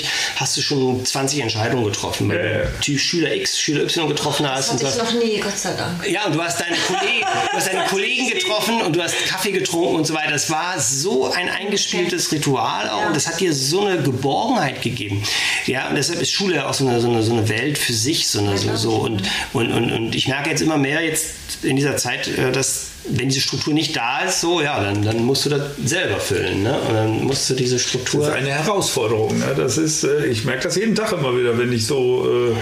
Uhr 0.02 0.08
hast 0.36 0.56
du 0.56 0.62
schon 0.62 1.04
20 1.04 1.40
Entscheidungen 1.40 1.84
getroffen, 1.84 2.28
weil 2.28 2.38
Ja, 2.44 2.58
ja. 2.62 2.68
du 2.84 2.98
Schüler 2.98 3.34
X, 3.34 3.60
Schüler 3.60 3.82
Y 3.84 4.08
getroffen 4.08 4.48
hast. 4.50 4.68
Das 4.68 4.74
hatte 4.74 4.84
und 4.84 4.90
ich 4.90 4.94
sagst, 4.96 5.14
noch 5.14 5.22
nie, 5.22 5.38
Gott 5.38 5.56
sei 5.58 5.74
Dank. 5.74 6.08
Ja, 6.08 6.24
und 6.26 6.34
du 6.34 6.42
hast 6.42 6.60
deine 6.60 6.76
Kollegen, 6.76 7.20
du 7.20 7.56
hast 7.56 7.68
deine 7.68 7.84
Kollegen 7.88 8.28
getroffen 8.30 8.82
und 8.82 8.96
du 8.96 9.02
hast 9.02 9.14
Kaffee 9.26 9.52
getrunken 9.52 9.96
und 9.96 10.06
so 10.06 10.14
weiter. 10.14 10.32
Das 10.42 10.50
war 10.50 10.81
so 10.81 11.31
ein 11.31 11.48
eingespieltes 11.48 12.33
Ritual 12.33 12.88
auch 12.88 13.07
und 13.07 13.14
das 13.14 13.28
hat 13.28 13.38
dir 13.38 13.52
so 13.52 13.87
eine 13.87 14.02
Geborgenheit 14.02 14.83
gegeben. 14.83 15.22
Ja, 15.66 15.88
und 15.88 15.94
deshalb 15.94 16.20
ist 16.20 16.33
Schule 16.33 16.57
ja 16.57 16.68
auch 16.68 16.74
so 16.74 16.87
eine, 16.87 17.00
so 17.00 17.09
eine, 17.09 17.22
so 17.22 17.33
eine 17.33 17.48
Welt 17.48 17.78
für 17.78 17.92
sich, 17.92 18.28
so 18.28 18.40
eine, 18.40 18.59
so, 18.59 18.74
so 18.74 18.90
und, 18.96 19.22
und, 19.52 19.70
und, 19.70 19.92
und 19.92 20.14
ich 20.16 20.26
merke 20.26 20.50
jetzt 20.50 20.61
immer 20.61 20.78
mehr 20.78 21.00
jetzt 21.02 21.35
in 21.62 21.76
dieser 21.76 21.96
Zeit, 21.96 22.26
äh, 22.26 22.50
dass 22.50 22.87
wenn 23.09 23.28
diese 23.28 23.40
Struktur 23.40 23.72
nicht 23.72 23.96
da 23.96 24.20
ist, 24.20 24.40
so 24.40 24.61
ja, 24.61 24.83
dann, 24.83 25.05
dann 25.05 25.24
musst 25.24 25.44
du 25.44 25.50
das 25.50 25.62
selber 25.85 26.18
füllen, 26.18 26.62
ne? 26.64 26.78
Und 26.81 26.94
dann 26.94 27.24
musst 27.24 27.48
du 27.50 27.55
diese 27.55 27.76
Das 27.76 27.83
Struktur. 27.83 28.26
ist 28.26 28.35
eine 28.35 28.50
Herausforderung. 28.50 29.38
Ne? 29.38 29.55
Das 29.57 29.78
ist, 29.78 30.02
äh, 30.05 30.26
ich 30.26 30.44
merke 30.44 30.64
das 30.64 30.76
jeden 30.76 30.94
Tag 30.94 31.12
immer 31.12 31.37
wieder, 31.37 31.57
wenn 31.57 31.72
ich 31.72 31.87
so. 31.87 32.26
Äh, 32.26 32.55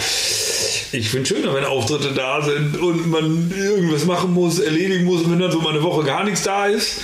ich 0.92 1.08
finde 1.08 1.26
schöner, 1.26 1.54
wenn 1.54 1.64
Auftritte 1.64 2.12
da 2.12 2.42
sind 2.42 2.76
und 2.78 3.08
man 3.08 3.52
irgendwas 3.56 4.04
machen 4.06 4.34
muss, 4.34 4.58
erledigen 4.58 5.04
muss 5.04 5.28
wenn 5.30 5.38
dann 5.38 5.52
so 5.52 5.60
mal 5.60 5.70
eine 5.70 5.82
Woche 5.82 6.04
gar 6.04 6.24
nichts 6.24 6.42
da 6.42 6.66
ist, 6.66 7.02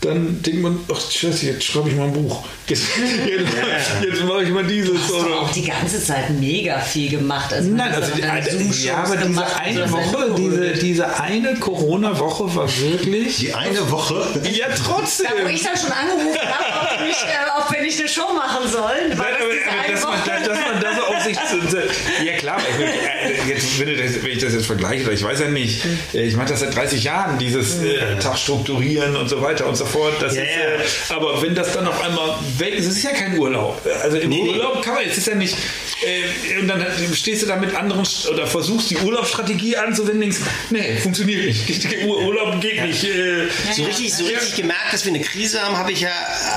dann 0.00 0.42
denkt 0.42 0.62
man, 0.62 0.78
ach 0.92 1.00
Scheiße, 1.10 1.46
jetzt 1.46 1.64
schreibe 1.64 1.90
ich 1.90 1.96
mal 1.96 2.04
ein 2.04 2.12
Buch. 2.12 2.44
Jetzt, 2.68 2.82
jetzt, 3.24 3.54
ja. 3.54 4.08
jetzt 4.08 4.24
mache 4.24 4.42
ich 4.42 4.50
mal 4.50 4.64
dieses. 4.64 5.06
Du 5.06 5.16
hast 5.18 5.24
oder? 5.24 5.36
auch 5.42 5.52
die 5.52 5.62
ganze 5.62 6.02
Zeit 6.02 6.30
mega 6.30 6.80
viel 6.80 7.08
gemacht. 7.08 7.52
Also 7.52 7.70
Nein, 7.70 7.92
also 7.94 8.10
die, 8.12 8.24
also, 8.24 8.58
ja, 8.84 9.04
aber 9.04 9.16
diese 9.18 9.56
eine 9.56 9.82
also, 9.82 9.94
Woche, 9.94 10.34
diese, 10.36 10.72
diese 10.72 11.20
eine 11.20 11.54
Corona-Woche 11.54 12.56
war 12.56 12.68
wirklich. 12.80 13.36
Die 13.36 13.54
eine 13.54 13.88
Woche? 13.88 14.26
Ja, 14.50 14.66
trotzdem. 14.84 15.28
Da, 15.38 15.44
wo 15.44 15.48
ich 15.48 15.62
dann 15.62 15.76
schon 15.76 15.92
angerufen 15.92 16.40
habe, 16.40 16.96
ob, 16.96 17.08
ich, 17.08 17.22
äh, 17.22 17.60
ob 17.60 17.72
wir 17.72 17.82
nicht 17.82 18.00
eine 18.00 18.08
Show 18.08 18.32
machen 18.34 18.68
soll. 18.68 19.10
Nein, 19.10 19.18
aber, 19.20 19.28
aber, 19.28 19.92
dass, 19.92 20.02
man, 20.02 20.44
dass 20.44 20.58
man 20.58 20.80
das 20.80 21.05
20. 21.34 21.80
ja 22.24 22.32
klar, 22.34 22.58
ich, 22.58 22.84
äh, 22.84 23.48
jetzt, 23.48 23.80
wenn, 23.80 23.88
ich 24.28 24.38
das 24.38 24.52
jetzt 24.52 24.66
vergleiche, 24.66 25.10
ich 25.12 25.22
weiß 25.22 25.40
ja 25.40 25.48
nicht, 25.48 25.84
ich 26.12 26.36
mache 26.36 26.48
das 26.50 26.60
seit 26.60 26.74
30 26.74 27.04
Jahren, 27.04 27.38
dieses 27.38 27.82
äh, 27.82 28.18
Tag 28.18 28.38
strukturieren 28.38 29.16
und 29.16 29.28
so 29.28 29.42
weiter 29.42 29.66
und 29.66 29.76
so 29.76 29.84
fort. 29.84 30.14
Das 30.20 30.34
yeah. 30.34 30.44
ist, 30.44 31.10
äh, 31.10 31.14
aber 31.14 31.42
wenn 31.42 31.54
das 31.54 31.72
dann 31.72 31.86
auf 31.86 32.02
einmal 32.02 32.36
weg 32.58 32.74
ist, 32.74 32.86
es 32.86 32.98
ist 32.98 33.04
ja 33.04 33.12
kein 33.12 33.38
Urlaub. 33.38 33.80
Also 34.02 34.18
im 34.18 34.30
nee, 34.30 34.48
Urlaub 34.48 34.82
kann 34.82 34.94
man, 34.94 35.04
es 35.04 35.18
ist 35.18 35.26
ja 35.26 35.34
nicht, 35.34 35.56
äh, 36.02 36.60
und 36.60 36.68
dann 36.68 36.84
stehst 37.14 37.42
du 37.42 37.46
da 37.46 37.56
mit 37.56 37.74
anderen 37.74 38.06
oder 38.30 38.46
versuchst 38.46 38.90
die 38.90 38.96
Urlaubsstrategie 38.98 39.76
anzuwenden, 39.76 40.20
denkst, 40.20 40.38
nee, 40.70 40.96
funktioniert 40.96 41.46
nicht. 41.46 42.06
Urlaub 42.06 42.60
geht 42.60 42.76
ja. 42.76 42.86
nicht. 42.86 43.04
Äh. 43.04 43.44
Ja, 43.44 43.48
so 43.72 43.84
richtig, 43.84 44.14
so 44.14 44.24
richtig 44.24 44.50
ja. 44.50 44.56
gemerkt, 44.56 44.92
dass 44.92 45.04
wir 45.04 45.12
eine 45.12 45.22
Krise 45.22 45.60
haben, 45.62 45.76
habe 45.76 45.92
ich 45.92 46.02
ja, 46.02 46.12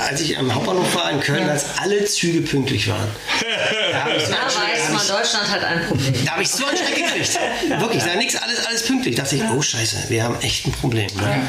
als 0.09 0.21
ich 0.21 0.37
am 0.37 0.53
Hauptbahnhof 0.53 0.93
war 0.95 1.09
in 1.11 1.19
Köln, 1.19 1.49
als 1.49 1.65
alle 1.77 2.05
Züge 2.05 2.41
pünktlich 2.41 2.87
waren. 2.87 3.07
da 3.91 4.05
habe 4.05 4.15
ich 4.17 4.25
so 4.25 4.31
weiß 4.61 4.89
man, 4.89 5.07
Deutschland 5.07 5.49
hat 5.49 5.63
ein 5.63 5.87
Problem. 5.87 6.25
da 6.25 6.31
habe 6.31 6.43
ich 6.43 6.49
so 6.49 6.65
einen 6.65 6.77
Schreck 6.77 6.95
gekriegt. 6.95 7.39
Wirklich, 7.79 8.03
da 8.03 8.15
nix, 8.15 8.35
alles, 8.35 8.65
alles 8.65 8.83
pünktlich. 8.83 9.15
Da 9.15 9.23
dachte 9.23 9.35
ich, 9.35 9.43
oh 9.55 9.61
Scheiße, 9.61 10.05
wir 10.09 10.23
haben 10.23 10.39
echt 10.41 10.65
ein 10.65 10.71
Problem. 10.71 11.07
Ne? 11.15 11.41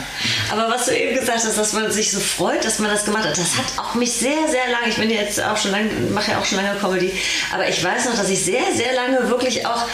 Aber 0.50 0.70
was 0.70 0.86
du 0.86 0.96
eben 0.96 1.14
gesagt 1.14 1.44
hast, 1.44 1.58
dass 1.58 1.72
man 1.72 1.90
sich 1.90 2.10
so 2.10 2.20
freut, 2.20 2.64
dass 2.64 2.78
man 2.78 2.90
das 2.90 3.04
gemacht 3.04 3.24
hat, 3.24 3.38
das 3.38 3.56
hat 3.56 3.66
auch 3.78 3.94
mich 3.94 4.12
sehr, 4.12 4.48
sehr 4.48 4.68
lange, 4.70 4.88
ich 4.88 4.96
bin 4.96 5.10
jetzt 5.10 5.42
auch 5.42 5.56
schon 5.56 5.70
lange, 5.70 5.90
mache 6.10 6.32
ja 6.32 6.38
auch 6.38 6.44
schon 6.44 6.58
lange 6.58 6.78
Comedy, 6.78 7.12
aber 7.52 7.68
ich 7.68 7.82
weiß 7.82 8.06
noch, 8.06 8.16
dass 8.16 8.28
ich 8.28 8.42
sehr, 8.42 8.72
sehr 8.74 8.94
lange 8.94 9.28
wirklich 9.28 9.66
auch 9.66 9.86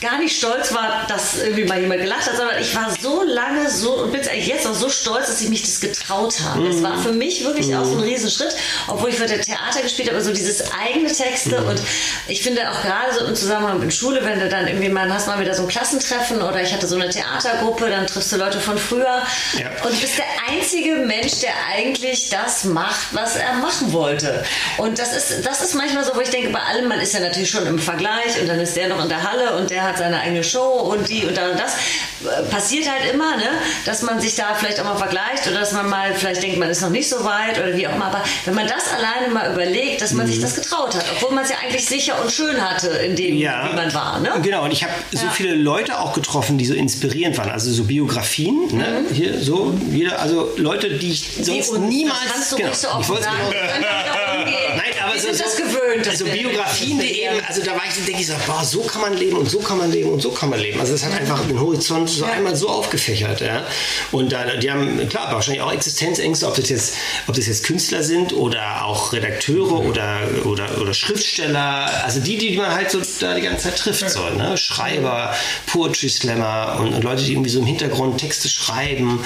gar 0.00 0.18
nicht 0.18 0.36
stolz 0.36 0.72
war, 0.74 1.06
dass 1.08 1.38
irgendwie 1.38 1.64
mal 1.64 1.80
jemand 1.80 2.02
gelacht 2.02 2.26
hat, 2.26 2.36
sondern 2.36 2.60
ich 2.60 2.74
war 2.74 2.94
so 3.00 3.22
lange 3.22 3.70
so 3.70 4.02
und 4.02 4.12
bin 4.12 4.20
eigentlich 4.28 4.48
jetzt 4.48 4.66
auch 4.66 4.74
so 4.74 4.90
stolz, 4.90 5.28
dass 5.28 5.40
ich 5.40 5.48
mich 5.48 5.62
das 5.62 5.80
getraut 5.80 6.40
habe. 6.42 6.68
Das 6.68 6.82
war 6.82 6.98
für 6.98 7.12
mich 7.12 7.42
wirklich 7.44 7.74
auch 7.74 7.84
so 7.84 7.92
ein 7.92 8.00
Riesenschritt, 8.00 8.54
obwohl 8.86 9.10
ich 9.10 9.16
für 9.16 9.26
der 9.26 9.40
Theater 9.40 9.80
gespielt 9.82 10.10
habe, 10.10 10.20
so 10.20 10.32
dieses 10.32 10.62
eigene 10.72 11.10
Texte 11.10 11.64
und 11.64 11.80
ich 12.28 12.42
finde 12.42 12.63
auch 12.66 12.82
gerade 12.82 13.12
so 13.18 13.26
im 13.26 13.34
Zusammenhang 13.34 13.80
mit 13.80 13.92
Schule, 13.94 14.24
wenn 14.24 14.40
du 14.40 14.48
dann 14.48 14.66
irgendwie 14.66 14.88
mal 14.88 15.12
hast 15.12 15.26
mal 15.26 15.40
wieder 15.40 15.54
so 15.54 15.62
ein 15.62 15.68
Klassentreffen 15.68 16.42
oder 16.42 16.60
ich 16.62 16.72
hatte 16.72 16.86
so 16.86 16.96
eine 16.96 17.08
Theatergruppe, 17.08 17.88
dann 17.90 18.06
triffst 18.06 18.32
du 18.32 18.36
Leute 18.36 18.60
von 18.60 18.78
früher 18.78 19.22
Ja. 19.58 19.68
und 19.84 20.00
bist 20.00 20.18
der 20.18 20.24
einzige 20.50 20.96
Mensch, 20.96 21.40
der 21.40 21.52
eigentlich 21.74 22.28
das 22.30 22.64
macht, 22.64 23.08
was 23.12 23.36
er 23.36 23.54
machen 23.54 23.92
wollte. 23.92 24.44
Und 24.78 24.98
das 24.98 25.14
ist, 25.16 25.46
das 25.46 25.62
ist 25.62 25.74
manchmal 25.74 26.04
so, 26.04 26.14
wo 26.14 26.20
ich 26.20 26.30
denke, 26.30 26.50
bei 26.50 26.60
allem, 26.60 26.88
man 26.88 27.00
ist 27.00 27.14
ja 27.14 27.20
natürlich 27.20 27.50
schon 27.50 27.66
im 27.66 27.78
Vergleich 27.78 28.40
und 28.40 28.48
dann 28.48 28.60
ist 28.60 28.76
der 28.76 28.88
noch 28.88 29.02
in 29.02 29.08
der 29.08 29.22
Halle 29.30 29.56
und 29.56 29.70
der 29.70 29.82
hat 29.82 29.98
seine 29.98 30.20
eigene 30.20 30.44
Show 30.44 30.64
und 30.92 31.08
die 31.08 31.24
und 31.24 31.36
da 31.36 31.50
und 31.50 31.58
das. 31.60 31.74
Äh, 31.74 32.42
Passiert 32.50 32.88
halt 32.90 33.12
immer, 33.12 33.36
ne? 33.36 33.48
dass 33.84 34.02
man 34.02 34.20
sich 34.20 34.34
da 34.36 34.54
vielleicht 34.54 34.78
auch 34.80 34.84
mal 34.84 34.96
vergleicht 34.96 35.46
oder 35.48 35.60
dass 35.60 35.72
man 35.72 35.88
mal 35.88 36.14
vielleicht 36.14 36.42
denkt, 36.42 36.58
man 36.58 36.70
ist 36.70 36.80
noch 36.82 36.88
nicht 36.90 37.08
so 37.08 37.24
weit 37.24 37.58
oder 37.58 37.76
wie 37.76 37.86
auch 37.88 37.94
immer. 37.94 38.06
Aber 38.06 38.22
wenn 38.44 38.54
man 38.54 38.66
das 38.66 38.84
alleine 38.92 39.32
mal 39.32 39.52
überlegt, 39.52 40.00
dass 40.00 40.12
man 40.12 40.26
sich 40.26 40.40
das 40.40 40.54
getraut 40.54 40.94
hat, 40.94 41.04
obwohl 41.16 41.32
man 41.34 41.44
es 41.44 41.50
ja 41.50 41.56
eigentlich 41.62 41.84
sicher 41.86 42.20
und 42.22 42.30
schön 42.32 42.53
hatte, 42.60 42.88
in 42.88 43.16
dem, 43.16 43.36
wie 43.36 43.44
man 43.44 43.92
war. 43.94 44.20
Ne? 44.20 44.30
Genau, 44.42 44.64
und 44.64 44.72
ich 44.72 44.82
habe 44.82 44.92
so 45.12 45.24
Ja. 45.24 45.30
viele 45.30 45.54
Leute 45.54 45.98
auch 45.98 46.12
getroffen, 46.14 46.58
die 46.58 46.64
so 46.64 46.74
inspirierend 46.74 47.36
waren. 47.38 47.50
Also 47.50 47.70
so 47.72 47.84
Biografien, 47.84 48.68
ne? 48.76 49.04
Hier 49.12 49.38
so, 49.40 49.74
jeder, 49.90 50.20
also 50.20 50.50
Leute, 50.56 50.90
die 50.90 51.10
ich 51.12 51.28
sonst 51.42 51.78
niemals. 51.78 52.18
Kannst 52.32 52.52
du 52.52 52.56
genau, 52.56 52.72
so 52.72 52.88
offen 52.88 53.16
sagen. 53.22 53.36
genau-. 53.50 54.50
Nein, 54.76 54.93
Wir 55.14 55.20
sind 55.20 55.36
so, 55.36 55.44
das 55.44 55.56
gewöhnt. 55.56 56.08
Also 56.08 56.24
Biografien, 56.24 56.98
die 56.98 57.22
eben, 57.22 57.40
also 57.46 57.62
da 57.62 57.72
war 57.72 57.82
ich, 57.88 58.04
denke 58.04 58.20
ich 58.20 58.26
so, 58.26 58.34
boah, 58.46 58.64
so 58.64 58.82
kann 58.82 59.00
man 59.00 59.14
leben 59.14 59.36
und 59.36 59.48
so 59.48 59.58
kann 59.60 59.78
man 59.78 59.90
leben 59.90 60.10
und 60.10 60.20
so 60.20 60.30
kann 60.30 60.50
man 60.50 60.58
leben. 60.58 60.80
Also 60.80 60.94
es 60.94 61.04
hat 61.04 61.12
einfach 61.12 61.46
den 61.46 61.60
Horizont 61.60 62.10
so 62.10 62.24
einmal 62.24 62.56
so 62.56 62.68
aufgefächert, 62.68 63.40
ja. 63.40 63.64
Und 64.12 64.32
da, 64.32 64.56
die 64.56 64.70
haben, 64.70 65.08
klar, 65.08 65.32
wahrscheinlich 65.32 65.62
auch 65.62 65.72
Existenzängste, 65.72 66.46
ob 66.46 66.54
das 66.56 66.68
jetzt, 66.68 66.94
ob 67.26 67.34
das 67.34 67.46
jetzt 67.46 67.64
Künstler 67.64 68.02
sind 68.02 68.32
oder 68.32 68.84
auch 68.84 69.12
Redakteure 69.12 69.80
oder, 69.80 70.20
oder, 70.44 70.80
oder 70.80 70.94
Schriftsteller, 70.94 72.04
also 72.04 72.20
die, 72.20 72.36
die 72.36 72.56
man 72.56 72.74
halt 72.74 72.90
so 72.90 73.00
da 73.20 73.34
die 73.34 73.42
ganze 73.42 73.64
Zeit 73.64 73.78
trifft, 73.78 74.10
so, 74.10 74.28
ne? 74.30 74.56
Schreiber, 74.56 75.34
Poetry 75.66 76.08
Slammer 76.08 76.78
und, 76.80 76.92
und 76.92 77.04
Leute, 77.04 77.22
die 77.22 77.32
irgendwie 77.32 77.50
so 77.50 77.60
im 77.60 77.66
Hintergrund 77.66 78.18
Texte 78.18 78.48
schreiben. 78.48 79.24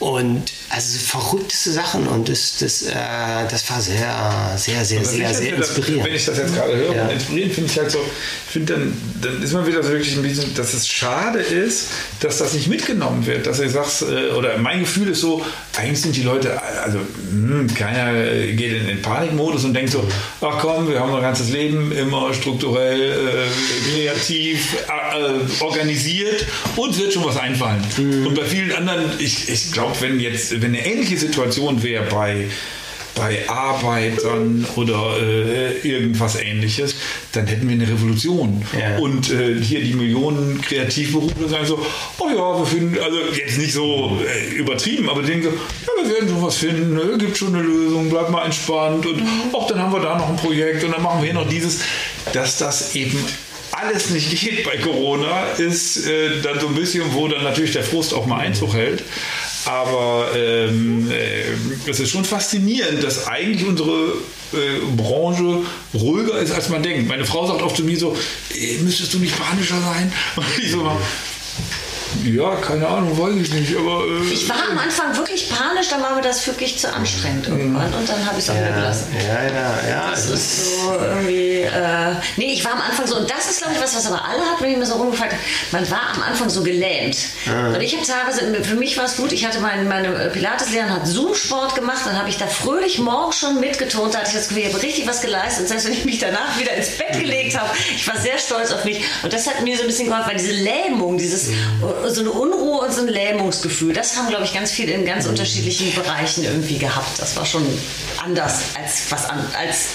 Und 0.00 0.44
also 0.70 0.96
verrückteste 0.98 1.72
Sachen 1.72 2.06
und 2.06 2.28
das, 2.28 2.58
das, 2.60 2.82
äh, 2.82 2.92
das 3.50 3.68
war 3.68 3.80
sehr, 3.80 4.54
sehr, 4.56 4.84
sehr, 4.84 5.00
Das 5.00 5.10
sehr, 5.10 5.34
sehr 5.34 5.46
wieder- 5.46 5.56
inspirierend. 5.56 6.04
Wenn 6.04 6.14
ich 6.14 6.24
das 6.24 6.38
jetzt 6.38 6.54
gerade 6.54 6.76
höre, 6.76 6.94
Ja. 6.94 7.02
und 7.04 7.10
inspirierend 7.12 7.54
finde 7.54 7.72
ich 7.72 7.78
halt 7.80 7.90
so, 7.90 7.98
ich 8.46 8.52
finde 8.52 8.74
dann, 8.74 8.92
dann 9.22 9.42
ist 9.42 9.52
man 9.54 9.66
wieder 9.66 9.82
so 9.82 9.88
wirklich 9.90 10.14
ein 10.14 10.22
bisschen, 10.22 10.54
dass 10.54 10.72
es 10.72 10.86
schade 10.86 11.40
ist, 11.40 11.86
dass 12.20 12.38
das 12.38 12.52
nicht 12.54 12.68
mitgenommen 12.68 13.26
wird, 13.26 13.44
dass 13.48 13.56
du 13.58 13.68
sagst, 13.68 14.02
äh, 14.02 14.30
oder 14.36 14.56
mein 14.58 14.80
Gefühl 14.80 15.08
ist 15.08 15.20
so, 15.20 15.44
eigentlich 15.76 16.00
sind 16.00 16.14
die 16.14 16.22
Leute, 16.22 16.60
also 16.84 16.98
hm, 17.30 17.66
keiner 17.74 18.12
äh, 18.14 18.52
geht 18.54 18.74
in 18.74 18.86
den 18.86 19.02
Panikmodus 19.02 19.64
und 19.64 19.74
denkt 19.74 19.90
so, 19.90 20.06
ach 20.40 20.58
komm, 20.60 20.88
wir 20.88 21.00
haben 21.00 21.12
ein 21.12 21.22
ganzes 21.22 21.48
Leben 21.50 21.90
immer 21.90 22.32
strukturell, 22.34 23.00
äh, 23.10 23.92
kreativ, 23.92 24.74
äh, 24.88 25.18
äh, 25.18 25.62
organisiert, 25.64 26.44
uns 26.76 26.98
wird 26.98 27.12
schon 27.12 27.24
was 27.24 27.36
einfallen. 27.36 27.82
Und 27.98 28.34
bei 28.36 28.44
vielen 28.44 28.70
anderen, 28.72 29.10
ich, 29.18 29.48
ich 29.48 29.72
glaube, 29.72 29.87
wenn 30.00 30.20
jetzt, 30.20 30.60
wenn 30.60 30.74
eine 30.74 30.86
ähnliche 30.86 31.16
Situation 31.16 31.82
wäre 31.82 32.04
bei 32.04 32.46
bei 33.18 33.48
Arbeitern 33.48 34.66
oder 34.76 35.16
äh, 35.20 35.78
irgendwas 35.86 36.40
ähnliches, 36.40 36.94
dann 37.32 37.46
hätten 37.46 37.68
wir 37.68 37.74
eine 37.74 37.88
Revolution. 37.88 38.64
Ja. 38.78 38.98
Und 38.98 39.30
äh, 39.30 39.60
hier 39.60 39.80
die 39.80 39.94
Millionen 39.94 40.60
Kreativberufler 40.62 41.48
sagen 41.48 41.66
so, 41.66 41.84
oh 42.18 42.28
ja, 42.28 42.58
wir 42.58 42.66
finden, 42.66 42.96
also 43.02 43.18
jetzt 43.34 43.58
nicht 43.58 43.72
so 43.72 44.18
äh, 44.24 44.54
übertrieben, 44.54 45.10
aber 45.10 45.22
denken 45.22 45.44
so, 45.44 45.50
ja, 45.50 46.04
wir 46.04 46.14
werden 46.14 46.28
schon 46.28 46.42
was 46.42 46.56
finden, 46.56 46.94
ne? 46.94 47.18
gibt 47.18 47.36
schon 47.36 47.54
eine 47.54 47.64
Lösung, 47.64 48.08
bleib 48.08 48.30
mal 48.30 48.44
entspannt 48.44 49.04
und 49.04 49.22
auch 49.52 49.66
dann 49.66 49.80
haben 49.80 49.92
wir 49.92 50.00
da 50.00 50.16
noch 50.16 50.28
ein 50.28 50.36
Projekt 50.36 50.84
und 50.84 50.92
dann 50.92 51.02
machen 51.02 51.20
wir 51.20 51.32
hier 51.32 51.34
noch 51.34 51.48
dieses, 51.48 51.80
dass 52.32 52.58
das 52.58 52.94
eben 52.94 53.18
alles 53.72 54.10
nicht 54.10 54.30
geht 54.40 54.64
bei 54.64 54.76
Corona, 54.76 55.44
ist 55.58 56.06
äh, 56.06 56.40
dann 56.42 56.58
so 56.58 56.68
ein 56.68 56.74
bisschen, 56.74 57.02
wo 57.14 57.28
dann 57.28 57.44
natürlich 57.44 57.72
der 57.72 57.84
Frust 57.84 58.14
auch 58.14 58.26
mal 58.26 58.38
Einzug 58.38 58.74
hält. 58.74 59.02
Aber 59.68 60.30
ähm, 60.34 61.10
äh, 61.10 61.90
es 61.90 62.00
ist 62.00 62.08
schon 62.08 62.24
faszinierend, 62.24 63.02
dass 63.02 63.26
eigentlich 63.26 63.68
unsere 63.68 64.14
äh, 64.54 64.80
Branche 64.96 65.60
ruhiger 65.92 66.38
ist, 66.38 66.52
als 66.52 66.70
man 66.70 66.82
denkt. 66.82 67.06
Meine 67.06 67.26
Frau 67.26 67.46
sagt 67.46 67.60
oft 67.60 67.76
zu 67.76 67.84
mir 67.84 67.98
so, 67.98 68.16
"Äh, 68.54 68.78
müsstest 68.78 69.12
du 69.12 69.18
nicht 69.18 69.38
panischer 69.38 69.78
sein? 69.78 70.10
Und 70.36 70.46
ich 70.58 70.70
so, 70.70 70.90
ja, 72.24 72.54
keine 72.56 72.86
Ahnung, 72.86 73.18
weiß 73.18 73.34
ich 73.42 73.52
nicht, 73.52 73.76
aber... 73.76 74.04
Äh, 74.04 74.32
Ich 74.32 74.48
war 74.48 74.56
am 74.70 74.78
Anfang 74.78 75.16
wirklich 75.16 75.48
panisch, 75.50 75.88
dann 75.88 76.02
war 76.02 76.14
mir 76.14 76.22
das 76.22 76.46
wirklich 76.46 76.78
zu 76.78 76.92
anstrengend 76.92 77.48
irgendwann 77.48 77.92
und 77.94 78.08
dann 78.08 78.24
habe 78.26 78.38
ich 78.38 78.44
es 78.44 78.50
auch 78.50 78.54
wieder 78.54 78.72
gelassen. 78.72 79.06
Ja, 79.26 79.42
ja, 79.44 79.88
ja. 79.88 80.10
Das 80.10 80.24
es 80.26 80.30
ist 80.30 80.80
so 80.80 80.92
irgendwie. 80.92 81.60
Äh, 81.62 82.14
nee, 82.36 82.52
ich 82.52 82.64
war 82.64 82.72
am 82.72 82.80
Anfang 82.80 83.06
so, 83.06 83.16
und 83.16 83.30
das 83.30 83.50
ist, 83.50 83.58
glaube 83.58 83.74
ich, 83.74 83.82
was, 83.82 83.94
was 83.96 84.06
aber 84.06 84.24
alle 84.24 84.40
hatten, 84.40 84.62
wenn 84.62 84.70
ich 84.72 84.76
mir 84.78 84.86
so 84.86 84.94
rumgefragt 84.94 85.32
habe. 85.32 85.42
Man 85.72 85.90
war 85.90 86.14
am 86.14 86.22
Anfang 86.22 86.48
so 86.50 86.62
gelähmt. 86.62 87.16
Und 87.74 87.80
ich 87.80 87.94
habe 87.96 88.06
teilweise, 88.06 88.64
für 88.64 88.76
mich 88.76 88.96
war 88.96 89.04
es 89.04 89.16
gut, 89.16 89.32
ich 89.32 89.46
hatte 89.46 89.60
mein, 89.60 89.88
meine 89.88 90.30
Pilateslehrerin 90.32 90.92
hat 90.92 91.06
Zoom-Sport 91.06 91.74
gemacht, 91.74 92.02
dann 92.04 92.18
habe 92.18 92.28
ich 92.28 92.36
da 92.36 92.46
fröhlich 92.46 92.98
morgens 92.98 93.38
schon 93.38 93.60
mitgetont, 93.60 94.14
da 94.14 94.18
hatte 94.18 94.28
ich 94.30 94.36
das 94.36 94.48
Gefühl, 94.48 94.64
ich 94.64 94.72
habe 94.72 94.82
richtig 94.82 95.06
was 95.06 95.20
geleistet. 95.20 95.62
Und 95.62 95.68
selbst 95.68 95.86
wenn 95.86 95.92
ich 95.92 96.04
mich 96.04 96.18
danach 96.18 96.58
wieder 96.58 96.72
ins 96.74 96.90
Bett 96.96 97.12
gelegt 97.18 97.58
habe, 97.58 97.70
ich 97.94 98.06
war 98.08 98.18
sehr 98.20 98.38
stolz 98.38 98.72
auf 98.72 98.84
mich. 98.84 99.00
Und 99.22 99.32
das 99.32 99.46
hat 99.46 99.62
mir 99.62 99.76
so 99.76 99.82
ein 99.82 99.88
bisschen 99.88 100.06
geholfen, 100.08 100.28
weil 100.28 100.36
diese 100.36 100.52
Lähmung, 100.52 101.18
dieses, 101.18 101.50
so 102.06 102.20
eine 102.20 102.30
Unruhe 102.30 102.80
und 102.80 102.92
so 102.92 103.02
ein 103.02 103.08
Lähmungsgefühl, 103.08 103.92
das 103.92 104.16
haben, 104.16 104.28
glaube 104.28 104.44
ich, 104.44 104.54
ganz 104.54 104.70
viele 104.70 104.92
in 104.92 105.04
ganz 105.04 105.26
unterschiedlichen 105.26 105.94
Bereichen 105.94 106.44
irgendwie 106.44 106.78
gehabt. 106.78 107.18
Das 107.18 107.36
war 107.36 107.44
schon 107.44 107.66
anders 108.22 108.62
als 108.80 109.10
was 109.10 109.28
an, 109.28 109.44
als 109.58 109.88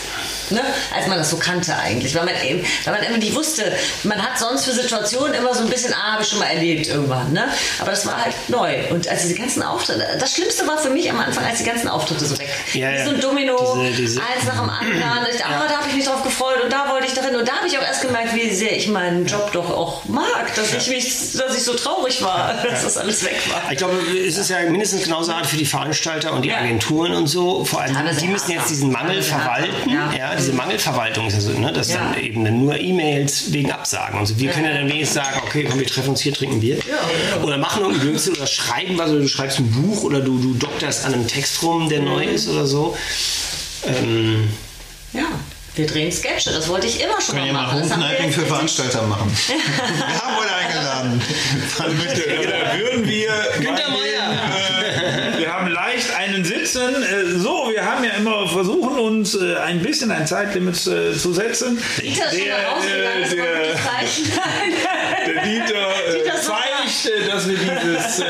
Ne, 0.53 0.61
als 0.95 1.07
man 1.07 1.17
das 1.17 1.29
so 1.31 1.37
kannte 1.37 1.75
eigentlich, 1.75 2.13
weil 2.15 2.25
man 2.25 2.35
eben, 2.47 2.63
weil 2.85 2.93
man 2.93 3.03
immer 3.03 3.17
nicht 3.17 3.33
wusste, 3.33 3.71
man 4.03 4.21
hat 4.21 4.37
sonst 4.37 4.65
für 4.65 4.71
Situationen 4.71 5.33
immer 5.33 5.53
so 5.55 5.63
ein 5.63 5.69
bisschen, 5.69 5.93
ah, 5.93 6.13
habe 6.13 6.21
ich 6.23 6.29
schon 6.29 6.37
mal 6.39 6.45
erlebt 6.51 6.87
irgendwann, 6.87 7.31
ne? 7.33 7.45
Aber 7.79 7.89
das 7.91 8.05
war 8.05 8.23
halt 8.23 8.35
neu. 8.49 8.75
Und 8.91 9.07
als 9.07 9.23
diese 9.23 9.35
ganzen 9.35 9.63
Auftritte, 9.63 10.05
das 10.19 10.33
Schlimmste 10.33 10.67
war 10.67 10.77
für 10.77 10.89
mich 10.91 11.09
am 11.09 11.19
Anfang, 11.19 11.43
als 11.45 11.57
die 11.59 11.63
ganzen 11.63 11.87
Auftritte 11.87 12.25
so 12.25 12.37
weg. 12.37 12.49
Ja, 12.73 12.89
Wie 12.91 12.95
ja. 12.97 13.05
so 13.05 13.11
ein 13.11 13.19
Domino, 13.21 13.77
Diese- 13.89 14.01
diese- 14.01 14.21
eins 14.21 14.45
nach 14.45 14.59
dem 14.59 14.69
anderen. 14.69 15.25
Ich, 15.35 15.43
ah, 15.43 15.65
da 15.67 15.77
habe 15.77 15.89
ich 15.89 15.95
mich 15.95 16.05
drauf 16.05 16.23
gefreut 16.23 16.61
und 16.63 16.71
da 16.71 16.89
wollte 16.89 17.07
ich 17.07 17.13
darin. 17.13 17.35
Und 17.35 17.47
da 17.47 17.53
habe 17.57 17.67
ich 17.67 17.77
auch 17.77 17.83
erst 17.83 18.01
gemerkt, 18.01 18.35
wie 18.35 18.49
sehr 18.53 18.75
ich 18.77 18.87
meinen 18.87 19.25
Job 19.25 19.51
doch 19.53 19.69
auch 19.69 20.05
mag, 20.05 20.53
dass 20.55 20.73
ich 20.73 20.87
mich, 20.89 21.33
dass 21.37 21.55
ich 21.57 21.63
so 21.63 21.73
traurig 21.73 22.21
war, 22.21 22.53
dass 22.69 22.83
das 22.83 22.97
alles 22.97 23.23
weg 23.23 23.35
war. 23.51 23.71
Ich 23.71 23.77
glaube, 23.77 23.95
es 24.27 24.37
ist 24.37 24.49
ja 24.49 24.59
mindestens 24.69 25.03
genauso 25.03 25.33
hart 25.33 25.47
für 25.47 25.57
die 25.57 25.65
Veranstalter 25.65 26.31
und 26.33 26.43
die 26.43 26.49
Ja. 26.49 26.57
Agenturen 26.57 27.13
und 27.13 27.27
so. 27.27 27.65
Vor 27.65 27.81
allem, 27.81 27.97
die 28.19 28.27
müssen 28.27 28.51
jetzt 28.51 28.69
diesen 28.69 28.91
Mangel 28.91 29.21
verwalten. 29.23 29.89
Ja. 29.89 30.11
Ja. 30.43 30.51
diese 30.51 30.57
Mangelverwaltung 30.57 31.27
ist 31.27 31.33
ja 31.33 31.39
so, 31.41 31.51
ne? 31.51 31.71
dass 31.73 31.89
Ja. 31.91 31.97
dann 32.11 32.19
eben 32.23 32.43
dann 32.45 32.59
nur 32.59 32.79
E-Mails 32.79 33.51
wegen 33.53 33.71
Absagen 33.71 34.19
und 34.19 34.25
so. 34.25 34.37
Wir 34.39 34.51
können 34.51 34.65
ja 34.65 34.73
dann 34.73 34.87
wenigstens 34.89 35.15
sagen, 35.23 35.41
okay, 35.45 35.65
komm, 35.69 35.79
wir 35.79 35.87
treffen 35.87 36.09
uns 36.09 36.21
hier, 36.21 36.33
trinken 36.33 36.59
Bier. 36.59 36.77
Oder 37.43 37.57
machen 37.57 37.81
irgendein 37.81 38.07
Blödsinn 38.07 38.33
oder 38.35 38.47
schreiben 38.47 38.97
was 38.97 39.09
oder 39.11 39.19
du 39.21 39.27
schreibst 39.27 39.59
ein 39.59 39.71
Buch 39.71 40.03
oder 40.03 40.19
du, 40.21 40.37
du 40.39 40.53
dokterst 40.55 41.05
an 41.05 41.13
einem 41.13 41.27
Text 41.27 41.61
rum, 41.63 41.89
der 41.89 42.01
neu 42.01 42.25
Mhm. 42.27 42.33
ist 42.33 42.47
oder 42.49 42.65
so. 42.65 42.95
Ähm, 43.85 44.49
Ja, 45.13 45.25
wir 45.75 45.85
drehen 45.87 46.11
Sketche, 46.11 46.51
das 46.51 46.67
wollte 46.69 46.87
ich 46.87 47.01
immer 47.01 47.19
schon 47.21 47.35
Können 47.35 47.47
mal 47.47 47.47
ja 47.47 47.53
mal 47.53 47.63
machen. 47.79 47.79
Haben 47.81 47.89
wir 47.89 47.95
Homekniping 48.07 48.25
jetzt 48.27 48.39
für 48.39 48.45
Veranstalter 48.45 49.01
machen. 49.03 49.31
Wir 49.47 50.21
haben 50.21 50.35
heute 50.37 50.55
eingeladen. 50.55 51.21
Da 51.77 51.85
würden 52.79 53.07
wir. 53.07 53.31
Günter 53.59 53.75
wir 53.77 53.85
haben 53.85 53.93
Sitzen. 56.45 57.03
Äh, 57.03 57.25
So, 57.39 57.69
wir 57.71 57.83
haben 57.85 58.03
ja 58.03 58.11
immer 58.11 58.47
versuchen, 58.47 58.99
uns 58.99 59.35
äh, 59.35 59.55
ein 59.57 59.81
bisschen 59.81 60.11
ein 60.11 60.27
Zeitlimit 60.27 60.75
äh, 60.87 61.13
zu 61.17 61.33
setzen. 61.33 61.77
Dieter 62.01 62.31
ist 62.31 62.39
schon 62.39 62.49
mal 62.49 62.81
der, 62.85 62.93
der 65.33 65.43
Dieter, 65.43 65.87
zeigt, 66.41 67.09
dass 67.31 67.47
wir 67.47 67.57
dieses 67.57 68.21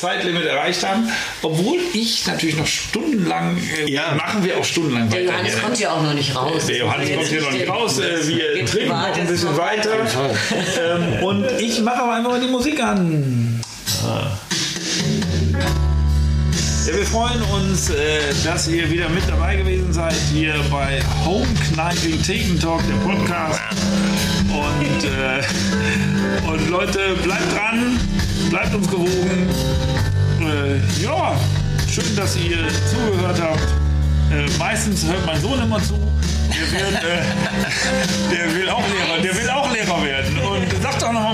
Zeitlimit 0.00 0.44
erreicht 0.46 0.82
haben. 0.86 1.08
Obwohl 1.42 1.78
ich 1.94 2.26
natürlich 2.26 2.56
noch 2.56 2.66
stundenlang, 2.66 3.56
Ja. 3.86 4.12
machen 4.14 4.42
wir 4.44 4.58
auch 4.58 4.64
stundenlang 4.64 5.08
Der 5.08 5.20
weiter. 5.20 5.32
Johannes 5.32 5.52
hier. 5.54 5.62
kommt 5.62 5.78
ja 5.80 5.92
auch 5.92 6.02
noch 6.02 6.14
nicht 6.14 6.34
raus. 6.36 6.66
Der 6.66 6.76
Johannes 6.78 7.10
kommt 7.14 7.26
hier 7.28 7.42
noch 7.42 7.52
nicht 7.52 7.68
raus. 7.68 7.98
Wir 8.00 8.64
trinken 8.66 8.88
noch 8.88 9.16
ein 9.16 9.26
bisschen 9.26 9.50
noch 9.52 9.58
weiter. 9.58 9.90
Ähm, 10.80 11.22
und 11.22 11.46
ich 11.60 11.80
mache 11.80 12.02
aber 12.02 12.14
einfach 12.14 12.30
mal 12.30 12.40
die 12.40 12.48
Musik 12.48 12.82
an. 12.82 13.60
Wir 16.94 17.06
freuen 17.06 17.40
uns, 17.42 17.88
äh, 17.88 18.20
dass 18.44 18.68
ihr 18.68 18.90
wieder 18.90 19.08
mit 19.08 19.26
dabei 19.26 19.56
gewesen 19.56 19.94
seid 19.94 20.14
hier 20.30 20.54
bei 20.70 21.00
Home 21.24 21.46
Knifing 21.72 22.22
Theken 22.22 22.60
Talk, 22.60 22.82
der 22.86 22.96
Podcast. 22.96 23.60
Und, 24.50 25.04
äh, 25.04 26.46
und 26.46 26.68
Leute, 26.68 27.14
bleibt 27.22 27.50
dran, 27.56 27.98
bleibt 28.50 28.74
uns 28.74 28.88
gewogen. 28.90 29.48
Äh, 30.40 31.02
ja, 31.02 31.34
schön, 31.90 32.14
dass 32.14 32.36
ihr 32.36 32.58
zugehört 32.90 33.40
habt. 33.40 33.68
Äh, 34.30 34.46
meistens 34.58 35.06
hört 35.06 35.24
mein 35.24 35.40
Sohn 35.40 35.62
immer 35.62 35.82
zu. 35.82 35.98
Der, 36.50 36.92
wird, 36.92 37.04
äh, 37.04 38.34
der 38.36 38.54
will 38.54 38.68
auch 38.68 38.84
Lehrer, 38.86 39.22
der 39.22 39.34
will 39.34 39.48
auch 39.48 39.72
Lehrer 39.72 40.04
werden. 40.04 40.41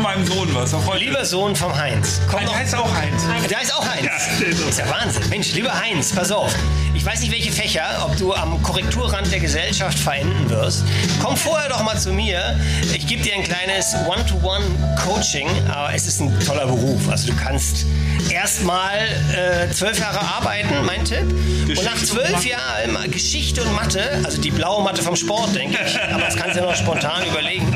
Sagt 0.03 0.73
doch 0.73 0.79
noch 0.79 0.87
mal 0.87 0.99
lieber 0.99 1.25
Sohn 1.25 1.57
vom 1.57 1.75
Heinz. 1.77 2.21
Komm 2.31 2.41
Der 2.41 2.49
noch, 2.49 2.55
heißt 2.57 2.75
auch 2.77 2.95
Heinz. 2.95 3.23
der 3.49 3.63
ist 3.63 3.75
auch 3.75 3.85
Heinz. 3.87 4.05
Ja, 4.07 4.13
der 4.41 4.49
ist 4.49 4.63
auch- 4.63 4.79
ja 4.87 4.91
Wahnsinn. 4.91 5.29
Mensch, 5.29 5.53
lieber 5.55 5.75
Heinz, 5.81 6.13
pass 6.15 6.31
auf. 6.31 6.55
Ich 6.95 7.05
weiß 7.05 7.21
nicht, 7.21 7.33
welche 7.33 7.51
Fächer, 7.53 7.83
ob 8.05 8.17
du 8.17 8.33
am 8.35 8.63
Korrekturrand 8.63 9.31
der 9.33 9.41
Gesellschaft 9.41 9.99
verenden 9.99 10.49
wirst. 10.51 10.85
Komm 11.23 11.37
vorher 11.37 11.69
doch 11.69 11.83
mal 11.83 11.99
zu 11.99 12.13
mir. 12.13 12.59
Ich 12.95 13.07
gebe 13.09 13.23
dir 13.23 13.35
ein 13.35 13.43
kleines 13.43 13.95
One-to-One-Coaching, 14.07 15.49
aber 15.69 15.93
es 15.95 16.07
ist 16.07 16.21
ein 16.21 16.39
toller 16.41 16.67
Beruf. 16.67 17.09
Also 17.09 17.29
du 17.33 17.37
kannst 17.37 17.87
erstmal 18.31 18.99
äh, 19.33 19.73
zwölf 19.73 19.99
Jahre 19.99 20.21
arbeiten, 20.21 20.85
mein 20.85 21.05
Tipp. 21.05 21.21
und 21.23 21.85
nach 21.85 21.93
Geschichte 21.93 21.93
und 21.93 22.07
zwölf 22.07 22.31
Mathe. 22.33 22.49
Jahren 22.49 23.11
Geschichte 23.11 23.63
und 23.63 23.75
Mathe, 23.75 24.03
also 24.25 24.41
die 24.41 24.51
blaue 24.51 24.83
Mathe 24.85 25.03
vom 25.03 25.17
Sport, 25.17 25.55
denke 25.55 25.79
ich, 25.85 26.01
aber 26.13 26.21
das 26.23 26.37
kannst 26.37 26.57
du 26.57 26.61
ja 26.61 26.67
noch 26.67 26.77
spontan 26.77 27.25
überlegen. 27.27 27.75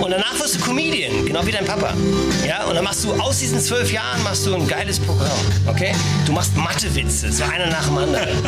Und 0.00 0.10
danach 0.12 0.38
wirst 0.38 0.54
du 0.56 0.60
Comedian, 0.60 1.26
genau 1.26 1.44
wie 1.44 1.50
dein 1.50 1.64
Papa. 1.64 1.92
Ja, 2.46 2.64
und 2.64 2.74
dann 2.74 2.84
machst 2.84 3.04
du 3.04 3.12
aus 3.14 3.38
diesen 3.40 3.60
zwölf 3.60 3.92
Jahren 3.92 4.22
machst 4.22 4.46
du 4.46 4.54
ein 4.54 4.66
geiles 4.66 4.98
Programm, 5.00 5.36
okay? 5.66 5.92
Du 6.24 6.32
machst 6.32 6.56
Mathewitze, 6.56 7.30
so 7.32 7.44
einer 7.44 7.66
nach 7.66 7.86
dem 7.86 7.98
anderen. 7.98 8.28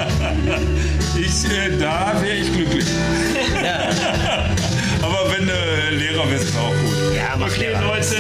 Ich, 1.17 1.45
äh, 1.51 1.77
da 1.79 2.15
wäre 2.21 2.37
ich 2.37 2.53
glücklich. 2.53 2.85
Aber 5.03 5.31
wenn 5.33 5.47
du 5.47 5.53
Lehrer 5.97 6.31
wirst, 6.31 6.45
ist 6.45 6.57
auch 6.57 6.71
gut. 6.71 7.15
Ja, 7.15 7.35
mach 7.39 7.49
Okay, 7.49 7.69
Lehrer. 7.71 7.83
Leute, 7.83 8.17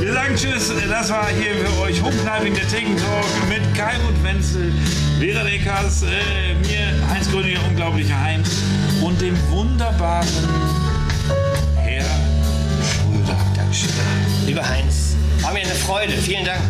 wir 0.00 0.12
sagen 0.12 0.34
Tschüss. 0.36 0.72
Das 0.88 1.10
war 1.10 1.26
hier 1.28 1.54
für 1.66 1.80
euch 1.82 2.00
Hochkneiping, 2.00 2.54
der 2.54 2.66
Tegen 2.68 2.96
Talk 2.96 3.26
mit 3.48 3.60
Kai 3.76 3.94
und 4.08 4.22
Wenzel, 4.24 4.72
Vera 5.18 5.42
Deckers, 5.44 6.02
äh, 6.04 6.54
mir, 6.66 6.92
Heinz 7.10 7.28
Gröning, 7.30 7.54
der 7.54 7.64
unglaubliche 7.68 8.18
Heinz 8.18 8.48
und 9.02 9.20
dem 9.20 9.36
wunderbaren 9.50 10.28
Herr. 11.76 12.04
Lieber 14.46 14.68
Heinz, 14.68 15.16
war 15.40 15.52
mir 15.52 15.60
eine 15.60 15.74
Freude. 15.74 16.12
Vielen 16.12 16.44
Dank. 16.44 16.60